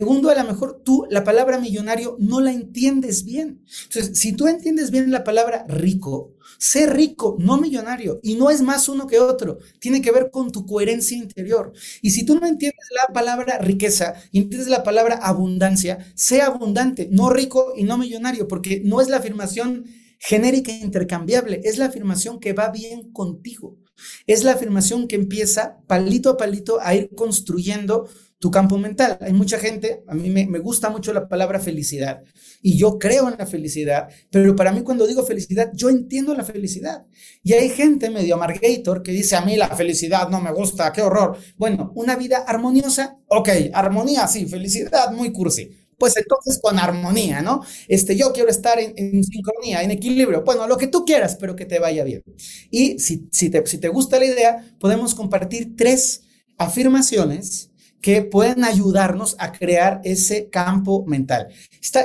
Segundo, 0.01 0.31
a 0.31 0.33
lo 0.33 0.43
mejor 0.45 0.81
tú 0.83 1.05
la 1.11 1.23
palabra 1.23 1.59
millonario 1.59 2.17
no 2.19 2.41
la 2.41 2.51
entiendes 2.51 3.23
bien. 3.23 3.63
Entonces, 3.83 4.17
si 4.17 4.33
tú 4.33 4.47
entiendes 4.47 4.89
bien 4.89 5.11
la 5.11 5.23
palabra 5.23 5.63
rico, 5.67 6.33
sé 6.57 6.87
rico, 6.87 7.35
no 7.37 7.61
millonario. 7.61 8.19
Y 8.23 8.33
no 8.33 8.49
es 8.49 8.63
más 8.63 8.89
uno 8.89 9.05
que 9.05 9.19
otro. 9.19 9.59
Tiene 9.79 10.01
que 10.01 10.09
ver 10.11 10.31
con 10.31 10.51
tu 10.51 10.65
coherencia 10.65 11.15
interior. 11.15 11.71
Y 12.01 12.09
si 12.09 12.25
tú 12.25 12.33
no 12.33 12.47
entiendes 12.47 12.83
la 12.95 13.13
palabra 13.13 13.59
riqueza 13.59 14.15
y 14.31 14.39
entiendes 14.39 14.69
la 14.69 14.83
palabra 14.83 15.19
abundancia, 15.21 15.99
sé 16.15 16.41
abundante, 16.41 17.07
no 17.11 17.29
rico 17.29 17.73
y 17.77 17.83
no 17.83 17.99
millonario, 17.99 18.47
porque 18.47 18.81
no 18.83 19.01
es 19.01 19.07
la 19.07 19.17
afirmación 19.17 19.85
genérica 20.17 20.71
e 20.71 20.79
intercambiable, 20.79 21.61
es 21.63 21.77
la 21.77 21.85
afirmación 21.85 22.39
que 22.39 22.53
va 22.53 22.69
bien 22.69 23.11
contigo. 23.11 23.77
Es 24.25 24.43
la 24.43 24.53
afirmación 24.53 25.07
que 25.07 25.15
empieza 25.15 25.77
palito 25.85 26.31
a 26.31 26.37
palito 26.37 26.79
a 26.81 26.95
ir 26.95 27.11
construyendo 27.15 28.09
tu 28.41 28.49
campo 28.49 28.79
mental. 28.79 29.19
Hay 29.21 29.33
mucha 29.33 29.59
gente, 29.59 30.03
a 30.07 30.15
mí 30.15 30.31
me, 30.31 30.59
gusta 30.59 30.89
mucho 30.89 31.13
la 31.13 31.29
palabra 31.29 31.59
felicidad 31.59 32.23
y 32.63 32.75
yo 32.75 32.97
creo 32.97 33.29
en 33.29 33.35
la 33.37 33.45
felicidad, 33.45 34.09
pero 34.31 34.55
para 34.55 34.71
mí 34.71 34.81
cuando 34.81 35.05
digo 35.05 35.23
felicidad, 35.23 35.69
yo 35.75 35.89
entiendo 35.89 36.33
la 36.33 36.43
felicidad. 36.43 37.05
Y 37.43 37.53
hay 37.53 37.69
gente 37.69 38.09
medio 38.09 38.33
amargator 38.35 39.03
que 39.03 39.11
dice, 39.11 39.35
a 39.35 39.41
mí 39.41 39.55
la 39.57 39.69
felicidad 39.75 40.27
no 40.29 40.41
me 40.41 40.51
gusta, 40.51 40.91
qué 40.91 41.03
horror. 41.03 41.37
Bueno, 41.55 41.91
una 41.95 42.15
vida 42.15 42.39
armoniosa, 42.47 43.19
ok, 43.27 43.49
armonía, 43.73 44.27
sí, 44.27 44.47
felicidad, 44.47 45.11
muy 45.11 45.31
cursi 45.31 45.77
pues 45.99 46.17
entonces 46.17 46.59
con 46.59 46.79
armonía, 46.79 47.43
¿no? 47.43 47.61
Este, 47.87 48.15
yo 48.15 48.33
quiero 48.33 48.49
estar 48.49 48.79
en, 48.79 49.23
sincronía, 49.23 49.83
en 49.83 49.91
equilibrio, 49.91 50.43
bueno, 50.43 50.67
lo 50.67 50.75
que 50.75 50.87
tú 50.87 51.05
quieras, 51.05 51.37
pero 51.39 51.55
que 51.55 51.67
te 51.67 51.77
vaya 51.77 52.03
bien. 52.03 52.23
Y 52.71 52.97
si, 52.97 53.27
si, 53.31 53.51
te, 53.51 53.63
si 53.67 53.77
te 53.77 53.87
gusta 53.87 54.17
la 54.17 54.25
idea, 54.25 54.65
podemos 54.79 55.13
compartir 55.13 55.75
tres 55.77 56.23
afirmaciones 56.57 57.70
que 58.01 58.21
pueden 58.21 58.63
ayudarnos 58.63 59.35
a 59.39 59.51
crear 59.51 60.01
ese 60.03 60.49
campo 60.49 61.05
mental. 61.05 61.47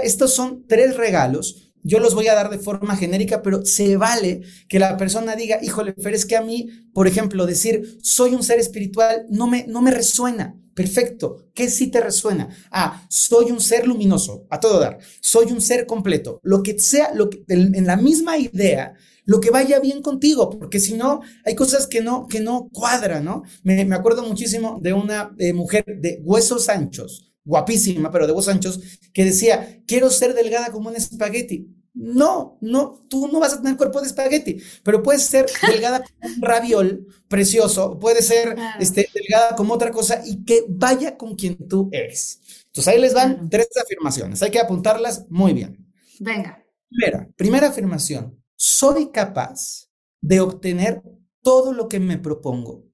estos 0.03 0.35
son 0.35 0.65
tres 0.67 0.97
regalos. 0.97 1.73
Yo 1.83 2.01
los 2.01 2.15
voy 2.15 2.27
a 2.27 2.35
dar 2.35 2.51
de 2.51 2.59
forma 2.59 2.97
genérica, 2.97 3.43
pero 3.43 3.65
se 3.65 3.97
vale 3.97 4.43
que 4.69 4.81
la 4.81 4.97
persona 4.97 5.37
diga, 5.37 5.59
híjole, 5.63 5.93
pero 5.93 6.17
es 6.17 6.27
que 6.27 6.37
a 6.37 6.41
mí, 6.41 6.69
por 6.93 7.07
ejemplo, 7.07 7.47
decir 7.47 7.99
soy 8.03 8.35
un 8.35 8.43
ser 8.43 8.59
espiritual 8.59 9.27
no 9.31 9.47
me, 9.47 9.67
no 9.69 9.83
me 9.83 9.93
resuena. 9.93 10.57
Perfecto. 10.77 11.49
¿Qué 11.55 11.71
sí 11.71 11.87
te 11.87 12.03
resuena? 12.03 12.51
Ah, 12.71 13.07
soy 13.09 13.51
un 13.51 13.61
ser 13.61 13.87
luminoso, 13.87 14.47
a 14.51 14.61
todo 14.61 14.79
dar. 14.79 14.99
Soy 15.23 15.51
un 15.51 15.63
ser 15.63 15.87
completo. 15.87 16.39
Lo 16.43 16.63
que 16.63 16.79
sea, 16.79 17.13
en, 17.49 17.87
la 17.87 17.97
misma 17.97 18.37
idea, 18.37 18.93
lo 19.27 19.41
que 19.41 19.51
vaya 19.51 19.81
bien 19.81 20.01
contigo, 20.01 20.49
porque 20.49 20.81
si 20.81 20.95
no, 20.95 21.21
hay 21.45 21.55
cosas 21.55 21.87
que 21.87 22.01
no, 22.01 22.27
que 22.29 22.41
no 22.41 22.69
cuadran, 22.73 23.25
¿no? 23.25 23.43
Me, 23.63 23.83
acuerdo 23.93 24.23
muchísimo 24.23 24.79
de 24.81 24.93
una 24.93 25.35
eh, 25.39 25.53
mujer 25.53 25.85
de 25.85 26.21
huesos 26.23 26.69
anchos, 26.69 27.35
guapísima, 27.45 28.11
pero 28.11 28.27
de 28.27 28.33
huesos 28.33 28.55
anchos, 28.55 28.81
que 29.13 29.25
decía, 29.25 29.83
quiero 29.87 30.11
ser 30.11 30.33
delgada 30.33 30.71
como 30.71 30.89
un 30.89 30.97
espagueti. 30.97 31.73
No, 31.93 32.59
no, 32.61 33.07
tú 33.09 33.27
no 33.29 33.41
vas 33.41 33.55
a 33.55 33.63
tener 33.63 33.77
cuerpo 33.77 34.01
de 34.01 34.07
espagueti, 34.07 34.59
pero 34.85 35.03
puedes 35.03 35.23
ser 35.23 35.47
delgada 35.67 36.05
como 36.05 36.35
un 36.35 36.43
raviol 36.43 37.07
precioso, 37.27 37.99
puede 37.99 38.23
ser 38.23 38.55
este, 38.79 39.09
delgada 39.13 39.57
como 39.57 39.75
otra 39.75 39.91
cosa 39.91 40.23
y 40.25 40.45
que 40.45 40.65
vaya 40.69 41.17
con 41.17 41.35
quien 41.35 41.57
tú 41.67 41.89
eres. 41.93 42.41
Entonces 42.67 42.93
ahí 42.93 43.01
les 43.01 43.15
van 43.15 43.49
tres 43.49 43.71
afirmaciones, 43.83 44.43
hay 44.43 44.51
que 44.51 44.61
apuntarlas 44.61 45.25
muy 45.31 45.53
bien. 45.53 45.85
Venga. 46.21 46.63
Primera, 46.89 47.29
primera 47.35 47.69
afirmación, 47.69 48.39
soy 48.57 49.11
capaz 49.11 49.89
de 50.21 50.41
obtener 50.41 51.03
todo 51.43 51.73
lo 51.73 51.89
que 51.89 52.01
me 52.01 52.19
propongo. 52.19 52.85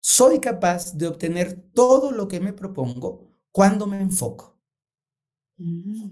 Soy 0.00 0.40
capaz 0.40 0.96
de 0.96 1.06
obtener 1.06 1.54
todo 1.72 2.12
lo 2.12 2.28
que 2.28 2.40
me 2.40 2.52
propongo 2.52 3.28
cuando 3.50 3.86
me 3.86 4.00
enfoco. 4.00 4.58
Mm. 5.56 6.10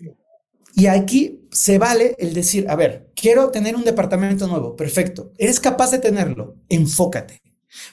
Y 0.74 0.86
aquí 0.86 1.48
se 1.50 1.78
vale 1.78 2.14
el 2.18 2.34
decir, 2.34 2.68
a 2.68 2.76
ver, 2.76 3.10
quiero 3.14 3.50
tener 3.50 3.76
un 3.76 3.84
departamento 3.84 4.46
nuevo, 4.46 4.76
perfecto. 4.76 5.32
¿Eres 5.38 5.58
capaz 5.58 5.90
de 5.90 5.98
tenerlo? 5.98 6.56
Enfócate. 6.68 7.40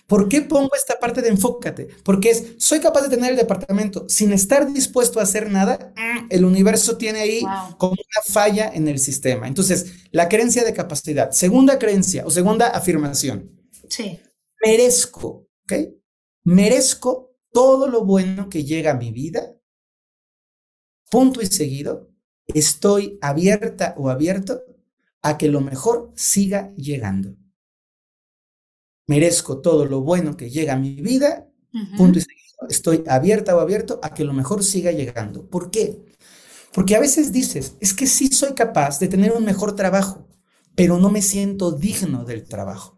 ¿Por 0.08 0.30
qué 0.30 0.42
pongo 0.42 0.72
esta 0.76 1.00
parte 1.00 1.22
de 1.22 1.30
enfócate? 1.30 1.88
Porque 2.04 2.30
es, 2.30 2.54
soy 2.58 2.80
capaz 2.80 3.02
de 3.02 3.10
tener 3.10 3.32
el 3.32 3.38
departamento 3.38 4.06
sin 4.08 4.34
estar 4.34 4.72
dispuesto 4.72 5.20
a 5.20 5.24
hacer 5.24 5.50
nada, 5.50 5.94
el 6.30 6.46
universo 6.46 6.98
tiene 6.98 7.20
ahí 7.20 7.42
como 7.78 7.94
una 7.94 8.34
falla 8.34 8.72
en 8.74 8.88
el 8.88 9.00
sistema. 9.00 9.48
Entonces, 9.48 10.08
la 10.12 10.30
creencia 10.30 10.64
de 10.64 10.74
capacidad. 10.74 11.32
Segunda 11.32 11.80
creencia 11.80 12.26
o 12.26 12.30
segunda 12.30 12.68
afirmación. 12.68 13.52
Sí. 13.90 14.20
Merezco, 14.66 15.48
¿ok? 15.64 15.74
Merezco 16.44 17.36
todo 17.52 17.88
lo 17.88 18.06
bueno 18.06 18.50
que 18.50 18.64
llega 18.64 18.92
a 18.92 18.96
mi 18.96 19.12
vida. 19.12 19.56
Punto 21.10 21.42
y 21.42 21.46
seguido 21.46 22.14
estoy 22.48 23.18
abierta 23.22 23.94
o 23.98 24.10
abierto 24.10 24.64
a 25.22 25.38
que 25.38 25.48
lo 25.48 25.62
mejor 25.62 26.12
siga 26.16 26.74
llegando. 26.76 27.36
Merezco 29.08 29.62
todo 29.62 29.86
lo 29.86 30.02
bueno 30.02 30.38
que 30.38 30.50
llega 30.50 30.74
a 30.74 30.78
mi 30.78 30.96
vida, 31.02 31.48
punto 31.98 32.20
y 32.20 32.22
seguido. 32.22 32.44
Estoy 32.70 33.04
abierta 33.08 33.56
o 33.56 33.60
abierto 33.60 34.00
a 34.04 34.14
que 34.14 34.24
lo 34.24 34.34
mejor 34.34 34.64
siga 34.64 34.92
llegando. 34.92 35.50
¿Por 35.50 35.70
qué? 35.72 36.02
Porque 36.74 36.96
a 36.96 37.00
veces 37.00 37.32
dices, 37.32 37.76
es 37.82 37.94
que 37.94 38.08
sí 38.08 38.28
soy 38.30 38.54
capaz 38.54 39.00
de 39.00 39.08
tener 39.08 39.34
un 39.34 39.46
mejor 39.46 39.76
trabajo, 39.76 40.28
pero 40.76 40.98
no 40.98 41.10
me 41.10 41.22
siento 41.22 41.72
digno 41.72 42.26
del 42.26 42.46
trabajo. 42.46 42.98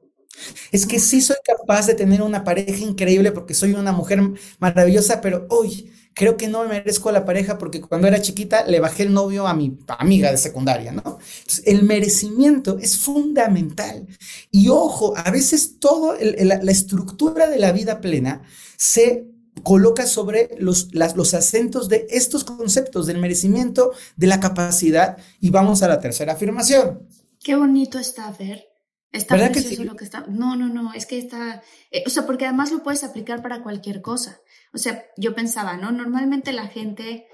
Es 0.71 0.85
que 0.85 0.99
sí 0.99 1.21
soy 1.21 1.37
capaz 1.43 1.87
de 1.87 1.95
tener 1.95 2.21
una 2.21 2.43
pareja 2.43 2.83
increíble 2.83 3.31
porque 3.31 3.53
soy 3.53 3.73
una 3.73 3.91
mujer 3.91 4.21
maravillosa, 4.59 5.21
pero 5.21 5.47
hoy 5.49 5.91
creo 6.15 6.37
que 6.37 6.47
no 6.47 6.63
me 6.63 6.69
merezco 6.69 7.09
a 7.09 7.11
la 7.11 7.25
pareja 7.25 7.57
porque 7.57 7.81
cuando 7.81 8.07
era 8.07 8.21
chiquita 8.21 8.65
le 8.65 8.79
bajé 8.79 9.03
el 9.03 9.13
novio 9.13 9.45
a 9.45 9.53
mi 9.53 9.77
amiga 9.87 10.31
de 10.31 10.37
secundaria, 10.37 10.91
¿no? 10.91 11.19
Entonces, 11.39 11.63
el 11.65 11.83
merecimiento 11.83 12.79
es 12.79 12.97
fundamental. 12.97 14.07
Y 14.49 14.69
ojo, 14.69 15.13
a 15.15 15.29
veces 15.29 15.77
toda 15.79 16.17
la 16.19 16.71
estructura 16.71 17.47
de 17.47 17.59
la 17.59 17.73
vida 17.73 18.01
plena 18.01 18.41
se 18.77 19.27
coloca 19.61 20.05
sobre 20.05 20.49
los, 20.57 20.93
los 20.93 21.33
acentos 21.33 21.89
de 21.89 22.07
estos 22.09 22.43
conceptos 22.43 23.07
del 23.07 23.19
merecimiento, 23.19 23.91
de 24.15 24.27
la 24.27 24.39
capacidad 24.39 25.17
y 25.39 25.49
vamos 25.49 25.83
a 25.83 25.87
la 25.87 25.99
tercera 25.99 26.33
afirmación. 26.33 27.07
Qué 27.43 27.55
bonito 27.55 27.99
está, 27.99 28.31
ver. 28.31 28.65
Está 29.11 29.35
precioso 29.35 29.83
lo 29.83 29.95
que 29.95 30.03
está. 30.03 30.25
No, 30.27 30.55
no, 30.55 30.67
no, 30.67 30.93
es 30.93 31.05
que 31.05 31.17
está. 31.17 31.61
Eh, 31.91 32.03
o 32.05 32.09
sea, 32.09 32.25
porque 32.25 32.45
además 32.45 32.71
lo 32.71 32.83
puedes 32.83 33.03
aplicar 33.03 33.41
para 33.41 33.63
cualquier 33.63 34.01
cosa. 34.01 34.41
O 34.75 34.77
sea, 34.77 35.05
yo 35.17 35.33
pensaba, 35.33 35.77
¿no? 35.77 35.91
Normalmente 35.91 36.53
la 36.53 36.67
gente, 36.67 37.27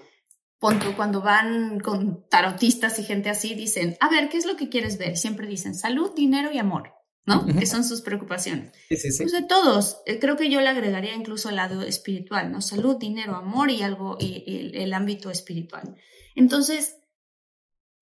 cuando 0.60 1.22
van 1.22 1.80
con 1.80 2.30
tarotistas 2.30 3.00
y 3.00 3.04
gente 3.04 3.30
así, 3.30 3.56
dicen, 3.56 3.98
a 4.00 4.10
ver, 4.10 4.30
¿qué 4.30 4.38
es 4.38 4.46
lo 4.46 4.56
que 4.56 4.70
quieres 4.70 4.98
ver? 4.98 5.18
Siempre 5.18 5.48
dicen 5.48 5.76
salud, 5.76 6.14
dinero 6.16 6.52
y 6.54 6.60
amor. 6.60 6.94
¿no? 7.26 7.46
Que 7.46 7.66
son 7.66 7.84
sus 7.84 8.02
preocupaciones. 8.02 8.74
Sí, 8.90 8.98
sí, 8.98 9.12
sí. 9.12 9.24
Pues 9.24 9.32
de 9.32 9.44
todos, 9.44 10.02
eh, 10.06 10.20
creo 10.20 10.38
que 10.38 10.50
yo 10.50 10.60
le 10.60 10.70
agregaría 10.70 11.14
incluso 11.16 11.50
el 11.50 11.58
lado 11.58 11.82
espiritual, 11.82 12.52
¿no? 12.52 12.62
Salud, 12.62 12.98
dinero, 12.98 13.36
amor 13.36 13.70
y 13.70 13.84
algo, 13.84 14.18
y, 14.20 14.72
el 14.74 14.94
ámbito 14.94 15.30
espiritual. 15.30 15.96
Entonces, 16.36 16.98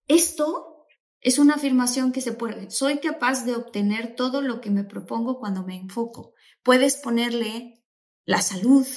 esto 0.07 0.85
es 1.21 1.37
una 1.37 1.55
afirmación 1.55 2.11
que 2.11 2.21
se 2.21 2.31
puede, 2.31 2.71
soy 2.71 2.99
capaz 2.99 3.45
de 3.45 3.55
obtener 3.55 4.15
todo 4.15 4.41
lo 4.41 4.61
que 4.61 4.69
me 4.69 4.85
propongo 4.85 5.39
cuando 5.39 5.63
me 5.63 5.75
enfoco. 5.75 6.33
Puedes 6.63 6.95
ponerle 6.95 7.83
la 8.25 8.41
salud, 8.41 8.87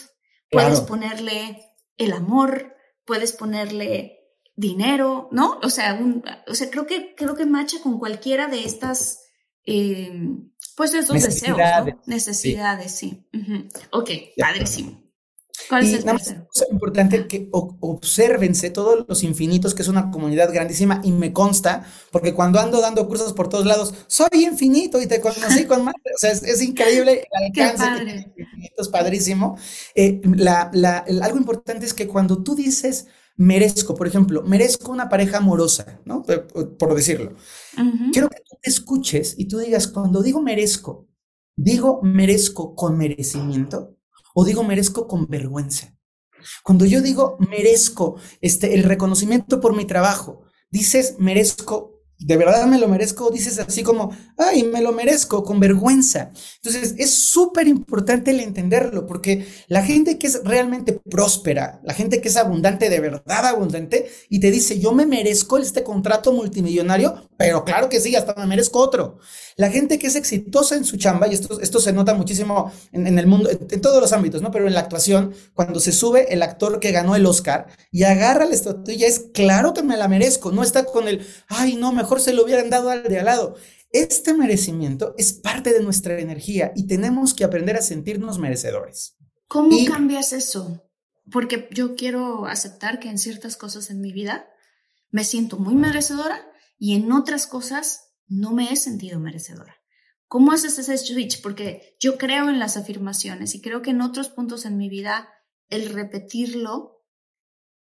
puedes 0.53 0.81
ponerle 0.81 1.63
el 1.97 2.13
amor, 2.13 2.77
puedes 3.05 3.33
ponerle 3.33 4.21
dinero, 4.55 5.29
¿no? 5.33 5.59
O 5.63 5.71
sea, 5.71 5.99
o 6.47 6.55
sea 6.55 6.71
creo 6.71 6.87
que 6.87 7.15
creo 7.17 7.35
que 7.35 7.47
macha 7.47 7.81
con 7.83 7.99
cualquiera 7.99 8.47
de 8.47 8.65
estas 8.65 9.23
Em, 9.65 10.51
pues 10.77 10.95
esos 10.95 11.23
deseos, 11.23 11.59
Necesidades, 12.07 12.93
sí. 12.93 13.27
Ok, 13.91 14.11
padrísimo. 14.37 15.02
¿Cuál 15.69 15.85
es 15.85 15.93
el 15.95 16.05
tercero? 16.05 16.49
Es 16.55 16.67
importante 16.71 17.27
que 17.27 17.49
observense 17.51 18.71
todos 18.71 19.05
los 19.09 19.23
infinitos, 19.23 19.75
que 19.75 19.83
es 19.83 19.89
una 19.89 20.11
comunidad 20.11 20.53
grandísima 20.53 21.01
y 21.05 21.13
me 21.13 21.33
consta, 21.33 21.85
porque 22.11 22.35
cuando 22.35 22.61
ando 22.61 22.81
dando 22.81 23.07
cursos 23.07 23.33
por 23.33 23.49
todos 23.49 23.67
lados, 23.67 23.95
soy 24.07 24.45
infinito 24.45 25.01
y 25.01 25.07
te 25.07 25.21
conocí 25.21 25.65
con 25.65 25.85
más. 25.85 25.95
O 25.95 26.19
sea, 26.19 26.31
es, 26.31 26.63
increíble 26.63 27.25
el 27.31 27.45
alcance 27.61 28.33
que 28.35 28.43
infinito, 28.43 28.83
es 28.83 28.89
padrísimo. 28.89 29.57
Eh, 29.95 30.21
algo 31.23 31.39
importante 31.39 31.87
es 31.87 31.95
que 31.95 32.07
cuando 32.07 32.43
tú 32.43 32.55
dices, 32.55 33.07
merezco, 33.37 33.95
por 33.95 34.07
ejemplo, 34.07 34.43
merezco 34.43 34.93
una 34.93 35.09
pareja 35.09 35.39
amorosa, 35.39 36.01
¿no? 36.05 36.23
Por, 36.23 36.95
decirlo. 36.95 37.35
Quiero 38.13 38.29
que 38.29 38.43
tú 38.49 38.57
te 38.61 38.71
escuches 38.71 39.35
y 39.39 39.47
tú 39.47 39.59
digas, 39.59 39.89
cuando 39.89 40.23
digo 40.23 40.43
merezco, 40.43 41.09
digo 41.57 42.01
merezco 42.03 42.75
con 42.75 42.97
merecimiento 42.97 43.97
o 44.35 44.45
digo 44.45 44.65
merezco 44.65 45.07
con 45.07 45.27
vergüenza. 45.29 45.97
Cuando 46.65 46.85
yo 46.85 47.01
digo 47.01 47.37
merezco 47.39 48.17
este, 48.41 48.75
el 48.75 48.83
reconocimiento 48.85 49.61
por 49.61 49.77
mi 49.77 49.85
trabajo, 49.85 50.43
dices 50.71 51.17
merezco 51.19 51.93
de 52.25 52.37
verdad 52.37 52.67
me 52.67 52.79
lo 52.79 52.89
merezco, 52.89 53.31
dices 53.31 53.59
así 53.59 53.83
como, 53.83 54.17
ay, 54.37 54.65
me 54.65 54.81
lo 54.81 54.93
merezco, 54.93 55.43
con 55.45 55.61
vergüenza. 55.61 56.31
Entonces, 56.57 56.95
es 56.99 57.11
súper 57.11 57.67
importante 57.67 58.31
el 58.31 58.41
entenderlo, 58.41 59.07
porque 59.07 59.47
la 59.69 59.83
gente 59.83 60.19
que 60.19 60.29
es 60.29 60.43
realmente 60.45 60.93
próspera, 60.93 61.81
la 61.85 61.95
gente 61.95 62.21
que 62.21 62.29
es 62.29 62.37
abundante, 62.37 62.89
de 62.89 63.01
verdad 63.01 63.47
abundante, 63.47 64.11
y 64.29 64.41
te 64.41 64.51
dice, 64.51 64.79
yo 64.79 64.93
me 64.93 65.07
merezco 65.07 65.59
este 65.59 65.83
contrato 65.83 66.33
multimillonario, 66.33 67.29
pero 67.43 67.65
claro 67.65 67.89
que 67.89 68.01
sí, 68.01 68.15
hasta 68.15 68.35
me 68.35 68.47
merezco 68.47 68.79
otro. 68.79 69.19
La 69.57 69.71
gente 69.71 69.99
que 69.99 70.07
es 70.07 70.17
exitosa 70.17 70.77
en 70.77 70.85
su 70.85 70.97
chamba, 70.97 71.27
y 71.27 71.35
esto, 71.35 71.61
esto 71.61 71.81
se 71.81 71.93
nota 71.93 72.15
muchísimo 72.15 72.73
en, 72.93 73.19
el 73.19 73.27
mundo, 73.27 73.51
en, 73.51 73.81
todos 73.81 74.01
los 74.01 74.13
ámbitos, 74.13 74.41
¿no? 74.43 74.51
Pero 74.51 74.67
en 74.67 74.75
la 74.75 74.81
actuación, 74.81 75.35
cuando 75.55 75.81
se 75.81 75.93
sube 75.93 76.33
el 76.33 76.43
actor 76.43 76.79
que 76.81 76.93
ganó 76.93 77.17
el 77.17 77.27
Oscar 77.27 77.67
y 77.91 78.05
agarra 78.05 78.45
la 78.45 78.55
estatuilla, 78.55 79.07
es 79.07 79.27
claro 79.35 79.75
que 79.75 79.83
me 79.83 79.97
la 79.97 80.09
merezco, 80.09 80.53
no 80.53 80.63
está 80.63 80.85
con 80.85 81.09
el, 81.09 81.27
ay, 81.49 81.77
no, 81.77 81.93
mejor 81.93 82.21
se 82.21 82.33
lo 82.33 82.45
hubieran 82.45 82.71
dado 82.71 82.91
al 82.91 83.03
de 83.03 83.19
al 83.19 83.27
lado. 83.27 83.57
Este 83.91 84.33
merecimiento 84.33 85.15
es 85.19 85.33
parte 85.33 85.73
de 85.73 85.83
nuestra 85.83 86.19
energía 86.19 86.73
y 86.75 86.87
tenemos 86.87 87.35
que 87.35 87.45
aprender 87.45 87.77
a 87.77 87.83
sentirnos 87.83 88.39
merecedores. 88.39 89.17
¿Cómo 89.49 89.77
cambias 89.87 90.33
eso? 90.33 90.83
Porque 91.31 91.69
yo 91.71 91.95
quiero 91.95 92.47
aceptar 92.47 93.01
que 93.01 93.11
en 93.11 93.19
ciertas 93.19 93.57
cosas 93.57 93.91
en 93.91 94.01
mi 94.01 94.13
vida 94.13 94.47
me 95.11 95.25
siento 95.25 95.59
muy 95.59 95.75
merecedora 95.75 96.52
y 96.85 96.97
en 96.97 97.13
otras 97.13 97.47
cosas 97.47 98.13
no 98.27 98.51
me 98.51 98.73
he 98.73 98.75
sentido 98.75 99.21
merecedora. 99.21 99.77
¿Cómo 100.27 100.51
haces 100.51 100.81
ese 100.81 100.99
switch? 100.99 101.41
Porque 101.41 101.97
yo 102.01 102.19
creo 102.19 102.49
en 102.49 102.59
las 102.59 102.77
afirmaciones 102.77 103.55
y 103.55 103.61
creo 103.61 103.83
que 103.83 103.91
en 103.91 104.01
otros 104.01 104.31
puntos 104.31 104.65
en 104.65 104.77
mi 104.77 104.89
vida 104.89 105.29
el 105.69 105.91
repetirlo 105.91 107.05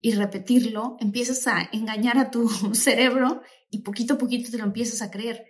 y 0.01 0.11
repetirlo 0.11 0.97
empiezas 0.99 1.47
a 1.47 1.69
engañar 1.71 2.17
a 2.17 2.31
tu 2.31 2.49
cerebro 2.73 3.41
y 3.69 3.83
poquito 3.83 4.15
a 4.15 4.17
poquito 4.17 4.51
te 4.51 4.57
lo 4.57 4.65
empiezas 4.65 5.01
a 5.01 5.09
creer. 5.09 5.45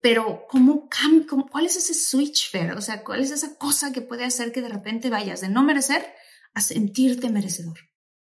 Pero 0.00 0.44
¿cómo, 0.48 0.88
cómo 1.28 1.48
cuál 1.48 1.66
es 1.66 1.76
ese 1.76 1.94
switch, 1.94 2.48
Fer? 2.48 2.74
O 2.74 2.80
sea, 2.80 3.02
¿cuál 3.02 3.22
es 3.22 3.32
esa 3.32 3.58
cosa 3.58 3.90
que 3.90 4.02
puede 4.02 4.24
hacer 4.24 4.52
que 4.52 4.62
de 4.62 4.68
repente 4.68 5.10
vayas 5.10 5.40
de 5.40 5.48
no 5.48 5.64
merecer 5.64 6.06
a 6.52 6.60
sentirte 6.60 7.28
merecedor? 7.28 7.76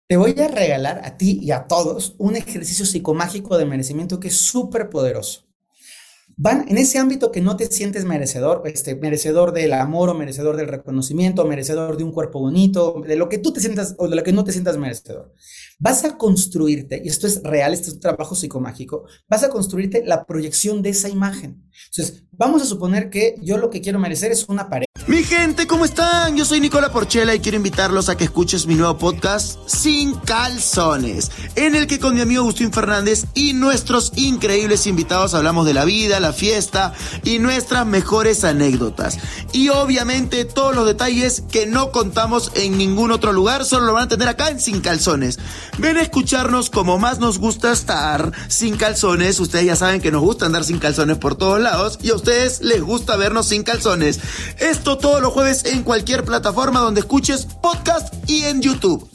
Te 0.08 0.16
voy 0.16 0.34
a 0.40 0.48
regalar 0.48 1.02
a 1.04 1.18
ti 1.18 1.40
y 1.42 1.52
a 1.52 1.68
todos 1.68 2.16
un 2.18 2.38
ejercicio 2.38 2.86
psicomágico 2.86 3.58
de 3.58 3.66
merecimiento 3.66 4.20
que 4.20 4.30
es 4.30 4.38
súper 4.38 4.90
poderoso 4.90 5.48
van 6.38 6.66
en 6.70 6.78
ese 6.78 7.00
ámbito 7.00 7.32
que 7.32 7.42
no 7.42 7.58
te 7.58 7.66
sientes 7.66 8.06
merecedor, 8.06 8.62
este, 8.66 8.96
merecedor 8.96 9.54
del 9.54 9.74
amor 9.74 10.10
o 10.10 10.14
merecedor 10.14 10.56
del 10.56 10.68
reconocimiento, 10.68 11.42
o 11.42 11.48
merecedor 11.48 11.98
de 11.98 12.04
un 12.04 12.12
cuerpo 12.12 12.40
bonito, 12.40 13.02
de 13.06 13.16
lo 13.16 13.28
que 13.28 13.40
tú 13.40 13.52
te 13.52 13.60
sientas 13.60 13.96
o 13.98 14.08
de 14.08 14.16
lo 14.16 14.24
que 14.24 14.32
no 14.32 14.44
te 14.44 14.52
sientas 14.52 14.78
merecedor. 14.78 15.34
Vas 15.80 16.04
a 16.06 16.18
construirte, 16.18 17.04
y 17.06 17.08
esto 17.08 17.28
es 17.28 17.44
real, 17.44 17.72
este 17.72 17.90
es 17.90 17.94
un 17.94 18.00
trabajo 18.00 18.34
psicomágico, 18.34 19.04
vas 19.30 19.44
a 19.44 19.50
construirte 19.50 20.04
la 20.04 20.26
proyección 20.26 20.82
de 20.82 20.90
esa 20.90 21.08
imagen. 21.08 21.70
Entonces, 21.92 22.24
vamos 22.32 22.64
a 22.64 22.66
suponer 22.66 23.12
que 23.12 23.36
yo 23.44 23.58
lo 23.60 23.70
que 23.70 23.80
quiero 23.80 24.00
merecer 24.00 24.32
es 24.32 24.50
una 24.50 24.70
pareja. 24.70 24.88
Mi 25.08 25.24
gente, 25.24 25.68
¿cómo 25.68 25.86
están? 25.86 26.36
Yo 26.36 26.44
soy 26.44 26.60
Nicola 26.60 26.92
Porchela 26.92 27.34
y 27.34 27.40
quiero 27.40 27.56
invitarlos 27.56 28.10
a 28.10 28.18
que 28.18 28.26
escuches 28.26 28.68
mi 28.68 28.76
nuevo 28.76 28.98
podcast 28.98 29.58
Sin 29.66 30.16
Calzones, 30.16 31.32
en 31.56 31.76
el 31.76 31.88
que 31.88 31.98
con 31.98 32.14
mi 32.14 32.20
amigo 32.20 32.42
Agustín 32.42 32.74
Fernández 32.74 33.26
y 33.34 33.54
nuestros 33.54 34.12
increíbles 34.18 34.86
invitados 34.86 35.34
hablamos 35.34 35.66
de 35.66 35.74
la 35.74 35.86
vida, 35.86 36.20
la 36.20 36.34
fiesta 36.34 36.94
y 37.24 37.40
nuestras 37.40 37.86
mejores 37.86 38.44
anécdotas. 38.44 39.18
Y 39.54 39.70
obviamente 39.70 40.44
todos 40.44 40.76
los 40.76 40.86
detalles 40.86 41.42
que 41.50 41.68
no 41.68 41.94
contamos 41.94 42.52
en 42.56 42.78
ningún 42.78 43.12
otro 43.12 43.32
lugar, 43.32 43.64
solo 43.64 43.86
lo 43.86 43.94
van 43.94 44.06
a 44.06 44.10
tener 44.10 44.28
acá 44.28 44.50
en 44.50 44.60
Sin 44.60 44.82
Calzones. 44.82 45.40
Ven 45.80 45.98
a 45.98 46.02
escucharnos 46.02 46.72
como 46.72 46.98
más 46.98 47.20
nos 47.20 47.38
gusta 47.38 47.72
estar 47.72 48.32
sin 48.48 48.78
calzones. 48.78 49.40
Ustedes 49.40 49.66
ya 49.66 49.76
saben 49.76 50.02
que 50.02 50.12
nos 50.12 50.22
gusta 50.22 50.48
andar 50.48 50.64
sin 50.64 50.80
calzones 50.80 51.18
por 51.18 51.36
todos 51.36 51.60
lados 51.60 52.00
y 52.02 52.10
a 52.10 52.16
ustedes 52.16 52.62
les 52.62 52.82
gusta 52.82 53.16
vernos 53.16 53.50
sin 53.50 53.62
calzones. 53.62 54.20
Esto 54.60 54.98
todos 54.98 55.22
los 55.22 55.34
jueves 55.34 55.66
en 55.66 55.84
cualquier 55.84 56.24
plataforma 56.24 56.80
donde 56.80 57.02
escuches 57.02 57.46
podcast 57.62 58.12
y 58.28 58.46
en 58.46 58.62
YouTube. 58.62 59.08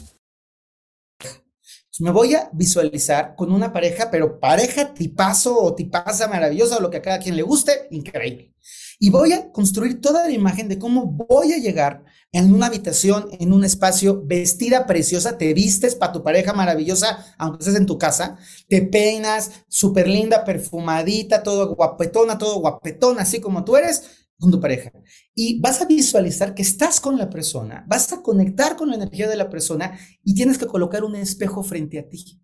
Me 1.99 2.11
voy 2.11 2.33
a 2.33 2.49
visualizar 2.53 3.35
con 3.35 3.51
una 3.51 3.71
pareja, 3.71 4.09
pero 4.09 4.39
pareja 4.39 4.93
tipazo 4.93 5.61
o 5.61 5.75
tipaza 5.75 6.27
maravillosa 6.27 6.77
o 6.77 6.81
lo 6.81 6.89
que 6.89 6.97
a 6.97 7.01
cada 7.01 7.19
quien 7.19 7.35
le 7.35 7.43
guste, 7.43 7.87
increíble. 7.91 8.53
Y 8.99 9.09
voy 9.09 9.33
a 9.33 9.51
construir 9.51 10.01
toda 10.01 10.27
la 10.27 10.31
imagen 10.31 10.67
de 10.69 10.79
cómo 10.79 11.05
voy 11.05 11.53
a 11.53 11.57
llegar 11.57 12.03
en 12.31 12.53
una 12.53 12.67
habitación, 12.67 13.29
en 13.39 13.53
un 13.53 13.63
espacio, 13.63 14.23
vestida 14.25 14.87
preciosa, 14.87 15.37
te 15.37 15.53
vistes 15.53 15.95
para 15.95 16.11
tu 16.11 16.23
pareja 16.23 16.53
maravillosa, 16.53 17.35
aunque 17.37 17.59
estés 17.59 17.75
en 17.75 17.85
tu 17.85 17.97
casa, 17.97 18.37
te 18.67 18.81
peinas, 18.81 19.51
súper 19.67 20.07
linda, 20.07 20.43
perfumadita, 20.43 21.43
todo 21.43 21.75
guapetona, 21.75 22.37
todo 22.37 22.59
guapetón, 22.59 23.19
así 23.19 23.39
como 23.39 23.63
tú 23.63 23.77
eres, 23.77 24.03
con 24.39 24.51
tu 24.51 24.59
pareja. 24.59 24.91
Y 25.35 25.59
vas 25.59 25.81
a 25.81 25.85
visualizar 25.85 26.55
que 26.55 26.63
estás 26.63 26.99
con 26.99 27.17
la 27.17 27.29
persona, 27.29 27.85
vas 27.87 28.11
a 28.13 28.21
conectar 28.21 28.75
con 28.75 28.89
la 28.89 28.95
energía 28.95 29.29
de 29.29 29.37
la 29.37 29.49
persona 29.49 29.97
y 30.23 30.33
tienes 30.33 30.57
que 30.57 30.67
colocar 30.67 31.03
un 31.03 31.15
espejo 31.15 31.63
frente 31.63 31.99
a 31.99 32.09
ti. 32.09 32.41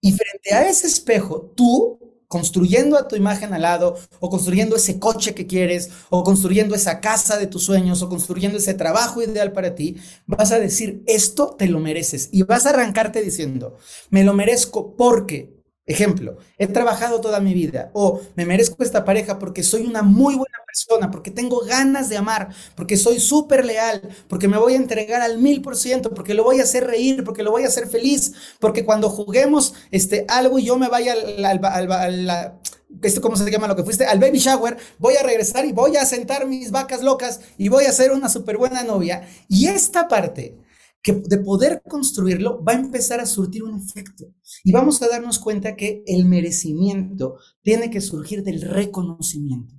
Y 0.00 0.12
frente 0.12 0.52
a 0.52 0.68
ese 0.68 0.88
espejo, 0.88 1.52
tú, 1.56 2.11
construyendo 2.32 2.96
a 2.96 3.08
tu 3.08 3.14
imagen 3.14 3.52
al 3.52 3.60
lado, 3.60 3.98
o 4.18 4.30
construyendo 4.30 4.76
ese 4.76 4.98
coche 4.98 5.34
que 5.34 5.46
quieres, 5.46 5.90
o 6.08 6.24
construyendo 6.24 6.74
esa 6.74 6.98
casa 6.98 7.36
de 7.36 7.46
tus 7.46 7.62
sueños, 7.62 8.00
o 8.00 8.08
construyendo 8.08 8.56
ese 8.56 8.72
trabajo 8.72 9.20
ideal 9.20 9.52
para 9.52 9.74
ti, 9.74 9.96
vas 10.26 10.50
a 10.50 10.58
decir, 10.58 11.02
esto 11.06 11.54
te 11.58 11.66
lo 11.68 11.78
mereces. 11.78 12.30
Y 12.32 12.44
vas 12.44 12.64
a 12.64 12.70
arrancarte 12.70 13.20
diciendo, 13.20 13.76
me 14.08 14.24
lo 14.24 14.32
merezco 14.32 14.96
porque 14.96 15.61
Ejemplo, 15.84 16.36
he 16.58 16.68
trabajado 16.68 17.20
toda 17.20 17.40
mi 17.40 17.54
vida 17.54 17.90
o 17.92 18.20
me 18.36 18.46
merezco 18.46 18.84
esta 18.84 19.04
pareja 19.04 19.40
porque 19.40 19.64
soy 19.64 19.84
una 19.84 20.02
muy 20.02 20.36
buena 20.36 20.58
persona, 20.64 21.10
porque 21.10 21.32
tengo 21.32 21.58
ganas 21.64 22.08
de 22.08 22.16
amar, 22.16 22.50
porque 22.76 22.96
soy 22.96 23.18
súper 23.18 23.64
leal, 23.64 24.00
porque 24.28 24.46
me 24.46 24.58
voy 24.58 24.74
a 24.74 24.76
entregar 24.76 25.22
al 25.22 25.38
mil 25.38 25.60
por 25.60 25.76
ciento, 25.76 26.14
porque 26.14 26.34
lo 26.34 26.44
voy 26.44 26.60
a 26.60 26.62
hacer 26.62 26.86
reír, 26.86 27.24
porque 27.24 27.42
lo 27.42 27.50
voy 27.50 27.64
a 27.64 27.66
hacer 27.66 27.88
feliz, 27.88 28.32
porque 28.60 28.84
cuando 28.84 29.10
juguemos 29.10 29.74
este, 29.90 30.24
algo 30.28 30.60
y 30.60 30.64
yo 30.66 30.78
me 30.78 30.88
vaya 30.88 31.14
al, 31.14 32.54
esto 33.02 33.20
cómo 33.20 33.34
se 33.34 33.50
llama 33.50 33.66
lo 33.66 33.74
que 33.74 33.82
fuiste, 33.82 34.06
al 34.06 34.20
baby 34.20 34.38
shower, 34.38 34.76
voy 34.98 35.16
a 35.16 35.24
regresar 35.24 35.64
y 35.64 35.72
voy 35.72 35.96
a 35.96 36.04
sentar 36.06 36.46
mis 36.46 36.70
vacas 36.70 37.02
locas 37.02 37.40
y 37.58 37.68
voy 37.68 37.86
a 37.86 37.92
ser 37.92 38.12
una 38.12 38.28
súper 38.28 38.56
buena 38.56 38.84
novia. 38.84 39.26
Y 39.48 39.66
esta 39.66 40.06
parte 40.06 40.56
que 41.02 41.12
de 41.12 41.38
poder 41.38 41.82
construirlo 41.88 42.62
va 42.62 42.72
a 42.72 42.80
empezar 42.80 43.20
a 43.20 43.26
surtir 43.26 43.64
un 43.64 43.78
efecto. 43.78 44.32
Y 44.64 44.72
vamos 44.72 45.02
a 45.02 45.08
darnos 45.08 45.38
cuenta 45.38 45.76
que 45.76 46.02
el 46.06 46.24
merecimiento 46.26 47.36
tiene 47.62 47.90
que 47.90 48.00
surgir 48.00 48.42
del 48.44 48.62
reconocimiento. 48.62 49.74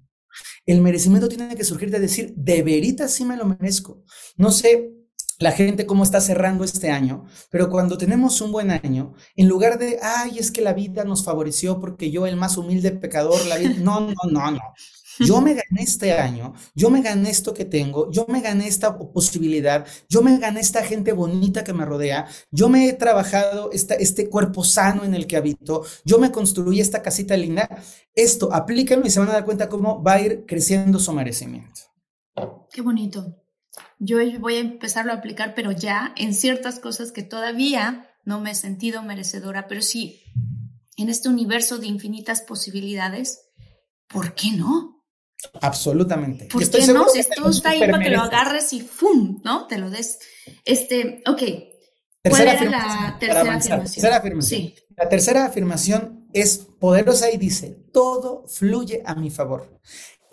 El 0.65 0.82
merecimiento 0.82 1.30
tiene 1.30 1.55
que 1.55 1.63
surgir 1.63 1.91
de 1.91 1.99
decir, 1.99 2.34
de 2.36 2.63
verita 2.63 3.07
sí 3.07 3.26
me 3.26 3.38
lo 3.38 3.45
merezco. 3.45 4.03
No 4.38 4.51
sé 4.51 4.93
la 5.39 5.51
gente 5.51 5.86
cómo 5.86 6.03
está 6.03 6.21
cerrando 6.21 6.63
este 6.63 6.89
año, 6.89 7.26
pero 7.49 7.69
cuando 7.69 7.97
tenemos 7.97 8.39
un 8.41 8.51
buen 8.51 8.71
año, 8.71 9.13
en 9.36 9.47
lugar 9.47 9.78
de, 9.78 9.99
ay, 10.01 10.38
es 10.39 10.51
que 10.51 10.61
la 10.61 10.74
vida 10.74 11.03
nos 11.03 11.24
favoreció 11.24 11.80
porque 11.80 12.11
yo, 12.11 12.28
el 12.28 12.38
más 12.38 12.57
humilde 12.57 12.91
pecador, 12.91 13.45
la 13.47 13.57
vida, 13.57 13.76
no, 13.80 14.01
no, 14.01 14.13
no, 14.32 14.51
no. 14.51 14.59
Yo 15.20 15.41
me 15.41 15.53
gané 15.53 15.84
este 15.84 16.14
año, 16.14 16.53
yo 16.76 16.89
me 16.89 17.01
gané 17.01 17.30
esto 17.30 17.53
que 17.53 17.66
tengo, 17.66 18.11
yo 18.11 18.26
me 18.28 18.41
gané 18.41 18.68
esta 18.68 18.97
posibilidad, 18.97 19.86
yo 20.09 20.22
me 20.22 20.38
gané 20.38 20.59
esta 20.59 20.84
gente 20.84 21.11
bonita 21.11 21.64
que 21.64 21.74
me 21.74 21.86
rodea, 21.86 22.28
yo 22.51 22.70
me 22.70 22.88
he 22.88 22.93
trabajado 22.93 23.72
esta, 23.72 23.95
este 23.95 24.30
cuerpo 24.30 24.64
sano 24.64 25.03
en 25.03 25.14
el 25.14 25.28
que 25.28 25.38
habito, 25.38 25.86
yo 26.03 26.20
me 26.20 26.32
construí 26.32 26.80
esta 26.80 27.01
casita 27.01 27.38
linda. 27.38 27.70
Esto, 28.16 28.53
aplíquenlo 28.53 29.05
y 29.05 29.09
se 29.09 29.20
van 29.20 29.30
a 29.30 29.34
dar 29.34 29.45
cuenta 29.45 29.70
cómo 29.70 30.03
va 30.03 30.14
a 30.14 30.22
ir 30.22 30.45
creciendo 30.47 30.99
su 30.99 31.11
merecimiento. 31.14 31.82
Qué 32.72 32.82
bonito. 32.82 33.38
Yo 33.99 34.18
voy 34.39 34.55
a 34.55 34.59
empezarlo 34.59 35.11
a 35.11 35.16
aplicar, 35.16 35.53
pero 35.55 35.72
ya 35.72 36.14
en 36.18 36.34
ciertas 36.34 36.80
cosas 36.80 37.11
que 37.11 37.24
todavía 37.24 38.09
no 38.26 38.39
me 38.39 38.51
he 38.51 38.55
sentido 38.55 39.01
merecedora, 39.03 39.68
pero 39.68 39.82
sí, 39.82 40.22
en 40.97 41.09
este 41.09 41.30
universo 41.30 41.78
de 41.80 41.88
infinitas 41.88 42.41
posibilidades, 42.41 43.41
¿por 44.07 44.36
qué 44.36 44.51
no? 44.51 45.02
Absolutamente. 45.61 46.45
¿Por 46.45 46.69
qué 46.69 46.87
no? 46.87 47.07
Si 47.09 47.19
esto 47.19 47.49
está 47.49 47.71
ahí 47.71 47.79
para 47.79 47.99
que 47.99 48.09
lo 48.09 48.21
agarres 48.21 48.73
y 48.73 48.81
¡fum! 48.81 49.41
¿No? 49.43 49.67
Te 49.67 49.77
lo 49.77 49.89
des. 49.89 50.19
Este, 50.65 51.21
ok. 51.25 51.41
¿Cuál 52.29 52.41
era 52.41 52.63
la 52.63 53.17
tercera 53.19 53.41
afirmación? 53.41 53.81
Tercera 53.83 54.17
afirmación. 54.17 54.61
Sí. 54.61 54.75
La 54.95 55.09
tercera 55.09 55.45
afirmación 55.45 56.27
es 56.33 56.57
poderosa 56.79 57.31
y 57.31 57.37
dice, 57.37 57.77
todo 57.91 58.45
fluye 58.47 59.01
a 59.05 59.15
mi 59.15 59.29
favor. 59.29 59.79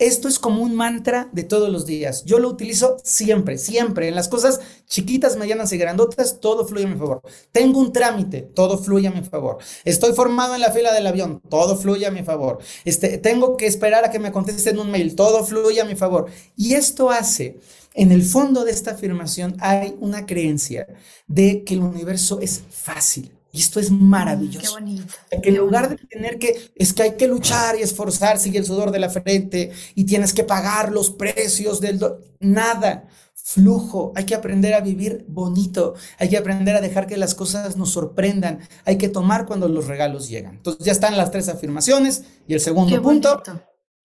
Esto 0.01 0.27
es 0.27 0.39
como 0.39 0.63
un 0.63 0.73
mantra 0.73 1.29
de 1.31 1.43
todos 1.43 1.69
los 1.69 1.85
días. 1.85 2.25
Yo 2.25 2.39
lo 2.39 2.49
utilizo 2.49 2.97
siempre, 3.03 3.59
siempre. 3.59 4.07
En 4.07 4.15
las 4.15 4.29
cosas 4.29 4.59
chiquitas, 4.87 5.37
medianas 5.37 5.71
y 5.73 5.77
grandotas, 5.77 6.39
todo 6.39 6.65
fluye 6.65 6.85
a 6.85 6.89
mi 6.89 6.97
favor. 6.97 7.21
Tengo 7.51 7.79
un 7.79 7.93
trámite, 7.93 8.41
todo 8.41 8.79
fluye 8.79 9.09
a 9.09 9.11
mi 9.11 9.21
favor. 9.21 9.59
Estoy 9.85 10.13
formado 10.13 10.55
en 10.55 10.61
la 10.61 10.71
fila 10.71 10.91
del 10.91 11.05
avión, 11.05 11.39
todo 11.47 11.77
fluye 11.77 12.07
a 12.07 12.11
mi 12.11 12.23
favor. 12.23 12.57
Este, 12.83 13.19
tengo 13.19 13.57
que 13.57 13.67
esperar 13.67 14.03
a 14.03 14.09
que 14.09 14.17
me 14.17 14.31
contesten 14.31 14.79
un 14.79 14.89
mail, 14.89 15.15
todo 15.15 15.45
fluye 15.45 15.79
a 15.79 15.85
mi 15.85 15.93
favor. 15.93 16.31
Y 16.55 16.73
esto 16.73 17.11
hace, 17.11 17.59
en 17.93 18.11
el 18.11 18.23
fondo 18.23 18.65
de 18.65 18.71
esta 18.71 18.93
afirmación 18.93 19.55
hay 19.59 19.95
una 19.99 20.25
creencia 20.25 20.87
de 21.27 21.63
que 21.63 21.75
el 21.75 21.81
universo 21.81 22.39
es 22.41 22.63
fácil 22.71 23.31
y 23.51 23.59
esto 23.59 23.79
es 23.79 23.91
maravilloso. 23.91 24.61
Qué 24.61 24.69
bonito. 24.69 25.13
Que 25.41 25.49
en 25.49 25.57
lugar 25.57 25.89
de 25.89 25.97
tener 25.97 26.39
que, 26.39 26.71
es 26.75 26.93
que 26.93 27.03
hay 27.03 27.11
que 27.15 27.27
luchar 27.27 27.77
y 27.77 27.81
esforzarse 27.81 28.49
y 28.49 28.57
el 28.57 28.65
sudor 28.65 28.91
de 28.91 28.99
la 28.99 29.09
frente 29.09 29.71
y 29.95 30.05
tienes 30.05 30.33
que 30.33 30.43
pagar 30.43 30.91
los 30.91 31.11
precios 31.11 31.81
del... 31.81 31.99
nada, 32.39 33.07
flujo, 33.43 34.13
hay 34.15 34.25
que 34.25 34.35
aprender 34.35 34.73
a 34.73 34.81
vivir 34.81 35.25
bonito, 35.27 35.95
hay 36.17 36.29
que 36.29 36.37
aprender 36.37 36.75
a 36.75 36.81
dejar 36.81 37.07
que 37.07 37.17
las 37.17 37.35
cosas 37.35 37.75
nos 37.75 37.91
sorprendan, 37.91 38.59
hay 38.85 38.97
que 38.97 39.09
tomar 39.09 39.45
cuando 39.45 39.67
los 39.67 39.87
regalos 39.87 40.29
llegan. 40.29 40.55
Entonces 40.55 40.85
ya 40.85 40.91
están 40.91 41.17
las 41.17 41.31
tres 41.31 41.49
afirmaciones 41.49 42.23
y 42.47 42.53
el 42.53 42.61
segundo 42.61 42.95
Qué 42.95 43.01
punto. 43.01 43.41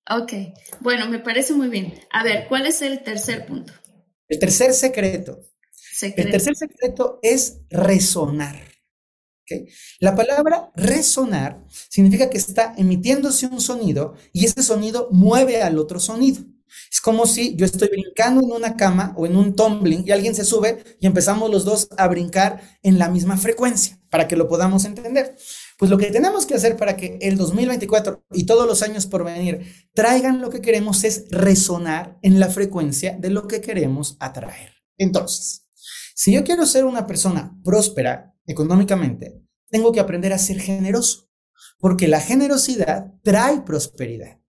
Ok, 0.09 0.33
bueno, 0.81 1.09
me 1.09 1.19
parece 1.19 1.53
muy 1.53 1.69
bien. 1.69 1.95
A 2.13 2.23
ver, 2.23 2.47
¿cuál 2.49 2.67
es 2.67 2.81
el 2.83 3.03
tercer 3.03 3.47
punto? 3.47 3.73
El 4.29 4.39
tercer 4.39 4.73
secreto. 4.73 5.41
secreto. 5.71 6.23
El 6.23 6.31
tercer 6.31 6.57
secreto 6.57 7.19
es 7.23 7.61
resonar. 7.71 8.76
La 10.01 10.15
palabra 10.15 10.71
resonar 10.75 11.65
significa 11.89 12.31
que 12.31 12.39
está 12.39 12.75
emitiéndose 12.77 13.47
un 13.47 13.61
sonido 13.61 14.15
y 14.33 14.47
ese 14.47 14.63
sonido 14.63 15.09
mueve 15.13 15.63
al 15.63 15.79
otro 15.79 16.01
sonido. 16.01 16.43
Es 16.91 17.01
como 17.01 17.27
si 17.27 17.57
yo 17.57 17.65
estoy 17.65 17.89
brincando 17.89 18.43
en 18.43 18.53
una 18.53 18.77
cama 18.77 19.15
o 19.17 19.27
en 19.27 19.37
un 19.37 19.55
tumbling 19.55 20.05
y 20.07 20.11
alguien 20.11 20.35
se 20.35 20.45
sube 20.45 20.83
y 21.01 21.07
empezamos 21.07 21.51
los 21.51 21.65
dos 21.65 21.89
a 21.97 22.09
brincar 22.09 22.61
en 22.83 22.99
la 22.99 23.09
misma 23.09 23.37
frecuencia 23.37 23.99
para 24.11 24.29
que 24.29 24.37
lo 24.37 24.49
podamos 24.49 24.85
entender. 24.85 25.37
Pues 25.79 25.91
lo 25.91 25.99
que 25.99 26.11
tenemos 26.11 26.47
que 26.47 26.55
hacer 26.55 26.77
para 26.77 26.97
que 26.97 27.19
el 27.21 27.37
2024 27.37 28.25
y 28.33 28.45
todos 28.45 28.67
los 28.67 28.83
años 28.83 29.07
por 29.07 29.25
venir 29.25 29.89
traigan 29.95 30.41
lo 30.41 30.51
que 30.51 30.61
queremos 30.61 31.05
es 31.05 31.27
resonar 31.31 32.19
en 32.23 32.41
la 32.41 32.49
frecuencia 32.49 33.17
de 33.19 33.31
lo 33.31 33.47
que 33.47 33.61
queremos 33.61 34.17
atraer. 34.21 34.73
Entonces, 34.99 35.67
si 36.15 36.33
yo 36.33 36.45
quiero 36.45 36.67
ser 36.67 36.85
una 36.85 37.07
persona 37.07 37.55
próspera, 37.63 38.36
económicamente, 38.47 39.43
tengo 39.69 39.93
que 39.93 40.01
aprender 40.01 40.33
a 40.33 40.39
ser 40.39 40.61
generoso, 40.61 41.29
porque 41.79 42.09
la 42.09 42.21
generosidad 42.21 43.13
trae 43.23 43.63
prosperidad. 43.63 44.41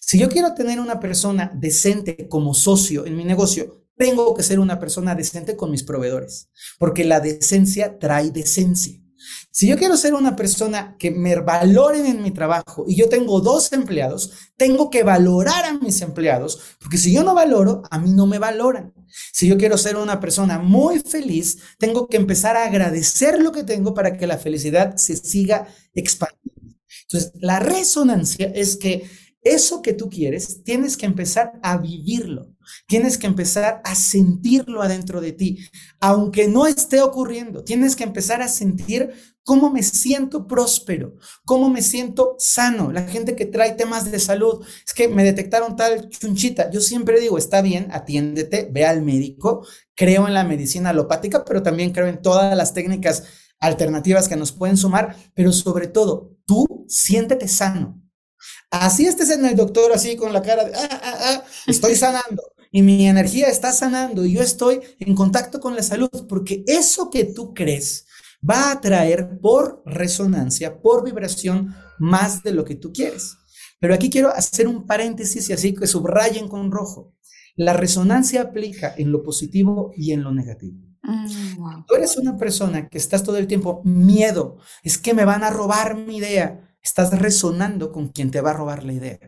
Si 0.00 0.18
yo 0.18 0.28
quiero 0.28 0.54
tener 0.54 0.80
una 0.80 1.00
persona 1.00 1.50
decente 1.54 2.28
como 2.28 2.54
socio 2.54 3.06
en 3.06 3.16
mi 3.16 3.24
negocio, 3.24 3.86
tengo 3.96 4.34
que 4.34 4.42
ser 4.42 4.60
una 4.60 4.78
persona 4.78 5.14
decente 5.14 5.56
con 5.56 5.70
mis 5.70 5.82
proveedores, 5.82 6.50
porque 6.78 7.04
la 7.04 7.20
decencia 7.20 7.98
trae 7.98 8.30
decencia. 8.30 9.00
Si 9.50 9.66
yo 9.66 9.76
quiero 9.76 9.96
ser 9.96 10.14
una 10.14 10.36
persona 10.36 10.96
que 10.98 11.10
me 11.10 11.34
valoren 11.36 12.06
en 12.06 12.22
mi 12.22 12.30
trabajo 12.30 12.84
y 12.86 12.96
yo 12.96 13.08
tengo 13.08 13.40
dos 13.40 13.72
empleados, 13.72 14.30
tengo 14.56 14.90
que 14.90 15.02
valorar 15.02 15.64
a 15.64 15.78
mis 15.78 16.00
empleados, 16.02 16.76
porque 16.78 16.98
si 16.98 17.12
yo 17.12 17.24
no 17.24 17.34
valoro, 17.34 17.82
a 17.90 17.98
mí 17.98 18.12
no 18.12 18.26
me 18.26 18.38
valoran. 18.38 18.92
Si 19.32 19.46
yo 19.48 19.56
quiero 19.56 19.76
ser 19.78 19.96
una 19.96 20.20
persona 20.20 20.58
muy 20.58 21.00
feliz, 21.00 21.58
tengo 21.78 22.08
que 22.08 22.16
empezar 22.16 22.56
a 22.56 22.64
agradecer 22.64 23.40
lo 23.40 23.52
que 23.52 23.64
tengo 23.64 23.94
para 23.94 24.16
que 24.16 24.26
la 24.26 24.38
felicidad 24.38 24.96
se 24.96 25.16
siga 25.16 25.68
expandiendo. 25.94 26.76
Entonces, 27.02 27.32
la 27.40 27.60
resonancia 27.60 28.50
es 28.54 28.76
que 28.76 29.08
eso 29.42 29.80
que 29.80 29.92
tú 29.92 30.10
quieres, 30.10 30.64
tienes 30.64 30.96
que 30.96 31.06
empezar 31.06 31.52
a 31.62 31.78
vivirlo, 31.78 32.52
tienes 32.88 33.16
que 33.16 33.28
empezar 33.28 33.80
a 33.84 33.94
sentirlo 33.94 34.82
adentro 34.82 35.20
de 35.20 35.32
ti, 35.32 35.58
aunque 36.00 36.48
no 36.48 36.66
esté 36.66 37.00
ocurriendo, 37.00 37.62
tienes 37.62 37.94
que 37.94 38.02
empezar 38.02 38.42
a 38.42 38.48
sentir 38.48 39.12
cómo 39.46 39.70
me 39.70 39.84
siento 39.84 40.48
próspero, 40.48 41.14
cómo 41.44 41.70
me 41.70 41.80
siento 41.80 42.34
sano. 42.36 42.90
La 42.90 43.02
gente 43.04 43.36
que 43.36 43.46
trae 43.46 43.74
temas 43.74 44.10
de 44.10 44.18
salud, 44.18 44.66
es 44.84 44.92
que 44.92 45.06
me 45.06 45.22
detectaron 45.22 45.76
tal 45.76 46.08
chunchita. 46.08 46.68
Yo 46.72 46.80
siempre 46.80 47.20
digo, 47.20 47.38
está 47.38 47.62
bien, 47.62 47.86
atiéndete, 47.92 48.68
ve 48.72 48.84
al 48.84 49.02
médico. 49.02 49.64
Creo 49.94 50.26
en 50.26 50.34
la 50.34 50.42
medicina 50.42 50.90
alopática, 50.90 51.44
pero 51.44 51.62
también 51.62 51.92
creo 51.92 52.08
en 52.08 52.20
todas 52.20 52.56
las 52.56 52.74
técnicas 52.74 53.22
alternativas 53.60 54.28
que 54.28 54.34
nos 54.34 54.50
pueden 54.50 54.76
sumar, 54.76 55.16
pero 55.32 55.52
sobre 55.52 55.86
todo, 55.86 56.36
tú 56.44 56.84
siéntete 56.88 57.46
sano. 57.46 58.02
Así 58.72 59.06
estés 59.06 59.30
en 59.30 59.44
el 59.46 59.54
doctor 59.54 59.92
así 59.92 60.16
con 60.16 60.32
la 60.32 60.42
cara 60.42 60.64
de, 60.64 60.74
ah, 60.74 60.88
ah, 60.90 61.18
ah, 61.20 61.44
estoy 61.68 61.94
sanando 61.94 62.42
y 62.72 62.82
mi 62.82 63.06
energía 63.06 63.46
está 63.46 63.72
sanando 63.72 64.24
y 64.24 64.32
yo 64.32 64.42
estoy 64.42 64.80
en 64.98 65.14
contacto 65.14 65.60
con 65.60 65.76
la 65.76 65.84
salud, 65.84 66.10
porque 66.28 66.64
eso 66.66 67.10
que 67.10 67.24
tú 67.24 67.54
crees 67.54 68.06
va 68.48 68.70
a 68.70 68.80
traer 68.80 69.38
por 69.40 69.82
resonancia, 69.84 70.80
por 70.80 71.04
vibración, 71.04 71.74
más 71.98 72.42
de 72.42 72.52
lo 72.52 72.64
que 72.64 72.74
tú 72.74 72.92
quieres. 72.92 73.36
Pero 73.80 73.94
aquí 73.94 74.10
quiero 74.10 74.30
hacer 74.30 74.68
un 74.68 74.86
paréntesis 74.86 75.48
y 75.48 75.52
así 75.52 75.74
que 75.74 75.86
subrayen 75.86 76.48
con 76.48 76.70
rojo. 76.70 77.14
La 77.56 77.72
resonancia 77.72 78.42
aplica 78.42 78.94
en 78.96 79.12
lo 79.12 79.22
positivo 79.22 79.92
y 79.96 80.12
en 80.12 80.22
lo 80.22 80.32
negativo. 80.32 80.78
Mm, 81.02 81.86
tú 81.86 81.94
eres 81.94 82.16
una 82.16 82.36
persona 82.36 82.88
que 82.88 82.98
estás 82.98 83.22
todo 83.22 83.38
el 83.38 83.46
tiempo 83.46 83.80
miedo, 83.84 84.58
es 84.82 84.98
que 84.98 85.14
me 85.14 85.24
van 85.24 85.44
a 85.44 85.50
robar 85.50 85.96
mi 85.96 86.18
idea. 86.18 86.62
Estás 86.82 87.18
resonando 87.18 87.90
con 87.90 88.10
quien 88.10 88.30
te 88.30 88.40
va 88.40 88.50
a 88.50 88.54
robar 88.54 88.84
la 88.84 88.92
idea. 88.92 89.18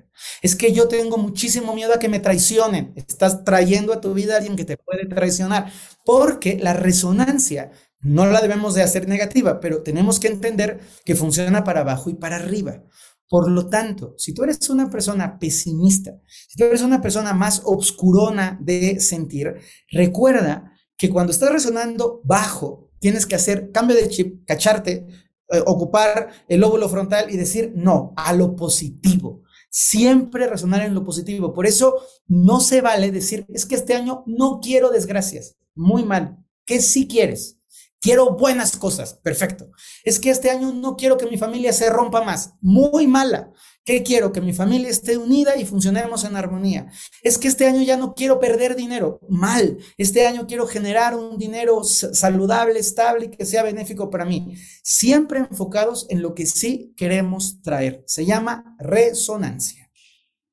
Es 0.43 0.55
que 0.55 0.73
yo 0.73 0.87
tengo 0.87 1.19
muchísimo 1.19 1.75
miedo 1.75 1.93
a 1.93 1.99
que 1.99 2.09
me 2.09 2.21
traicionen. 2.21 2.93
Estás 2.95 3.43
trayendo 3.43 3.93
a 3.93 4.01
tu 4.01 4.15
vida 4.15 4.35
a 4.35 4.37
alguien 4.37 4.55
que 4.55 4.65
te 4.65 4.77
puede 4.77 5.07
traicionar. 5.07 5.73
Porque 6.05 6.57
la 6.61 6.73
resonancia 6.73 7.73
no 8.01 8.27
la 8.27 8.41
debemos 8.41 8.75
de 8.75 8.83
hacer 8.83 9.09
negativa, 9.09 9.61
pero 9.61 9.83
tenemos 9.83 10.21
que 10.21 10.29
entender 10.29 10.81
que 11.05 11.17
funciona 11.17 11.65
para 11.65 11.81
abajo 11.81 12.11
y 12.11 12.15
para 12.15 12.37
arriba. 12.37 12.85
Por 13.29 13.51
lo 13.51 13.69
tanto, 13.69 14.15
si 14.17 14.33
tú 14.33 14.43
eres 14.45 14.71
una 14.71 14.89
persona 14.89 15.39
pesimista, 15.39 16.19
si 16.49 16.57
tú 16.57 16.65
eres 16.65 16.83
una 16.83 17.03
persona 17.03 17.35
más 17.35 17.63
obscurona 17.65 18.59
de 18.61 19.01
sentir, 19.01 19.55
recuerda 19.91 20.73
que 20.97 21.11
cuando 21.11 21.33
estás 21.33 21.53
resonando 21.53 22.21
bajo, 22.25 22.91
tienes 23.01 23.27
que 23.27 23.35
hacer 23.35 23.71
cambio 23.71 23.97
de 23.97 24.09
chip, 24.09 24.47
cacharte, 24.47 25.07
eh, 25.51 25.63
ocupar 25.67 26.31
el 26.49 26.61
lóbulo 26.61 26.89
frontal 26.89 27.31
y 27.31 27.37
decir 27.37 27.73
no 27.77 28.15
a 28.17 28.33
lo 28.33 28.57
positivo. 28.57 29.43
Siempre 29.71 30.47
resonar 30.47 30.83
en 30.83 30.95
lo 30.95 31.05
positivo. 31.05 31.53
Por 31.53 31.67
eso 31.67 31.97
no 32.27 32.61
se 32.61 32.81
vale 32.81 33.11
decir, 33.11 33.47
es 33.53 33.67
que 33.67 33.75
este 33.75 33.95
año 33.95 34.25
no 34.27 34.61
quiero 34.61 34.91
desgracias. 34.91 35.57
Muy 35.75 36.05
mal. 36.05 36.39
¿Qué 36.65 36.81
sí 36.81 37.07
quieres? 37.07 37.58
Quiero 38.01 38.37
buenas 38.37 38.77
cosas, 38.77 39.15
perfecto. 39.15 39.73
Es 40.05 40.21
que 40.21 40.31
este 40.31 40.51
año 40.51 40.73
no 40.73 40.97
quiero 40.97 41.17
que 41.17 41.27
mi 41.27 41.37
familia 41.37 41.73
se 41.73 41.91
rompa 41.91 42.23
más, 42.23 42.55
muy 42.61 43.09
mala. 43.09 43.53
¿Qué 43.85 44.03
quiero? 44.03 44.33
Que 44.33 44.41
mi 44.41 44.53
familia 44.53 44.89
esté 44.89 45.17
unida 45.17 45.57
y 45.57 45.65
funcionemos 45.65 46.23
en 46.25 46.37
armonía. 46.37 46.93
Es 47.23 47.39
que 47.39 47.49
este 47.49 47.67
año 47.67 47.83
ya 47.83 47.97
no 47.97 48.15
quiero 48.15 48.39
perder 48.39 48.77
dinero, 48.77 49.19
mal. 49.29 49.79
Este 49.97 50.27
año 50.27 50.47
quiero 50.47 50.67
generar 50.67 51.17
un 51.17 51.39
dinero 51.39 51.83
saludable, 51.83 52.79
estable 52.79 53.25
y 53.25 53.31
que 53.31 53.47
sea 53.47 53.63
benéfico 53.63 54.11
para 54.11 54.27
mí. 54.27 54.55
Siempre 54.83 55.41
enfocados 55.41 56.07
en 56.11 56.23
lo 56.23 56.35
que 56.35 56.47
sí 56.47 56.93
queremos 56.97 57.63
traer. 57.63 58.05
Se 58.07 58.27
llama 58.27 58.77
resonancia. 58.79 59.91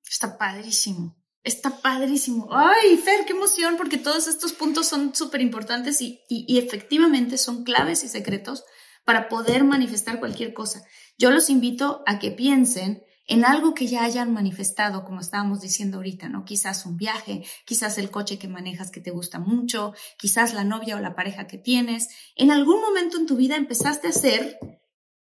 Está 0.10 0.38
padrísimo. 0.38 1.16
Está 1.46 1.80
padrísimo. 1.80 2.50
Ay, 2.52 2.98
Fer, 2.98 3.24
qué 3.24 3.34
emoción, 3.34 3.78
porque 3.78 4.00
todos 4.00 4.28
estos 4.28 4.52
puntos 4.52 4.88
son 4.88 5.14
súper 5.14 5.42
importantes 5.42 6.02
y, 6.02 6.22
y, 6.28 6.58
efectivamente 6.58 7.38
son 7.38 7.64
claves 7.64 8.04
y 8.04 8.10
secretos 8.10 8.66
para 9.06 9.30
poder 9.30 9.64
manifestar 9.64 10.20
cualquier 10.20 10.56
cosa. 10.56 10.84
Yo 11.20 11.30
los 11.30 11.52
invito 11.52 12.04
a 12.08 12.18
que 12.18 12.32
piensen 12.32 13.04
en 13.28 13.46
algo 13.46 13.76
que 13.76 13.86
ya 13.86 14.04
hayan 14.04 14.34
manifestado, 14.34 15.06
como 15.06 15.22
estábamos 15.22 15.62
diciendo 15.62 15.98
ahorita, 15.98 16.30
¿no? 16.30 16.46
Quizás 16.46 16.84
un 16.88 16.98
viaje, 16.98 17.46
quizás 17.64 18.00
el 18.00 18.10
coche 18.10 18.40
que 18.40 18.48
manejas 18.48 18.90
que 18.90 19.00
te 19.00 19.12
gusta 19.12 19.38
mucho, 19.38 19.94
quizás 20.18 20.56
la 20.56 20.64
novia 20.64 20.96
o 20.96 21.00
la 21.00 21.14
pareja 21.14 21.46
que 21.46 21.60
tienes. 21.60 22.10
En 22.36 22.50
algún 22.50 22.82
momento 22.82 23.18
en 23.18 23.28
tu 23.28 23.36
vida 23.36 23.56
empezaste 23.56 24.08
a 24.08 24.10
hacer, 24.10 24.58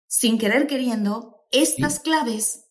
sin 0.08 0.38
querer 0.38 0.68
queriendo, 0.68 1.44
estas 1.52 2.00
claves 2.00 2.64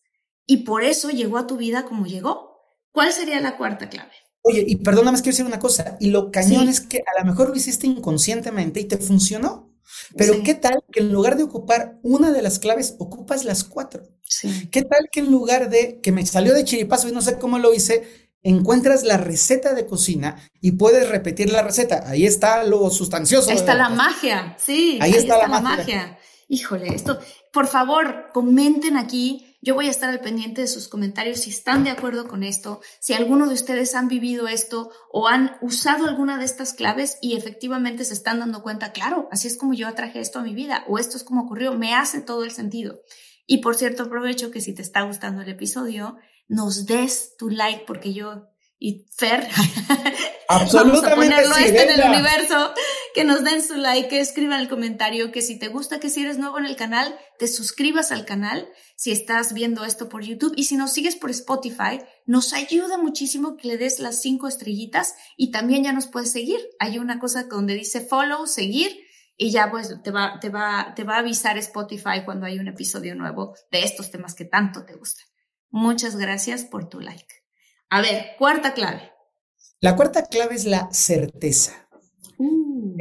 y 0.47 0.63
por 0.63 0.83
eso 0.83 1.11
llegó 1.11 1.37
a 1.37 1.45
tu 1.45 1.55
vida 1.55 1.85
como 1.85 2.07
llegó. 2.07 2.52
¿Cuál 2.93 3.11
sería 3.11 3.41
la 3.41 3.57
cuarta 3.57 3.89
clave? 3.89 4.11
Oye, 4.43 4.63
y 4.67 4.75
perdóname, 4.77 5.17
quiero 5.17 5.31
decir 5.31 5.45
una 5.45 5.59
cosa. 5.59 5.97
Y 5.99 6.11
lo 6.11 6.31
cañón 6.31 6.69
es 6.69 6.79
que 6.79 6.99
a 6.99 7.19
lo 7.19 7.25
mejor 7.25 7.49
lo 7.49 7.55
hiciste 7.55 7.87
inconscientemente 7.87 8.79
y 8.79 8.85
te 8.85 8.97
funcionó. 8.97 9.73
Pero 10.15 10.43
¿qué 10.43 10.53
tal 10.53 10.83
que 10.91 11.01
en 11.01 11.11
lugar 11.11 11.35
de 11.35 11.43
ocupar 11.43 11.99
una 12.03 12.31
de 12.31 12.41
las 12.41 12.59
claves, 12.59 12.95
ocupas 12.99 13.45
las 13.45 13.63
cuatro? 13.63 14.03
Sí. 14.23 14.69
¿Qué 14.71 14.83
tal 14.83 15.09
que 15.11 15.21
en 15.21 15.31
lugar 15.31 15.69
de 15.69 15.99
que 16.01 16.11
me 16.11 16.25
salió 16.25 16.53
de 16.53 16.63
chiripazo 16.63 17.09
y 17.09 17.11
no 17.11 17.21
sé 17.21 17.39
cómo 17.39 17.57
lo 17.57 17.73
hice, 17.73 18.29
encuentras 18.43 19.03
la 19.03 19.17
receta 19.17 19.73
de 19.73 19.85
cocina 19.85 20.37
y 20.61 20.73
puedes 20.73 21.09
repetir 21.09 21.51
la 21.51 21.63
receta? 21.63 22.03
Ahí 22.07 22.25
está 22.25 22.63
lo 22.63 22.89
sustancioso. 22.89 23.49
Ahí 23.49 23.57
está 23.57 23.75
la 23.75 23.89
magia, 23.89 24.55
sí. 24.59 24.99
Ahí, 25.01 25.13
está, 25.13 25.47
la, 25.47 25.59
magia. 25.59 26.17
Híjole, 26.47 26.93
esto, 26.93 27.19
por 27.51 27.67
favor, 27.67 28.29
comenten 28.33 28.97
aquí 28.97 29.52
yo 29.63 29.75
voy 29.75 29.87
a 29.87 29.91
estar 29.91 30.09
al 30.09 30.19
pendiente 30.19 30.59
de 30.59 30.67
sus 30.67 30.89
comentarios 30.89 31.39
si 31.39 31.49
están 31.49 31.85
de 31.85 31.89
acuerdo 31.89 32.27
con 32.27 32.43
esto, 32.43 32.81
si 32.99 33.13
alguno 33.13 33.47
de 33.47 33.53
ustedes 33.53 33.95
han 33.95 34.09
vivido 34.09 34.49
esto 34.49 34.91
o 35.09 35.29
han 35.29 35.55
usado 35.61 36.05
alguna 36.05 36.37
de 36.37 36.43
estas 36.43 36.73
claves 36.73 37.17
y 37.21 37.37
efectivamente 37.37 38.03
se 38.03 38.13
están 38.13 38.39
dando 38.39 38.61
cuenta, 38.61 38.91
claro, 38.91 39.29
así 39.31 39.47
es 39.47 39.57
como 39.57 39.73
yo 39.73 39.87
atraje 39.87 40.19
esto 40.19 40.39
a 40.39 40.43
mi 40.43 40.53
vida 40.53 40.83
o 40.89 40.99
esto 40.99 41.15
es 41.15 41.23
como 41.23 41.43
ocurrió, 41.43 41.73
me 41.75 41.95
hace 41.95 42.19
todo 42.19 42.43
el 42.43 42.51
sentido. 42.51 43.01
Y 43.47 43.59
por 43.59 43.75
cierto, 43.75 44.03
aprovecho 44.03 44.51
que 44.51 44.59
si 44.59 44.75
te 44.75 44.81
está 44.81 45.03
gustando 45.03 45.41
el 45.41 45.49
episodio, 45.49 46.17
nos 46.49 46.85
des 46.85 47.37
tu 47.37 47.49
like 47.49 47.85
porque 47.87 48.13
yo 48.13 48.49
y 48.85 49.05
Fer, 49.15 49.47
vamos 50.49 50.75
a 51.05 51.15
ponerlo 51.15 51.55
esto 51.55 51.79
en 51.79 51.89
el 51.89 52.01
universo, 52.01 52.73
que 53.13 53.23
nos 53.23 53.43
den 53.43 53.63
su 53.63 53.75
like, 53.75 54.09
que 54.09 54.19
escriban 54.19 54.59
el 54.59 54.69
comentario, 54.69 55.31
que 55.31 55.41
si 55.41 55.59
te 55.59 55.67
gusta, 55.67 55.99
que 55.99 56.09
si 56.09 56.21
eres 56.21 56.37
nuevo 56.37 56.57
en 56.57 56.65
el 56.65 56.75
canal, 56.75 57.15
te 57.37 57.47
suscribas 57.47 58.11
al 58.11 58.25
canal 58.25 58.67
si 58.95 59.11
estás 59.11 59.53
viendo 59.53 59.85
esto 59.85 60.09
por 60.09 60.23
YouTube 60.23 60.53
y 60.55 60.65
si 60.65 60.75
nos 60.75 60.93
sigues 60.93 61.15
por 61.15 61.29
Spotify, 61.29 61.99
nos 62.25 62.53
ayuda 62.53 62.97
muchísimo 62.97 63.57
que 63.57 63.67
le 63.67 63.77
des 63.77 63.99
las 63.99 64.21
cinco 64.21 64.47
estrellitas 64.47 65.15
y 65.37 65.51
también 65.51 65.83
ya 65.83 65.93
nos 65.93 66.07
puedes 66.07 66.31
seguir. 66.31 66.59
Hay 66.79 66.99
una 66.99 67.19
cosa 67.19 67.43
donde 67.43 67.75
dice 67.75 68.01
follow, 68.01 68.47
seguir 68.47 68.97
y 69.35 69.51
ya 69.51 69.69
pues 69.71 69.95
te 70.03 70.11
va, 70.11 70.39
te 70.39 70.49
va, 70.49 70.93
te 70.95 71.03
va 71.03 71.15
a 71.15 71.19
avisar 71.19 71.57
Spotify 71.57 72.23
cuando 72.25 72.45
hay 72.45 72.59
un 72.59 72.67
episodio 72.67 73.15
nuevo 73.15 73.55
de 73.71 73.83
estos 73.83 74.11
temas 74.11 74.35
que 74.35 74.45
tanto 74.45 74.85
te 74.85 74.95
gustan. 74.95 75.25
Muchas 75.69 76.15
gracias 76.15 76.63
por 76.63 76.87
tu 76.87 76.99
like. 76.99 77.43
A 77.89 78.01
ver, 78.01 78.35
cuarta 78.37 78.73
clave. 78.73 79.11
La 79.79 79.95
cuarta 79.95 80.25
clave 80.27 80.55
es 80.55 80.65
la 80.65 80.87
certeza. 80.91 81.82
Uh. 82.43 82.97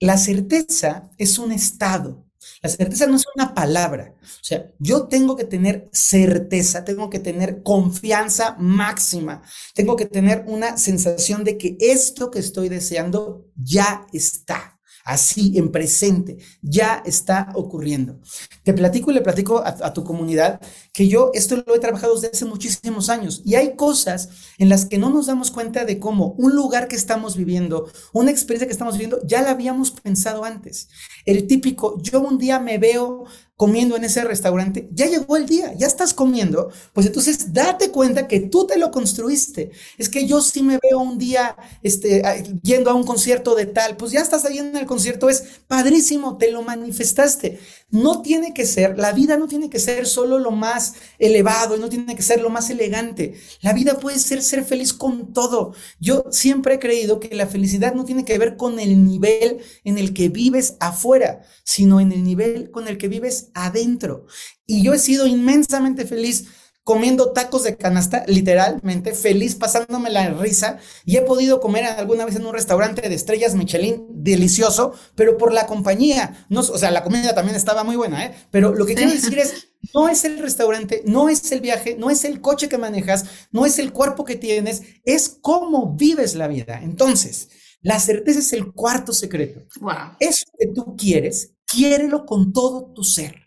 La 0.00 0.16
certeza 0.16 1.10
es 1.18 1.38
un 1.38 1.52
estado. 1.52 2.26
La 2.60 2.68
certeza 2.68 3.06
no 3.06 3.16
es 3.16 3.24
una 3.34 3.54
palabra. 3.54 4.14
O 4.20 4.44
sea, 4.44 4.72
yo 4.78 5.06
tengo 5.06 5.36
que 5.36 5.44
tener 5.44 5.88
certeza, 5.92 6.84
tengo 6.84 7.08
que 7.08 7.20
tener 7.20 7.62
confianza 7.62 8.56
máxima, 8.58 9.42
tengo 9.74 9.96
que 9.96 10.06
tener 10.06 10.44
una 10.46 10.76
sensación 10.76 11.44
de 11.44 11.56
que 11.56 11.76
esto 11.78 12.30
que 12.30 12.40
estoy 12.40 12.68
deseando 12.68 13.46
ya 13.54 14.06
está 14.12 14.71
así 15.04 15.56
en 15.56 15.70
presente, 15.70 16.38
ya 16.62 17.02
está 17.04 17.50
ocurriendo. 17.54 18.20
Te 18.62 18.72
platico 18.72 19.10
y 19.10 19.14
le 19.14 19.20
platico 19.20 19.62
a, 19.64 19.92
tu 19.92 20.04
comunidad 20.04 20.60
que 20.92 21.08
yo 21.08 21.30
esto 21.34 21.62
lo 21.66 21.74
he 21.74 21.78
trabajado 21.78 22.14
desde 22.14 22.28
hace 22.28 22.44
muchísimos 22.44 23.08
años 23.08 23.42
y 23.44 23.54
hay 23.56 23.76
cosas 23.76 24.28
en 24.58 24.68
las 24.68 24.86
que 24.86 24.98
no 24.98 25.10
nos 25.10 25.26
damos 25.26 25.50
cuenta 25.50 25.84
de 25.84 25.98
cómo 25.98 26.34
un 26.38 26.54
lugar 26.54 26.88
que 26.88 26.96
estamos 26.96 27.36
viviendo, 27.36 27.90
una 28.12 28.30
experiencia 28.30 28.66
que 28.66 28.72
estamos 28.72 28.94
viviendo, 28.94 29.20
ya 29.24 29.42
la 29.42 29.50
habíamos 29.50 29.90
pensado 29.90 30.44
antes. 30.44 30.88
El 31.24 31.46
típico, 31.46 32.00
yo 32.02 32.20
un 32.20 32.38
día 32.38 32.58
me 32.58 32.78
veo 32.78 33.24
comiendo 33.62 33.94
en 33.94 34.02
ese 34.02 34.24
restaurante, 34.24 34.88
ya 34.92 35.06
llegó 35.06 35.36
el 35.36 35.46
día, 35.46 35.72
ya 35.78 35.86
estás 35.86 36.12
comiendo, 36.12 36.72
pues 36.92 37.06
entonces 37.06 37.52
date 37.52 37.92
cuenta 37.92 38.26
que 38.26 38.40
tú 38.40 38.66
te 38.66 38.76
lo 38.76 38.90
construiste. 38.90 39.70
Es 39.98 40.08
que 40.08 40.26
yo 40.26 40.42
sí 40.42 40.64
me 40.64 40.80
veo 40.82 40.98
un 40.98 41.16
día 41.16 41.54
este, 41.80 42.24
yendo 42.64 42.90
a 42.90 42.94
un 42.94 43.04
concierto 43.04 43.54
de 43.54 43.66
tal, 43.66 43.96
pues 43.96 44.10
ya 44.10 44.20
estás 44.20 44.44
ahí 44.44 44.58
en 44.58 44.76
el 44.76 44.84
concierto, 44.84 45.30
es 45.30 45.44
padrísimo, 45.68 46.38
te 46.38 46.50
lo 46.50 46.62
manifestaste. 46.62 47.60
No 47.92 48.22
tiene 48.22 48.54
que 48.54 48.64
ser, 48.64 48.98
la 48.98 49.12
vida 49.12 49.36
no 49.36 49.46
tiene 49.46 49.68
que 49.68 49.78
ser 49.78 50.06
solo 50.06 50.38
lo 50.38 50.50
más 50.50 50.94
elevado, 51.18 51.76
no 51.76 51.90
tiene 51.90 52.16
que 52.16 52.22
ser 52.22 52.40
lo 52.40 52.48
más 52.48 52.70
elegante. 52.70 53.34
La 53.60 53.74
vida 53.74 54.00
puede 54.00 54.18
ser 54.18 54.42
ser 54.42 54.64
feliz 54.64 54.94
con 54.94 55.34
todo. 55.34 55.74
Yo 56.00 56.24
siempre 56.30 56.76
he 56.76 56.78
creído 56.78 57.20
que 57.20 57.36
la 57.36 57.46
felicidad 57.46 57.94
no 57.94 58.06
tiene 58.06 58.24
que 58.24 58.38
ver 58.38 58.56
con 58.56 58.80
el 58.80 59.04
nivel 59.04 59.58
en 59.84 59.98
el 59.98 60.14
que 60.14 60.30
vives 60.30 60.76
afuera, 60.80 61.42
sino 61.64 62.00
en 62.00 62.12
el 62.12 62.24
nivel 62.24 62.70
con 62.70 62.88
el 62.88 62.96
que 62.96 63.08
vives 63.08 63.50
adentro. 63.52 64.24
Y 64.66 64.82
yo 64.82 64.94
he 64.94 64.98
sido 64.98 65.26
inmensamente 65.26 66.06
feliz 66.06 66.46
comiendo 66.84 67.32
tacos 67.32 67.62
de 67.62 67.76
canasta, 67.76 68.24
literalmente, 68.26 69.14
feliz, 69.14 69.54
pasándome 69.54 70.10
la 70.10 70.30
risa, 70.30 70.78
y 71.04 71.16
he 71.16 71.22
podido 71.22 71.60
comer 71.60 71.84
alguna 71.84 72.24
vez 72.24 72.36
en 72.36 72.46
un 72.46 72.52
restaurante 72.52 73.08
de 73.08 73.14
estrellas 73.14 73.54
Michelin, 73.54 74.06
delicioso, 74.10 74.92
pero 75.14 75.38
por 75.38 75.52
la 75.52 75.66
compañía, 75.66 76.46
no, 76.48 76.60
o 76.60 76.78
sea, 76.78 76.90
la 76.90 77.04
comida 77.04 77.34
también 77.34 77.56
estaba 77.56 77.84
muy 77.84 77.96
buena, 77.96 78.26
¿eh? 78.26 78.34
Pero 78.50 78.74
lo 78.74 78.84
que 78.84 78.94
quiero 78.94 79.12
decir 79.12 79.38
es, 79.38 79.68
no 79.94 80.08
es 80.08 80.24
el 80.24 80.38
restaurante, 80.38 81.02
no 81.06 81.28
es 81.28 81.52
el 81.52 81.60
viaje, 81.60 81.96
no 81.98 82.10
es 82.10 82.24
el 82.24 82.40
coche 82.40 82.68
que 82.68 82.78
manejas, 82.78 83.26
no 83.52 83.64
es 83.64 83.78
el 83.78 83.92
cuerpo 83.92 84.24
que 84.24 84.36
tienes, 84.36 84.82
es 85.04 85.38
cómo 85.40 85.94
vives 85.94 86.34
la 86.34 86.48
vida. 86.48 86.80
Entonces, 86.82 87.48
la 87.80 88.00
certeza 88.00 88.40
es 88.40 88.52
el 88.52 88.72
cuarto 88.72 89.12
secreto. 89.12 89.66
Wow. 89.80 90.16
Eso 90.18 90.46
que 90.58 90.68
tú 90.68 90.96
quieres, 90.96 91.54
quiérelo 91.66 92.26
con 92.26 92.52
todo 92.52 92.92
tu 92.92 93.02
ser. 93.02 93.41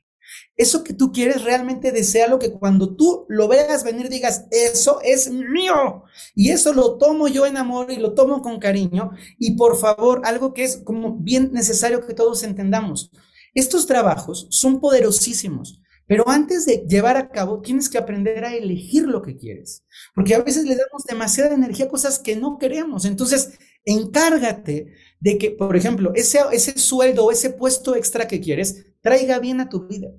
Eso 0.57 0.83
que 0.83 0.93
tú 0.93 1.11
quieres 1.11 1.43
realmente 1.43 1.91
desea 1.91 2.27
lo 2.27 2.39
que 2.39 2.51
cuando 2.51 2.95
tú 2.95 3.25
lo 3.27 3.47
veas 3.47 3.83
venir 3.83 4.07
digas, 4.09 4.45
eso 4.51 4.99
es 5.03 5.29
mío. 5.29 6.03
Y 6.33 6.51
eso 6.51 6.73
lo 6.73 6.97
tomo 6.97 7.27
yo 7.27 7.45
en 7.45 7.57
amor 7.57 7.91
y 7.91 7.97
lo 7.97 8.13
tomo 8.13 8.41
con 8.41 8.59
cariño. 8.59 9.11
Y 9.37 9.57
por 9.57 9.77
favor, 9.77 10.21
algo 10.23 10.53
que 10.53 10.63
es 10.63 10.77
como 10.77 11.17
bien 11.17 11.51
necesario 11.51 12.05
que 12.05 12.13
todos 12.13 12.43
entendamos. 12.43 13.11
Estos 13.53 13.85
trabajos 13.85 14.47
son 14.49 14.79
poderosísimos. 14.79 15.81
Pero 16.07 16.29
antes 16.29 16.65
de 16.65 16.85
llevar 16.87 17.17
a 17.17 17.29
cabo, 17.29 17.61
tienes 17.61 17.89
que 17.89 17.97
aprender 17.97 18.45
a 18.45 18.53
elegir 18.53 19.07
lo 19.07 19.21
que 19.23 19.37
quieres, 19.37 19.83
porque 20.13 20.35
a 20.35 20.41
veces 20.43 20.65
le 20.65 20.75
damos 20.75 21.03
demasiada 21.07 21.55
energía 21.55 21.85
a 21.85 21.89
cosas 21.89 22.19
que 22.19 22.35
no 22.35 22.59
queremos. 22.59 23.05
Entonces, 23.05 23.57
encárgate 23.85 24.93
de 25.19 25.37
que, 25.39 25.51
por 25.51 25.75
ejemplo, 25.75 26.11
ese, 26.13 26.39
ese 26.51 26.77
sueldo 26.77 27.25
o 27.25 27.31
ese 27.31 27.49
puesto 27.49 27.95
extra 27.95 28.27
que 28.27 28.39
quieres 28.39 28.85
traiga 29.01 29.39
bien 29.39 29.59
a 29.61 29.69
tu 29.69 29.87
vida. 29.87 30.09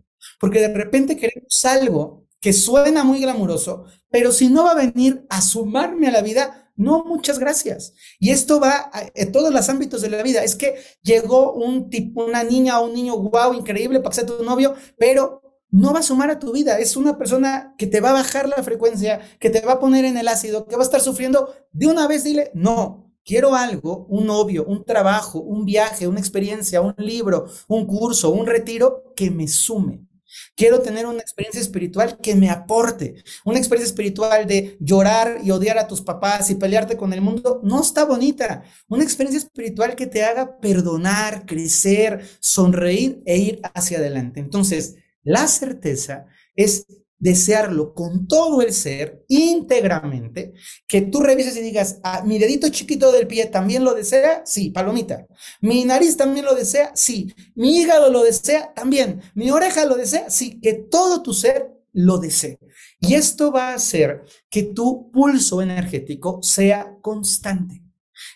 Porque 0.40 0.60
de 0.60 0.72
repente 0.72 1.16
queremos 1.16 1.64
algo 1.64 2.26
que 2.40 2.52
suena 2.52 3.02
muy 3.04 3.20
glamuroso, 3.20 3.86
pero 4.10 4.32
si 4.32 4.48
no 4.48 4.64
va 4.64 4.72
a 4.72 4.74
venir 4.74 5.26
a 5.28 5.40
sumarme 5.40 6.08
a 6.08 6.12
la 6.12 6.22
vida, 6.22 6.70
no, 6.76 7.04
muchas 7.04 7.38
gracias. 7.38 7.94
Y 8.20 8.30
esto 8.30 8.60
va 8.60 8.90
en 9.14 9.32
todos 9.32 9.52
los 9.52 9.68
ámbitos 9.68 10.02
de 10.02 10.10
la 10.10 10.22
vida. 10.22 10.44
Es 10.44 10.54
que 10.54 10.76
llegó 11.02 11.54
un 11.54 11.88
tipo, 11.88 12.24
una 12.24 12.44
niña 12.44 12.78
o 12.78 12.86
un 12.86 12.94
niño, 12.94 13.16
wow, 13.16 13.54
increíble 13.54 14.00
para 14.00 14.10
que 14.10 14.16
sea 14.16 14.26
tu 14.26 14.44
novio, 14.44 14.74
pero 14.98 15.42
no 15.70 15.92
va 15.92 16.00
a 16.00 16.02
sumar 16.02 16.30
a 16.30 16.38
tu 16.38 16.52
vida. 16.52 16.78
Es 16.78 16.96
una 16.96 17.18
persona 17.18 17.74
que 17.78 17.86
te 17.86 18.00
va 18.00 18.10
a 18.10 18.14
bajar 18.14 18.48
la 18.48 18.62
frecuencia, 18.62 19.20
que 19.40 19.50
te 19.50 19.60
va 19.62 19.72
a 19.74 19.80
poner 19.80 20.04
en 20.04 20.18
el 20.18 20.28
ácido, 20.28 20.66
que 20.66 20.76
va 20.76 20.82
a 20.82 20.84
estar 20.84 21.00
sufriendo. 21.00 21.54
De 21.72 21.86
una 21.86 22.06
vez 22.06 22.24
dile, 22.24 22.50
no, 22.54 23.12
quiero 23.24 23.54
algo, 23.54 24.06
un 24.08 24.26
novio, 24.26 24.64
un 24.66 24.84
trabajo, 24.84 25.40
un 25.40 25.64
viaje, 25.64 26.06
una 26.06 26.20
experiencia, 26.20 26.80
un 26.80 26.94
libro, 26.98 27.46
un 27.68 27.86
curso, 27.86 28.30
un 28.30 28.46
retiro 28.46 29.12
que 29.16 29.30
me 29.30 29.48
sume. 29.48 30.06
Quiero 30.54 30.80
tener 30.80 31.06
una 31.06 31.20
experiencia 31.20 31.60
espiritual 31.60 32.18
que 32.18 32.34
me 32.34 32.50
aporte. 32.50 33.22
Una 33.44 33.58
experiencia 33.58 33.90
espiritual 33.92 34.46
de 34.46 34.76
llorar 34.80 35.38
y 35.42 35.50
odiar 35.50 35.78
a 35.78 35.86
tus 35.86 36.00
papás 36.00 36.50
y 36.50 36.54
pelearte 36.56 36.96
con 36.96 37.12
el 37.12 37.20
mundo 37.20 37.60
no 37.62 37.80
está 37.80 38.04
bonita. 38.04 38.64
Una 38.88 39.04
experiencia 39.04 39.38
espiritual 39.38 39.94
que 39.96 40.06
te 40.06 40.24
haga 40.24 40.58
perdonar, 40.58 41.46
crecer, 41.46 42.26
sonreír 42.40 43.22
e 43.26 43.38
ir 43.38 43.60
hacia 43.74 43.98
adelante. 43.98 44.40
Entonces, 44.40 44.96
la 45.22 45.48
certeza 45.48 46.26
es 46.54 46.86
desearlo 47.18 47.94
con 47.94 48.26
todo 48.26 48.60
el 48.60 48.72
ser, 48.72 49.24
íntegramente, 49.28 50.52
que 50.86 51.02
tú 51.02 51.20
revises 51.20 51.56
y 51.56 51.60
digas, 51.60 51.98
ah, 52.02 52.22
mi 52.24 52.38
dedito 52.38 52.68
chiquito 52.68 53.12
del 53.12 53.26
pie 53.26 53.46
también 53.46 53.84
lo 53.84 53.94
desea, 53.94 54.42
sí, 54.44 54.70
palomita. 54.70 55.26
Mi 55.60 55.84
nariz 55.84 56.16
también 56.16 56.44
lo 56.44 56.54
desea, 56.54 56.92
sí. 56.94 57.34
Mi 57.54 57.78
hígado 57.78 58.10
lo 58.10 58.22
desea, 58.22 58.72
también. 58.74 59.22
Mi 59.34 59.50
oreja 59.50 59.84
lo 59.86 59.96
desea, 59.96 60.28
sí. 60.30 60.60
Que 60.60 60.74
todo 60.74 61.22
tu 61.22 61.32
ser 61.32 61.72
lo 61.92 62.18
desee. 62.18 62.58
Y 63.00 63.14
esto 63.14 63.50
va 63.50 63.70
a 63.70 63.74
hacer 63.74 64.24
que 64.50 64.62
tu 64.62 65.10
pulso 65.10 65.62
energético 65.62 66.42
sea 66.42 66.98
constante. 67.00 67.85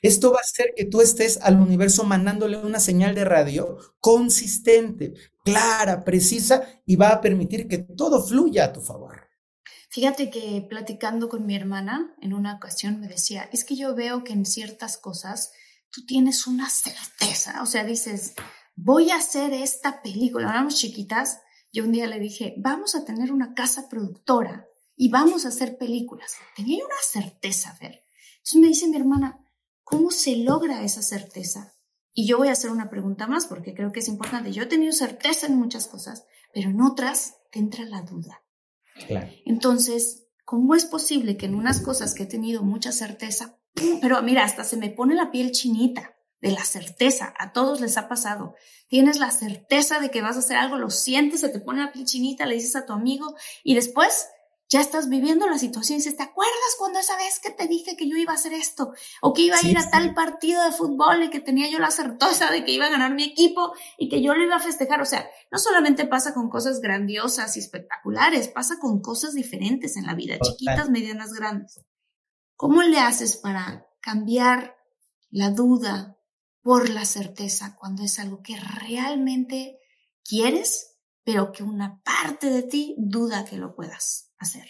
Esto 0.03 0.33
va 0.33 0.39
a 0.39 0.41
hacer 0.41 0.73
que 0.77 0.85
tú 0.85 1.01
estés 1.01 1.39
al 1.43 1.61
universo 1.61 2.05
mandándole 2.05 2.57
una 2.57 2.81
señal 2.81 3.15
de 3.15 3.25
radio 3.25 3.79
consistente, 4.01 5.15
clara, 5.45 6.05
precisa 6.05 6.63
y 6.87 6.97
va 6.97 7.11
a 7.11 7.21
permitir 7.21 7.69
que 7.69 7.79
todo 7.79 8.23
fluya 8.23 8.67
a 8.67 8.73
tu 8.73 8.81
favor. 8.81 9.29
Fíjate 9.91 10.31
que 10.31 10.65
platicando 10.69 11.29
con 11.29 11.47
mi 11.47 11.57
hermana 11.57 12.15
en 12.21 12.33
una 12.33 12.55
ocasión 12.55 13.01
me 13.01 13.09
decía, 13.09 13.49
es 13.53 13.65
que 13.65 13.77
yo 13.77 13.95
veo 13.95 14.23
que 14.23 14.33
en 14.33 14.47
ciertas 14.47 14.97
cosas 14.97 15.53
tú 15.91 16.07
tienes 16.07 16.47
una 16.47 16.71
certeza, 16.71 17.61
o 17.63 17.67
sea, 17.67 17.85
dices, 17.85 18.35
voy 18.77 19.11
a 19.11 19.17
hacer 19.17 19.53
esta 19.53 20.01
película, 20.01 20.49
éramos 20.49 20.77
chiquitas, 20.77 21.41
yo 21.73 21.85
un 21.85 21.93
día 21.93 22.07
le 22.07 22.21
dije, 22.21 22.55
vamos 22.59 22.95
a 22.95 23.05
tener 23.05 23.33
una 23.33 23.55
casa 23.55 23.89
productora 23.89 24.67
y 24.97 25.09
vamos 25.09 25.45
a 25.45 25.49
hacer 25.49 25.77
películas. 25.79 26.35
Tenía 26.57 26.85
una 26.85 26.95
certeza, 27.03 27.77
ver. 27.81 28.05
Entonces 28.39 28.61
me 28.61 28.69
dice 28.69 28.89
mi 28.89 28.97
hermana, 28.97 29.39
¿cómo 29.91 30.11
se 30.11 30.37
logra 30.37 30.83
esa 30.83 31.03
certeza? 31.03 31.75
Y 32.13 32.27
yo 32.27 32.39
voy 32.39 32.49
a 32.49 32.53
hacer 32.53 32.71
una 32.71 32.91
pregunta 32.91 33.27
más 33.27 33.47
porque 33.47 33.75
creo 33.75 33.93
que 33.93 34.01
es 34.01 34.09
importante. 34.09 34.53
Yo 34.53 34.63
he 34.63 34.67
tenido 34.67 34.93
certeza 34.93 35.47
en 35.47 35.57
muchas 35.57 35.87
cosas, 35.87 36.25
pero 36.53 36.71
en 36.71 36.81
otras 36.81 37.37
te 37.51 37.59
entra 37.59 37.85
la 37.85 38.03
duda. 38.03 38.43
Entonces, 39.45 40.27
¿cómo 40.45 40.75
es 40.75 40.85
posible 40.85 41.37
que 41.37 41.47
en 41.47 41.55
unas 41.55 41.81
cosas 41.81 42.15
que 42.15 42.25
he 42.25 42.27
tenido 42.27 42.63
mucha 42.63 42.93
certeza, 42.93 43.59
pero 44.01 44.21
mira, 44.23 44.45
hasta 44.45 44.65
se 44.65 44.77
me 44.77 44.91
pone 44.91 45.15
la 45.15 45.31
piel 45.31 45.53
chinita 45.53 46.17
de 46.41 46.53
la 46.53 46.65
certeza, 46.65 47.35
a 47.39 47.53
todos 47.53 47.81
les 47.81 47.97
ha 47.99 48.09
pasado. 48.09 48.55
Tienes 48.89 49.19
la 49.19 49.31
certeza 49.31 50.01
de 50.01 50.11
que 50.11 50.23
vas 50.23 50.37
a 50.37 50.41
hacer 50.41 50.57
algo, 50.57 50.79
lo 50.79 50.91
sientes, 50.91 51.41
se 51.41 51.51
te 51.51 51.61
pone 51.61 51.85
la 51.85 51.93
piel 51.93 52.07
chinita, 52.07 52.47
le 52.47 52.55
dices 52.55 52.77
a 52.77 52.87
tu 52.87 52.93
amigo 52.93 53.35
y 53.63 53.75
después 53.75 54.29
ya 54.71 54.81
estás 54.81 55.09
viviendo 55.09 55.49
la 55.49 55.59
situación 55.59 55.97
y 55.97 55.99
dices, 55.99 56.17
¿te 56.17 56.23
acuerdas 56.23 56.77
cuando 56.79 57.01
esa 57.01 57.17
vez 57.17 57.41
que 57.41 57.51
te 57.51 57.67
dije 57.67 57.97
que 57.97 58.09
yo 58.09 58.17
iba 58.17 58.31
a 58.33 58.37
hacer 58.37 58.53
esto? 58.53 58.93
O 59.21 59.33
que 59.35 59.43
iba 59.43 59.57
a 59.57 59.67
ir 59.67 59.77
a 59.77 59.91
tal 59.91 60.15
partido 60.15 60.63
de 60.65 60.71
fútbol 60.71 61.25
y 61.25 61.31
que 61.31 61.41
tenía 61.41 61.69
yo 61.69 61.81
la 61.81 61.91
certeza 61.91 62.53
de 62.53 62.65
que 62.65 62.71
iba 62.71 62.87
a 62.87 62.91
ganar 62.91 63.13
mi 63.13 63.25
equipo 63.25 63.73
y 63.99 64.09
que 64.09 64.23
yo 64.23 64.33
lo 64.33 64.45
iba 64.45 64.55
a 64.55 64.61
festejar. 64.61 65.03
O 65.03 65.05
sea, 65.05 65.29
no 65.51 65.59
solamente 65.59 66.07
pasa 66.07 66.33
con 66.33 66.49
cosas 66.49 66.81
grandiosas 66.81 67.57
y 67.57 67.61
espectaculares, 67.61 68.47
pasa 68.47 68.79
con 68.79 69.01
cosas 69.01 69.35
diferentes 69.35 69.97
en 69.97 70.07
la 70.07 70.15
vida, 70.15 70.39
chiquitas, 70.39 70.89
medianas, 70.89 71.33
grandes. 71.33 71.81
¿Cómo 72.55 72.83
le 72.83 73.01
haces 73.01 73.37
para 73.37 73.89
cambiar 74.01 74.77
la 75.31 75.51
duda 75.51 76.17
por 76.63 76.91
la 76.91 77.05
certeza 77.07 77.75
cuando 77.77 78.05
es 78.05 78.21
algo 78.21 78.41
que 78.41 78.57
realmente 78.57 79.81
quieres, 80.23 80.90
pero 81.25 81.53
que 81.53 81.63
una 81.63 82.01
parte 82.03 82.51
de 82.51 82.63
ti 82.63 82.95
duda 82.99 83.45
que 83.45 83.57
lo 83.57 83.75
puedas? 83.75 84.31
hacer. 84.41 84.65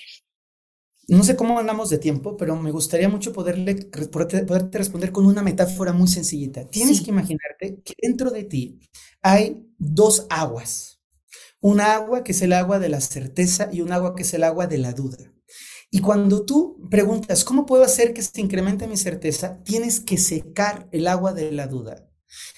No 1.08 1.24
sé 1.24 1.34
cómo 1.34 1.58
andamos 1.58 1.90
de 1.90 1.98
tiempo, 1.98 2.36
pero 2.36 2.54
me 2.54 2.70
gustaría 2.70 3.08
mucho 3.08 3.32
poderle, 3.32 3.74
poderte, 4.12 4.78
responder 4.78 5.10
con 5.10 5.26
una 5.26 5.42
metáfora 5.42 5.92
muy 5.92 6.06
sencillita. 6.06 6.68
Tienes 6.68 7.00
que 7.00 7.10
imaginarte 7.10 7.80
que 7.82 7.94
dentro 8.00 8.30
de 8.30 8.44
ti 8.44 8.78
hay 9.22 9.66
dos 9.78 10.26
aguas. 10.30 11.00
Un 11.60 11.80
agua 11.80 12.22
que 12.22 12.32
es 12.32 12.42
el 12.42 12.52
agua 12.52 12.78
de 12.78 12.88
la 12.88 13.00
certeza 13.00 13.68
y 13.72 13.80
un 13.80 13.92
agua 13.92 14.14
que 14.14 14.22
es 14.22 14.34
el 14.34 14.44
agua 14.44 14.66
de 14.66 14.78
la 14.78 14.92
duda. 14.92 15.18
Y 15.90 16.00
cuando 16.00 16.44
tú 16.44 16.78
preguntas, 16.88 17.44
¿cómo 17.44 17.66
puedo 17.66 17.82
hacer 17.82 18.14
que 18.14 18.22
se 18.22 18.40
incremente 18.40 18.86
mi 18.86 18.96
certeza? 18.96 19.60
Tienes 19.64 19.98
que 19.98 20.16
secar 20.16 20.88
el 20.92 21.08
agua 21.08 21.32
de 21.32 21.50
la 21.50 21.66
duda 21.66 22.09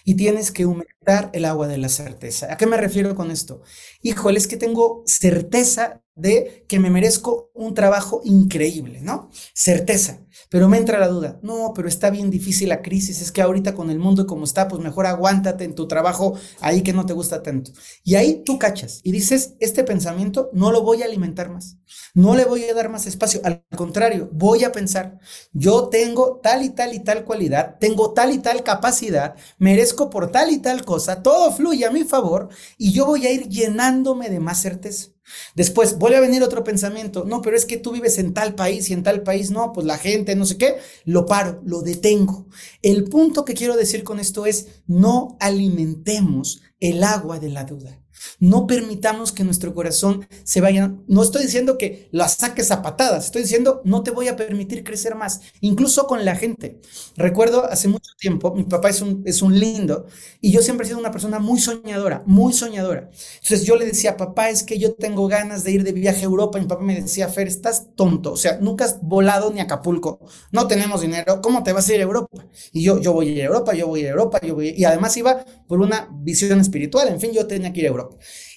y 0.04 0.16
tienes 0.16 0.52
que 0.52 0.66
humectar 0.66 1.30
el 1.32 1.44
agua 1.44 1.68
de 1.68 1.78
la 1.78 1.88
certeza. 1.88 2.52
¿A 2.52 2.56
qué 2.56 2.66
me 2.66 2.76
refiero 2.76 3.14
con 3.14 3.30
esto? 3.30 3.62
Híjole, 4.02 4.38
es 4.38 4.46
que 4.46 4.56
tengo 4.56 5.02
certeza 5.06 6.01
de 6.14 6.64
que 6.68 6.78
me 6.78 6.90
merezco 6.90 7.50
un 7.54 7.74
trabajo 7.74 8.20
increíble, 8.24 9.00
¿no? 9.02 9.30
Certeza. 9.54 10.18
Pero 10.50 10.68
me 10.68 10.78
entra 10.78 10.98
la 10.98 11.08
duda, 11.08 11.38
no, 11.42 11.72
pero 11.74 11.88
está 11.88 12.10
bien 12.10 12.30
difícil 12.30 12.68
la 12.70 12.82
crisis, 12.82 13.20
es 13.20 13.32
que 13.32 13.42
ahorita 13.42 13.74
con 13.74 13.90
el 13.90 13.98
mundo 13.98 14.26
como 14.26 14.44
está, 14.44 14.68
pues 14.68 14.82
mejor 14.82 15.06
aguántate 15.06 15.64
en 15.64 15.74
tu 15.74 15.86
trabajo 15.88 16.34
ahí 16.60 16.82
que 16.82 16.92
no 16.92 17.06
te 17.06 17.12
gusta 17.12 17.42
tanto. 17.42 17.72
Y 18.04 18.14
ahí 18.14 18.42
tú 18.44 18.58
cachas 18.58 19.00
y 19.02 19.12
dices, 19.12 19.54
este 19.60 19.84
pensamiento 19.84 20.50
no 20.52 20.72
lo 20.72 20.82
voy 20.82 21.02
a 21.02 21.06
alimentar 21.06 21.50
más, 21.50 21.76
no 22.14 22.34
le 22.34 22.44
voy 22.44 22.64
a 22.64 22.74
dar 22.74 22.88
más 22.88 23.06
espacio, 23.06 23.40
al 23.44 23.64
contrario, 23.76 24.28
voy 24.32 24.64
a 24.64 24.72
pensar, 24.72 25.18
yo 25.52 25.88
tengo 25.88 26.40
tal 26.42 26.62
y 26.62 26.70
tal 26.70 26.94
y 26.94 27.00
tal 27.00 27.24
cualidad, 27.24 27.76
tengo 27.78 28.12
tal 28.12 28.32
y 28.32 28.38
tal 28.38 28.62
capacidad, 28.62 29.34
merezco 29.58 30.10
por 30.10 30.30
tal 30.30 30.50
y 30.50 30.58
tal 30.58 30.84
cosa, 30.84 31.22
todo 31.22 31.52
fluye 31.52 31.84
a 31.86 31.90
mi 31.90 32.04
favor 32.04 32.48
y 32.78 32.92
yo 32.92 33.06
voy 33.06 33.26
a 33.26 33.32
ir 33.32 33.48
llenándome 33.48 34.30
de 34.30 34.40
más 34.40 34.60
certeza. 34.60 35.08
Después 35.54 35.98
vuelve 35.98 36.18
a 36.18 36.20
venir 36.20 36.42
otro 36.42 36.64
pensamiento, 36.64 37.24
no, 37.24 37.42
pero 37.42 37.56
es 37.56 37.66
que 37.66 37.76
tú 37.76 37.92
vives 37.92 38.18
en 38.18 38.34
tal 38.34 38.54
país 38.54 38.88
y 38.90 38.92
en 38.92 39.02
tal 39.02 39.22
país 39.22 39.50
no, 39.50 39.72
pues 39.72 39.86
la 39.86 39.98
gente, 39.98 40.34
no 40.36 40.46
sé 40.46 40.58
qué, 40.58 40.76
lo 41.04 41.26
paro, 41.26 41.60
lo 41.64 41.82
detengo. 41.82 42.46
El 42.82 43.04
punto 43.04 43.44
que 43.44 43.54
quiero 43.54 43.76
decir 43.76 44.04
con 44.04 44.20
esto 44.20 44.46
es, 44.46 44.82
no 44.86 45.36
alimentemos 45.40 46.62
el 46.80 47.02
agua 47.04 47.38
de 47.38 47.48
la 47.50 47.64
duda. 47.64 48.01
No 48.40 48.66
permitamos 48.66 49.32
que 49.32 49.44
nuestro 49.44 49.74
corazón 49.74 50.26
se 50.44 50.60
vaya. 50.60 50.94
No 51.08 51.22
estoy 51.22 51.42
diciendo 51.44 51.78
que 51.78 52.08
la 52.12 52.28
saques 52.28 52.70
a 52.70 52.82
patadas, 52.82 53.26
estoy 53.26 53.42
diciendo 53.42 53.80
no 53.84 54.02
te 54.02 54.10
voy 54.10 54.28
a 54.28 54.36
permitir 54.36 54.84
crecer 54.84 55.14
más, 55.14 55.40
incluso 55.60 56.06
con 56.06 56.24
la 56.24 56.36
gente. 56.36 56.80
Recuerdo 57.16 57.64
hace 57.64 57.88
mucho 57.88 58.10
tiempo, 58.18 58.54
mi 58.54 58.64
papá 58.64 58.90
es 58.90 59.00
un, 59.00 59.22
es 59.26 59.42
un 59.42 59.58
lindo 59.58 60.06
y 60.40 60.52
yo 60.52 60.62
siempre 60.62 60.84
he 60.84 60.88
sido 60.88 60.98
una 61.00 61.10
persona 61.12 61.38
muy 61.38 61.60
soñadora, 61.60 62.22
muy 62.26 62.52
soñadora. 62.52 63.10
Entonces 63.42 63.64
yo 63.64 63.76
le 63.76 63.86
decía, 63.86 64.16
papá, 64.16 64.50
es 64.50 64.62
que 64.62 64.78
yo 64.78 64.94
tengo 64.94 65.26
ganas 65.28 65.64
de 65.64 65.72
ir 65.72 65.84
de 65.84 65.92
viaje 65.92 66.20
a 66.22 66.24
Europa. 66.24 66.58
Y 66.58 66.62
mi 66.62 66.68
papá 66.68 66.82
me 66.82 67.00
decía, 67.00 67.28
Fer, 67.28 67.46
estás 67.48 67.94
tonto, 67.96 68.32
o 68.32 68.36
sea, 68.36 68.58
nunca 68.60 68.84
has 68.84 69.00
volado 69.02 69.50
ni 69.52 69.60
a 69.60 69.64
Acapulco, 69.64 70.20
no 70.50 70.66
tenemos 70.66 71.00
dinero, 71.00 71.40
¿cómo 71.42 71.62
te 71.62 71.72
vas 71.72 71.88
a 71.88 71.94
ir 71.94 72.00
a 72.00 72.02
Europa? 72.04 72.28
Y 72.72 72.82
yo, 72.82 73.00
yo 73.00 73.12
voy 73.12 73.28
a 73.28 73.32
ir 73.32 73.42
a 73.42 73.44
Europa, 73.46 73.74
yo 73.74 73.86
voy 73.86 74.00
a 74.00 74.02
ir 74.02 74.08
a 74.08 74.10
Europa, 74.12 74.40
yo 74.42 74.54
voy 74.54 74.74
y 74.76 74.84
además 74.84 75.16
iba 75.16 75.44
por 75.66 75.80
una 75.80 76.08
visión 76.12 76.60
espiritual, 76.60 77.08
en 77.08 77.20
fin, 77.20 77.32
yo 77.32 77.46
tenía 77.46 77.72
que 77.72 77.80
ir 77.80 77.86
a 77.86 77.90
Europa. 77.90 78.11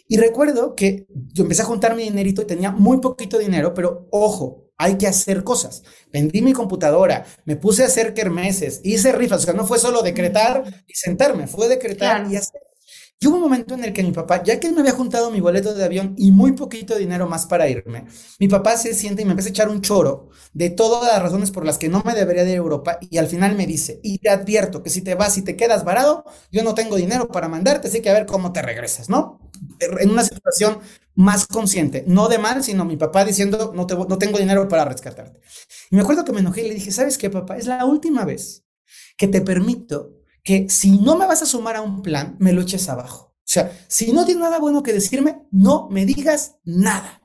Y 0.08 0.18
recuerdo 0.18 0.76
que 0.76 1.08
yo 1.34 1.44
empecé 1.44 1.64
a 1.64 1.66
juntar 1.66 1.96
mi 1.96 2.04
dinerito 2.04 2.42
y 2.42 2.46
tenía 2.46 2.72
muy 2.72 3.00
poquito 3.00 3.38
dinero, 3.38 3.74
pero 3.74 4.08
ojo, 4.12 4.66
hay 4.78 4.98
que 4.98 5.08
hacer 5.08 5.44
cosas. 5.44 5.84
Vendí 6.12 6.42
mi 6.42 6.54
computadora, 6.54 7.26
me 7.46 7.56
puse 7.56 7.84
a 7.84 7.88
hacer 7.88 8.14
kermeses, 8.14 8.82
hice 8.84 9.12
rifas, 9.12 9.42
o 9.42 9.46
sea, 9.46 9.54
no 9.54 9.66
fue 9.66 9.80
solo 9.80 10.02
decretar 10.02 10.64
y 10.88 10.94
sentarme, 10.94 11.48
fue 11.48 11.68
decretar 11.68 12.32
y 12.32 12.36
hacer. 12.36 12.65
Y 13.20 13.28
hubo 13.28 13.38
un 13.38 13.42
momento 13.44 13.74
en 13.76 13.84
el 13.84 13.94
que 13.94 14.04
mi 14.04 14.12
papá, 14.12 14.44
ya 14.44 14.60
que 14.60 14.68
él 14.68 14.74
me 14.74 14.82
había 14.82 14.92
juntado 14.92 15.32
mi 15.32 15.40
boleto 15.40 15.74
de 15.74 15.84
avión 15.86 16.14
y 16.18 16.32
muy 16.32 16.52
poquito 16.52 16.96
dinero 16.98 17.28
más 17.28 17.46
para 17.46 17.68
irme, 17.70 18.06
mi 18.40 18.48
papá 18.50 18.76
se 18.78 18.94
siente 18.94 19.22
y 19.22 19.26
me 19.26 19.32
empieza 19.32 19.50
a 19.50 19.52
echar 19.52 19.70
un 19.70 19.82
choro 19.82 20.30
de 20.54 20.70
todas 20.70 21.12
las 21.14 21.22
razones 21.22 21.50
por 21.50 21.66
las 21.66 21.78
que 21.78 21.88
no 21.90 22.04
me 22.06 22.14
debería 22.14 22.44
de 22.44 22.50
ir 22.52 22.56
a 22.56 22.58
Europa 22.58 22.98
y 23.02 23.18
al 23.18 23.28
final 23.28 23.56
me 23.56 23.66
dice, 23.68 24.00
y 24.04 24.20
te 24.20 24.30
advierto 24.30 24.84
que 24.84 24.90
si 24.90 25.02
te 25.02 25.16
vas 25.16 25.38
y 25.38 25.44
te 25.44 25.56
quedas 25.56 25.86
varado, 25.86 26.26
yo 26.52 26.64
no 26.64 26.76
tengo 26.76 26.98
dinero 26.98 27.30
para 27.30 27.48
mandarte, 27.48 27.88
así 27.88 28.02
que 28.02 28.10
a 28.10 28.14
ver 28.14 28.26
cómo 28.26 28.52
te 28.52 28.62
regresas, 28.62 29.10
¿no? 29.10 29.40
En 29.80 30.10
una 30.10 30.24
situación 30.24 30.80
más 31.16 31.48
consciente, 31.48 32.04
no 32.08 32.28
de 32.28 32.38
mal, 32.38 32.64
sino 32.64 32.84
mi 32.86 32.98
papá 32.98 33.24
diciendo, 33.24 33.72
no, 33.74 33.88
te, 33.88 33.96
no 33.96 34.18
tengo 34.18 34.38
dinero 34.38 34.68
para 34.68 34.86
rescatarte. 34.86 35.40
Y 35.90 35.96
me 35.96 36.02
acuerdo 36.02 36.26
que 36.26 36.34
me 36.34 36.42
enojé 36.42 36.64
y 36.66 36.68
le 36.70 36.76
dije, 36.76 36.92
¿sabes 36.92 37.18
qué, 37.18 37.30
papá? 37.30 37.58
Es 37.58 37.66
la 37.66 37.86
última 37.86 38.26
vez 38.26 38.64
que 39.18 39.28
te 39.28 39.42
permito 39.42 40.15
que 40.46 40.70
si 40.70 40.92
no 41.00 41.18
me 41.18 41.26
vas 41.26 41.42
a 41.42 41.48
sumar 41.48 41.76
a 41.76 41.82
un 41.82 42.04
plan, 42.04 42.38
me 42.40 42.54
lo 42.54 42.62
eches 42.62 42.88
abajo. 42.88 43.34
O 43.40 43.48
sea, 43.48 43.72
si 43.88 44.14
no 44.14 44.26
tienes 44.26 44.44
nada 44.44 44.60
bueno 44.60 44.84
que 44.84 44.94
decirme, 44.94 45.42
no 45.52 45.90
me 45.90 46.06
digas 46.06 46.56
nada. 46.64 47.22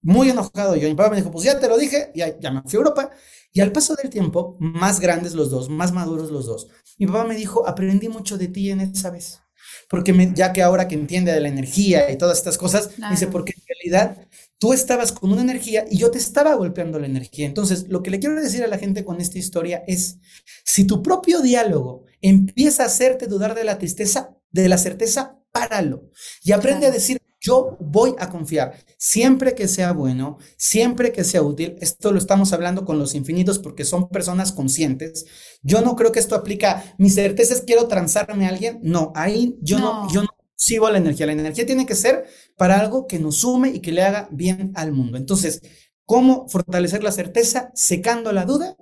Muy 0.00 0.30
enojado 0.30 0.74
yo. 0.74 0.88
Mi 0.88 0.94
papá 0.94 1.10
me 1.10 1.16
dijo, 1.16 1.30
pues 1.30 1.44
ya 1.44 1.60
te 1.60 1.68
lo 1.68 1.78
dije, 1.78 2.10
ya, 2.14 2.38
ya 2.40 2.50
me 2.50 2.62
fui 2.62 2.72
a 2.74 2.78
Europa. 2.78 3.10
Y 3.52 3.60
al 3.60 3.72
paso 3.72 3.94
del 3.94 4.10
tiempo, 4.10 4.56
más 4.58 5.00
grandes 5.00 5.34
los 5.34 5.50
dos, 5.50 5.68
más 5.68 5.92
maduros 5.92 6.30
los 6.30 6.46
dos, 6.46 6.68
mi 6.98 7.06
papá 7.06 7.24
me 7.24 7.36
dijo, 7.36 7.68
aprendí 7.68 8.08
mucho 8.08 8.38
de 8.38 8.48
ti 8.48 8.70
en 8.70 8.80
esa 8.80 9.10
vez. 9.10 9.40
Porque 9.88 10.14
me, 10.14 10.32
ya 10.34 10.52
que 10.52 10.62
ahora 10.62 10.88
que 10.88 10.94
entiende 10.94 11.32
de 11.32 11.40
la 11.40 11.48
energía 11.48 12.10
y 12.10 12.16
todas 12.16 12.38
estas 12.38 12.56
cosas, 12.56 12.90
dice, 13.10 13.26
porque 13.26 13.52
en 13.54 13.62
realidad 13.66 14.26
tú 14.58 14.72
estabas 14.72 15.12
con 15.12 15.30
una 15.30 15.42
energía 15.42 15.84
y 15.90 15.98
yo 15.98 16.10
te 16.10 16.18
estaba 16.18 16.54
golpeando 16.54 16.98
la 16.98 17.06
energía. 17.06 17.46
Entonces, 17.46 17.88
lo 17.88 18.02
que 18.02 18.10
le 18.10 18.18
quiero 18.18 18.40
decir 18.40 18.64
a 18.64 18.68
la 18.68 18.78
gente 18.78 19.04
con 19.04 19.20
esta 19.20 19.38
historia 19.38 19.84
es, 19.86 20.18
si 20.64 20.86
tu 20.86 21.02
propio 21.02 21.40
diálogo 21.42 22.06
empieza 22.22 22.84
a 22.84 22.86
hacerte 22.86 23.26
dudar 23.26 23.54
de 23.54 23.64
la 23.64 23.78
tristeza, 23.78 24.36
de 24.50 24.68
la 24.68 24.78
certeza, 24.78 25.38
páralo 25.52 26.08
y 26.42 26.52
aprende 26.52 26.86
a 26.86 26.90
decir, 26.90 27.20
yo 27.42 27.76
voy 27.80 28.14
a 28.18 28.30
confiar 28.30 28.78
siempre 28.96 29.54
que 29.54 29.66
sea 29.66 29.92
bueno, 29.92 30.38
siempre 30.56 31.12
que 31.12 31.24
sea 31.24 31.42
útil. 31.42 31.76
Esto 31.80 32.12
lo 32.12 32.18
estamos 32.18 32.52
hablando 32.52 32.84
con 32.84 33.00
los 33.00 33.16
infinitos 33.16 33.58
porque 33.58 33.84
son 33.84 34.08
personas 34.08 34.52
conscientes. 34.52 35.26
Yo 35.62 35.82
no 35.82 35.96
creo 35.96 36.12
que 36.12 36.20
esto 36.20 36.36
aplica. 36.36 36.94
Mi 36.98 37.10
certeza 37.10 37.54
es 37.54 37.62
quiero 37.62 37.88
transarme 37.88 38.46
a 38.46 38.50
alguien. 38.50 38.78
No, 38.82 39.12
ahí 39.16 39.58
yo 39.60 39.80
no, 39.80 40.08
yo 40.12 40.22
no 40.22 40.28
sigo 40.54 40.88
la 40.88 40.98
energía. 40.98 41.26
La 41.26 41.32
energía 41.32 41.66
tiene 41.66 41.84
que 41.84 41.96
ser 41.96 42.26
para 42.56 42.78
algo 42.78 43.08
que 43.08 43.18
nos 43.18 43.38
sume 43.38 43.70
y 43.70 43.80
que 43.80 43.90
le 43.90 44.02
haga 44.02 44.28
bien 44.30 44.70
al 44.76 44.92
mundo. 44.92 45.18
Entonces, 45.18 45.62
¿cómo 46.04 46.48
fortalecer 46.48 47.02
la 47.02 47.10
certeza? 47.10 47.72
Secando 47.74 48.30
la 48.30 48.44
duda 48.44 48.76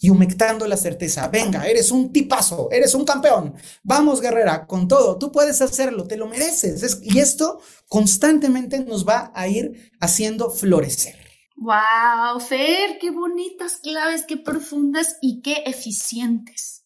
y 0.00 0.10
humectando 0.10 0.66
la 0.66 0.76
certeza. 0.76 1.28
Venga, 1.28 1.66
eres 1.66 1.90
un 1.90 2.12
tipazo, 2.12 2.68
eres 2.70 2.94
un 2.94 3.04
campeón. 3.04 3.54
Vamos, 3.82 4.20
guerrera, 4.20 4.66
con 4.66 4.86
todo. 4.86 5.18
Tú 5.18 5.32
puedes 5.32 5.60
hacerlo, 5.60 6.06
te 6.06 6.16
lo 6.16 6.26
mereces. 6.28 7.00
y 7.02 7.18
esto 7.18 7.60
constantemente 7.88 8.80
nos 8.80 9.06
va 9.06 9.32
a 9.34 9.48
ir 9.48 9.90
haciendo 10.00 10.50
florecer. 10.50 11.16
Wow, 11.56 12.38
Fer, 12.38 12.98
qué 13.00 13.10
bonitas 13.10 13.78
claves, 13.78 14.24
qué 14.28 14.36
profundas 14.36 15.16
y 15.20 15.42
qué 15.42 15.64
eficientes. 15.66 16.84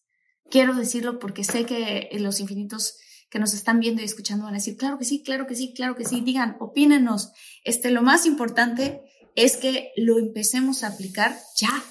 Quiero 0.49 0.73
decirlo 0.73 1.19
porque 1.19 1.43
sé 1.43 1.65
que 1.65 2.09
los 2.13 2.39
infinitos 2.39 2.97
que 3.29 3.37
nos 3.37 3.53
están 3.53 3.79
viendo 3.79 4.01
y 4.01 4.05
escuchando 4.05 4.45
van 4.45 4.55
a 4.55 4.57
decir, 4.57 4.75
claro 4.77 4.97
que 4.97 5.05
sí, 5.05 5.21
claro 5.23 5.45
que 5.45 5.55
sí, 5.55 5.73
claro 5.75 5.95
que 5.95 6.05
sí. 6.05 6.21
Digan, 6.21 6.57
opínenos. 6.59 7.31
Este, 7.63 7.91
lo 7.91 8.01
más 8.01 8.25
importante 8.25 9.01
es 9.35 9.57
que 9.57 9.91
lo 9.95 10.17
empecemos 10.17 10.83
a 10.83 10.87
aplicar 10.87 11.37
ya 11.55 11.83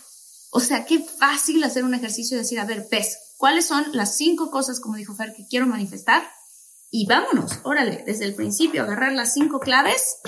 o 0.55 0.61
sea, 0.61 0.84
qué 0.84 0.98
fácil 0.98 1.64
hacer 1.64 1.82
un 1.82 1.94
ejercicio 1.94 2.36
y 2.36 2.40
decir, 2.40 2.61
a 2.61 2.66
ver, 2.66 2.86
pez, 2.90 3.34
¿cuáles 3.38 3.64
son 3.64 3.86
las 3.94 4.18
cinco 4.18 4.50
cosas, 4.50 4.80
como 4.80 4.96
dijo 4.96 5.14
Fer, 5.14 5.32
que 5.32 5.46
quiero 5.48 5.66
manifestar? 5.66 6.22
Y 6.90 7.07
vámonos, 7.07 7.61
órale, 7.64 8.05
desde 8.05 8.26
el 8.26 8.34
principio, 8.34 8.82
agarrar 8.82 9.14
las 9.14 9.32
cinco 9.32 9.61
claves, 9.61 10.18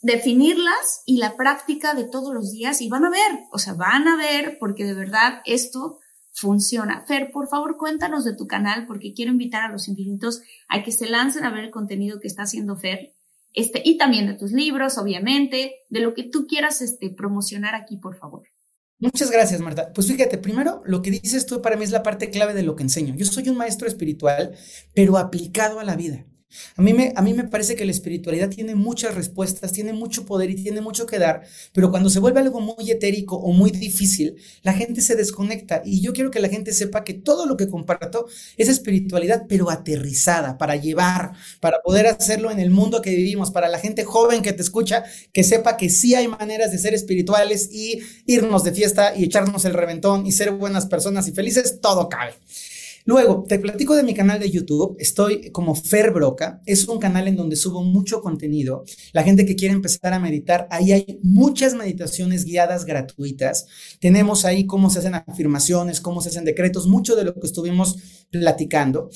definirlas 0.00 1.02
y 1.06 1.16
la 1.16 1.36
práctica 1.36 1.94
de 1.94 2.04
todos 2.04 2.32
los 2.32 2.52
días 2.52 2.80
y 2.80 2.88
van 2.88 3.04
a 3.04 3.10
ver, 3.10 3.46
o 3.50 3.58
sea, 3.58 3.74
van 3.74 4.06
a 4.06 4.16
ver 4.16 4.58
porque 4.60 4.84
de 4.84 4.94
verdad 4.94 5.42
esto 5.44 5.98
funciona. 6.30 7.04
Fer, 7.08 7.32
por 7.32 7.48
favor, 7.48 7.76
cuéntanos 7.76 8.24
de 8.24 8.36
tu 8.36 8.46
canal 8.46 8.86
porque 8.86 9.12
quiero 9.12 9.32
invitar 9.32 9.64
a 9.64 9.72
los 9.72 9.88
infinitos 9.88 10.40
a 10.68 10.84
que 10.84 10.92
se 10.92 11.10
lancen 11.10 11.44
a 11.44 11.50
ver 11.50 11.64
el 11.64 11.70
contenido 11.72 12.20
que 12.20 12.28
está 12.28 12.42
haciendo 12.42 12.76
Fer. 12.76 13.12
Este, 13.54 13.82
y 13.84 13.98
también 13.98 14.28
de 14.28 14.34
tus 14.34 14.52
libros, 14.52 14.98
obviamente, 14.98 15.74
de 15.88 15.98
lo 15.98 16.14
que 16.14 16.22
tú 16.22 16.46
quieras 16.46 16.80
este, 16.80 17.10
promocionar 17.10 17.74
aquí, 17.74 17.96
por 17.96 18.16
favor. 18.16 18.44
Muchas 19.00 19.30
gracias, 19.30 19.60
Marta. 19.60 19.92
Pues 19.92 20.08
fíjate, 20.08 20.38
primero 20.38 20.82
lo 20.84 21.02
que 21.02 21.12
dices 21.12 21.46
tú 21.46 21.62
para 21.62 21.76
mí 21.76 21.84
es 21.84 21.90
la 21.92 22.02
parte 22.02 22.30
clave 22.30 22.52
de 22.54 22.64
lo 22.64 22.74
que 22.74 22.82
enseño. 22.82 23.14
Yo 23.14 23.26
soy 23.26 23.48
un 23.48 23.56
maestro 23.56 23.86
espiritual, 23.86 24.56
pero 24.94 25.18
aplicado 25.18 25.78
a 25.78 25.84
la 25.84 25.94
vida. 25.94 26.26
A 26.76 26.82
mí, 26.82 26.94
me, 26.94 27.12
a 27.14 27.22
mí 27.22 27.34
me 27.34 27.44
parece 27.44 27.76
que 27.76 27.84
la 27.84 27.90
espiritualidad 27.90 28.48
tiene 28.48 28.74
muchas 28.74 29.14
respuestas, 29.14 29.72
tiene 29.72 29.92
mucho 29.92 30.24
poder 30.24 30.48
y 30.50 30.54
tiene 30.54 30.80
mucho 30.80 31.06
que 31.06 31.18
dar, 31.18 31.42
pero 31.72 31.90
cuando 31.90 32.08
se 32.08 32.20
vuelve 32.20 32.40
algo 32.40 32.60
muy 32.60 32.90
etérico 32.90 33.36
o 33.36 33.52
muy 33.52 33.70
difícil, 33.70 34.36
la 34.62 34.72
gente 34.72 35.00
se 35.02 35.14
desconecta. 35.14 35.82
Y 35.84 36.00
yo 36.00 36.12
quiero 36.12 36.30
que 36.30 36.40
la 36.40 36.48
gente 36.48 36.72
sepa 36.72 37.04
que 37.04 37.14
todo 37.14 37.46
lo 37.46 37.56
que 37.56 37.68
comparto 37.68 38.26
es 38.56 38.68
espiritualidad, 38.68 39.44
pero 39.48 39.70
aterrizada, 39.70 40.56
para 40.56 40.76
llevar, 40.76 41.32
para 41.60 41.80
poder 41.82 42.06
hacerlo 42.06 42.50
en 42.50 42.60
el 42.60 42.70
mundo 42.70 43.02
que 43.02 43.10
vivimos, 43.10 43.50
para 43.50 43.68
la 43.68 43.78
gente 43.78 44.04
joven 44.04 44.42
que 44.42 44.52
te 44.52 44.62
escucha, 44.62 45.04
que 45.32 45.44
sepa 45.44 45.76
que 45.76 45.90
sí 45.90 46.14
hay 46.14 46.28
maneras 46.28 46.72
de 46.72 46.78
ser 46.78 46.94
espirituales 46.94 47.68
y 47.72 48.00
irnos 48.26 48.64
de 48.64 48.72
fiesta 48.72 49.14
y 49.14 49.24
echarnos 49.24 49.64
el 49.64 49.74
reventón 49.74 50.26
y 50.26 50.32
ser 50.32 50.52
buenas 50.52 50.86
personas 50.86 51.28
y 51.28 51.32
felices, 51.32 51.80
todo 51.80 52.08
cabe. 52.08 52.32
Luego, 53.08 53.46
te 53.48 53.58
platico 53.58 53.96
de 53.96 54.02
mi 54.02 54.12
canal 54.12 54.38
de 54.38 54.50
YouTube. 54.50 54.94
Estoy 54.98 55.50
como 55.50 55.74
Fer 55.74 56.10
Broca. 56.10 56.60
Es 56.66 56.86
un 56.88 56.98
canal 56.98 57.26
en 57.26 57.36
donde 57.36 57.56
subo 57.56 57.82
mucho 57.82 58.20
contenido. 58.20 58.84
La 59.14 59.22
gente 59.22 59.46
que 59.46 59.56
quiere 59.56 59.72
empezar 59.72 60.12
a 60.12 60.20
meditar, 60.20 60.68
ahí 60.70 60.92
hay 60.92 61.18
muchas 61.22 61.72
meditaciones 61.72 62.44
guiadas 62.44 62.84
gratuitas. 62.84 63.64
Tenemos 63.98 64.44
ahí 64.44 64.66
cómo 64.66 64.90
se 64.90 64.98
hacen 64.98 65.14
afirmaciones, 65.14 66.02
cómo 66.02 66.20
se 66.20 66.28
hacen 66.28 66.44
decretos, 66.44 66.86
mucho 66.86 67.16
de 67.16 67.24
lo 67.24 67.32
que 67.32 67.46
estuvimos 67.46 67.96
platicando. 68.30 69.08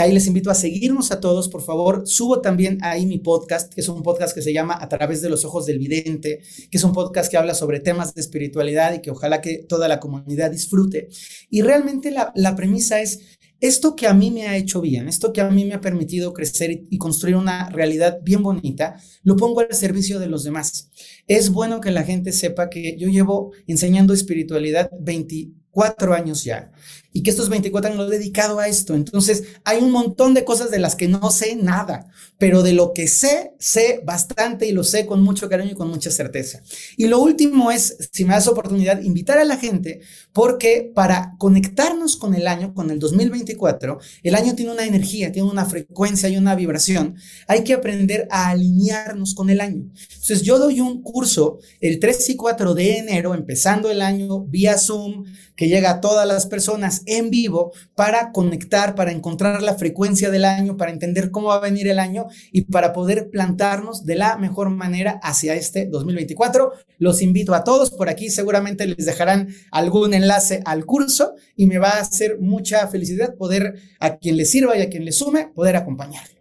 Ahí 0.00 0.12
les 0.12 0.26
invito 0.26 0.50
a 0.50 0.54
seguirnos 0.54 1.12
a 1.12 1.20
todos, 1.20 1.48
por 1.48 1.62
favor. 1.62 2.02
Subo 2.06 2.40
también 2.40 2.78
ahí 2.82 3.06
mi 3.06 3.18
podcast, 3.18 3.72
que 3.72 3.80
es 3.80 3.88
un 3.88 4.02
podcast 4.02 4.34
que 4.34 4.42
se 4.42 4.52
llama 4.52 4.76
A 4.80 4.88
través 4.88 5.22
de 5.22 5.30
los 5.30 5.44
ojos 5.44 5.66
del 5.66 5.78
vidente, 5.78 6.40
que 6.70 6.78
es 6.78 6.84
un 6.84 6.92
podcast 6.92 7.30
que 7.30 7.36
habla 7.36 7.54
sobre 7.54 7.80
temas 7.80 8.14
de 8.14 8.20
espiritualidad 8.20 8.94
y 8.94 9.02
que 9.02 9.10
ojalá 9.10 9.40
que 9.40 9.58
toda 9.68 9.88
la 9.88 10.00
comunidad 10.00 10.50
disfrute. 10.50 11.08
Y 11.48 11.62
realmente 11.62 12.10
la, 12.10 12.32
la 12.34 12.56
premisa 12.56 13.00
es 13.00 13.20
esto 13.60 13.96
que 13.96 14.06
a 14.06 14.14
mí 14.14 14.30
me 14.30 14.46
ha 14.46 14.56
hecho 14.56 14.80
bien, 14.80 15.08
esto 15.08 15.32
que 15.32 15.40
a 15.40 15.50
mí 15.50 15.64
me 15.64 15.74
ha 15.74 15.80
permitido 15.80 16.32
crecer 16.32 16.70
y, 16.88 16.98
construir 16.98 17.36
una 17.36 17.68
realidad 17.70 18.20
bien 18.22 18.42
bonita, 18.42 19.00
lo 19.22 19.36
pongo 19.36 19.60
al 19.60 19.72
servicio 19.72 20.20
de 20.20 20.28
los 20.28 20.44
demás. 20.44 20.90
Es 21.26 21.50
bueno 21.50 21.80
que 21.80 21.90
la 21.90 22.04
gente 22.04 22.32
sepa 22.32 22.70
que 22.70 22.96
yo 22.98 23.08
llevo 23.08 23.52
enseñando 23.66 24.14
espiritualidad 24.14 24.90
24 25.00 26.14
años 26.14 26.44
ya 26.44 26.72
y 27.18 27.22
que 27.24 27.30
estos 27.30 27.48
24 27.48 27.90
años 27.90 28.04
lo 28.04 28.08
dedicado 28.08 28.60
a 28.60 28.68
esto. 28.68 28.94
Entonces, 28.94 29.42
hay 29.64 29.78
un 29.78 29.90
montón 29.90 30.34
de 30.34 30.44
cosas 30.44 30.70
de 30.70 30.78
las 30.78 30.94
que 30.94 31.08
no 31.08 31.32
sé 31.32 31.56
nada, 31.56 32.06
pero 32.38 32.62
de 32.62 32.72
lo 32.72 32.92
que 32.92 33.08
sé, 33.08 33.54
sé 33.58 34.00
bastante 34.04 34.68
y 34.68 34.70
lo 34.70 34.84
sé 34.84 35.04
con 35.04 35.20
mucho 35.20 35.48
cariño 35.48 35.72
y 35.72 35.74
con 35.74 35.88
mucha 35.88 36.12
certeza. 36.12 36.62
Y 36.96 37.08
lo 37.08 37.18
último 37.18 37.72
es, 37.72 37.96
si 38.12 38.24
me 38.24 38.34
das 38.34 38.46
oportunidad, 38.46 39.02
invitar 39.02 39.36
a 39.38 39.44
la 39.44 39.56
gente, 39.56 40.00
porque 40.32 40.92
para 40.94 41.34
conectarnos 41.38 42.16
con 42.16 42.36
el 42.36 42.46
año, 42.46 42.72
con 42.72 42.92
el 42.92 43.00
2024, 43.00 43.98
el 44.22 44.34
año 44.36 44.54
tiene 44.54 44.70
una 44.70 44.86
energía, 44.86 45.32
tiene 45.32 45.50
una 45.50 45.64
frecuencia 45.64 46.28
y 46.28 46.36
una 46.36 46.54
vibración. 46.54 47.16
Hay 47.48 47.64
que 47.64 47.74
aprender 47.74 48.28
a 48.30 48.50
alinearnos 48.50 49.34
con 49.34 49.50
el 49.50 49.60
año. 49.60 49.90
Entonces, 50.12 50.42
yo 50.42 50.60
doy 50.60 50.80
un 50.80 51.02
curso 51.02 51.58
el 51.80 51.98
3 51.98 52.30
y 52.30 52.36
4 52.36 52.74
de 52.74 52.98
enero, 52.98 53.34
empezando 53.34 53.90
el 53.90 54.02
año 54.02 54.42
vía 54.44 54.78
Zoom, 54.78 55.24
que 55.56 55.66
llega 55.66 55.90
a 55.90 56.00
todas 56.00 56.26
las 56.28 56.46
personas 56.46 57.02
en 57.16 57.30
vivo 57.30 57.72
para 57.94 58.32
conectar, 58.32 58.94
para 58.94 59.12
encontrar 59.12 59.62
la 59.62 59.74
frecuencia 59.74 60.30
del 60.30 60.44
año, 60.44 60.76
para 60.76 60.90
entender 60.90 61.30
cómo 61.30 61.48
va 61.48 61.56
a 61.56 61.60
venir 61.60 61.88
el 61.88 61.98
año 61.98 62.26
y 62.52 62.62
para 62.62 62.92
poder 62.92 63.30
plantarnos 63.30 64.04
de 64.04 64.16
la 64.16 64.36
mejor 64.36 64.70
manera 64.70 65.20
hacia 65.22 65.54
este 65.54 65.86
2024. 65.86 66.72
Los 66.98 67.22
invito 67.22 67.54
a 67.54 67.64
todos 67.64 67.90
por 67.90 68.08
aquí, 68.08 68.30
seguramente 68.30 68.86
les 68.86 69.06
dejarán 69.06 69.48
algún 69.70 70.14
enlace 70.14 70.62
al 70.64 70.84
curso 70.84 71.34
y 71.56 71.66
me 71.66 71.78
va 71.78 71.90
a 71.90 72.00
hacer 72.00 72.38
mucha 72.40 72.86
felicidad 72.88 73.34
poder 73.36 73.74
a 74.00 74.16
quien 74.16 74.36
le 74.36 74.44
sirva 74.44 74.76
y 74.76 74.82
a 74.82 74.88
quien 74.88 75.04
le 75.04 75.12
sume, 75.12 75.48
poder 75.54 75.76
acompañarlo. 75.76 76.38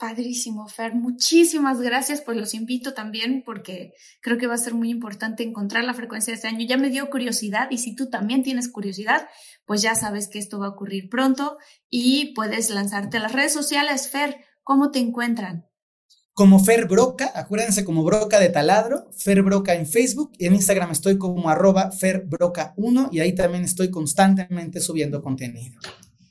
Padrísimo, 0.00 0.66
Fer. 0.66 0.94
Muchísimas 0.94 1.78
gracias. 1.82 2.22
Pues 2.22 2.34
los 2.38 2.54
invito 2.54 2.94
también 2.94 3.42
porque 3.44 3.92
creo 4.22 4.38
que 4.38 4.46
va 4.46 4.54
a 4.54 4.58
ser 4.58 4.72
muy 4.72 4.88
importante 4.88 5.42
encontrar 5.42 5.84
la 5.84 5.92
frecuencia 5.92 6.30
de 6.30 6.36
este 6.36 6.48
año. 6.48 6.64
Ya 6.66 6.78
me 6.78 6.88
dio 6.88 7.10
curiosidad 7.10 7.68
y 7.70 7.76
si 7.76 7.94
tú 7.94 8.08
también 8.08 8.42
tienes 8.42 8.70
curiosidad, 8.70 9.28
pues 9.70 9.82
ya 9.82 9.94
sabes 9.94 10.26
que 10.26 10.40
esto 10.40 10.58
va 10.58 10.66
a 10.66 10.70
ocurrir 10.70 11.08
pronto 11.08 11.56
y 11.88 12.34
puedes 12.34 12.70
lanzarte 12.70 13.18
a 13.18 13.20
las 13.20 13.30
redes 13.30 13.52
sociales. 13.52 14.08
Fer, 14.08 14.38
¿cómo 14.64 14.90
te 14.90 14.98
encuentran? 14.98 15.64
Como 16.32 16.58
Fer 16.58 16.88
Broca, 16.88 17.30
acuérdense 17.36 17.84
como 17.84 18.02
Broca 18.02 18.40
de 18.40 18.48
Taladro, 18.48 19.08
Fer 19.16 19.42
Broca 19.42 19.76
en 19.76 19.86
Facebook 19.86 20.32
y 20.38 20.46
en 20.46 20.56
Instagram 20.56 20.90
estoy 20.90 21.18
como 21.18 21.48
arroba 21.48 21.92
Fer 21.92 22.24
Broca 22.26 22.74
1 22.78 23.10
y 23.12 23.20
ahí 23.20 23.32
también 23.32 23.62
estoy 23.62 23.92
constantemente 23.92 24.80
subiendo 24.80 25.22
contenido. 25.22 25.78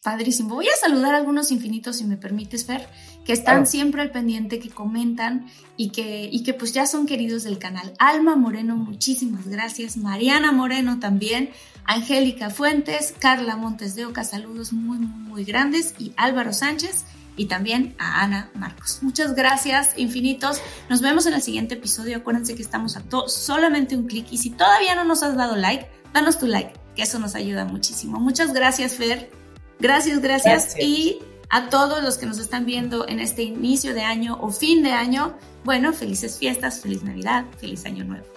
Padrísimo. 0.03 0.55
Voy 0.55 0.67
a 0.67 0.77
saludar 0.79 1.13
a 1.13 1.17
algunos 1.17 1.51
infinitos, 1.51 1.97
si 1.97 2.05
me 2.05 2.17
permites, 2.17 2.65
Fer, 2.65 2.87
que 3.25 3.33
están 3.33 3.67
siempre 3.67 4.01
al 4.01 4.11
pendiente, 4.11 4.59
que 4.59 4.69
comentan 4.69 5.47
y 5.77 5.89
que, 5.89 6.29
y 6.31 6.43
que 6.43 6.53
pues 6.53 6.73
ya 6.73 6.85
son 6.87 7.05
queridos 7.05 7.43
del 7.43 7.57
canal. 7.57 7.93
Alma 7.99 8.37
Moreno, 8.37 8.77
muchísimas 8.77 9.47
gracias. 9.47 9.97
Mariana 9.97 10.51
Moreno 10.53 10.99
también. 10.99 11.51
Angélica 11.89 12.51
Fuentes, 12.51 13.15
Carla 13.17 13.55
Montes 13.55 13.95
de 13.95 14.05
Oca, 14.05 14.23
saludos 14.23 14.71
muy, 14.73 14.99
muy, 14.99 15.07
muy 15.07 15.43
grandes. 15.43 15.95
Y 15.97 16.13
Álvaro 16.17 16.53
Sánchez 16.53 17.05
y 17.35 17.45
también 17.45 17.95
a 17.97 18.21
Ana 18.23 18.51
Marcos. 18.53 18.99
Muchas 19.01 19.33
gracias, 19.33 19.93
infinitos. 19.97 20.61
Nos 20.87 21.01
vemos 21.01 21.25
en 21.25 21.33
el 21.33 21.41
siguiente 21.41 21.73
episodio. 21.73 22.17
Acuérdense 22.17 22.53
que 22.53 22.61
estamos 22.61 22.95
a 22.95 23.01
solamente 23.25 23.95
un 23.95 24.05
clic. 24.05 24.27
Y 24.29 24.37
si 24.37 24.51
todavía 24.51 24.93
no 24.93 25.03
nos 25.03 25.23
has 25.23 25.35
dado 25.35 25.55
like, 25.55 25.87
danos 26.13 26.37
tu 26.37 26.45
like, 26.45 26.73
que 26.95 27.01
eso 27.01 27.17
nos 27.17 27.33
ayuda 27.33 27.65
muchísimo. 27.65 28.19
Muchas 28.19 28.53
gracias, 28.53 28.93
Fer. 28.93 29.31
Gracias, 29.79 30.21
gracias, 30.21 30.75
Y 30.79 31.17
a 31.49 31.69
todos 31.69 32.03
los 32.03 32.19
que 32.19 32.27
nos 32.27 32.37
están 32.37 32.67
viendo 32.67 33.07
en 33.07 33.19
este 33.19 33.41
inicio 33.41 33.95
de 33.95 34.03
año 34.03 34.37
o 34.39 34.51
fin 34.51 34.83
de 34.83 34.91
año, 34.91 35.33
bueno, 35.63 35.91
felices 35.91 36.37
fiestas, 36.37 36.81
feliz 36.81 37.01
Navidad, 37.01 37.45
feliz 37.59 37.83
Año 37.85 38.03
Nuevo. 38.03 38.27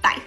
Bye. 0.00 0.22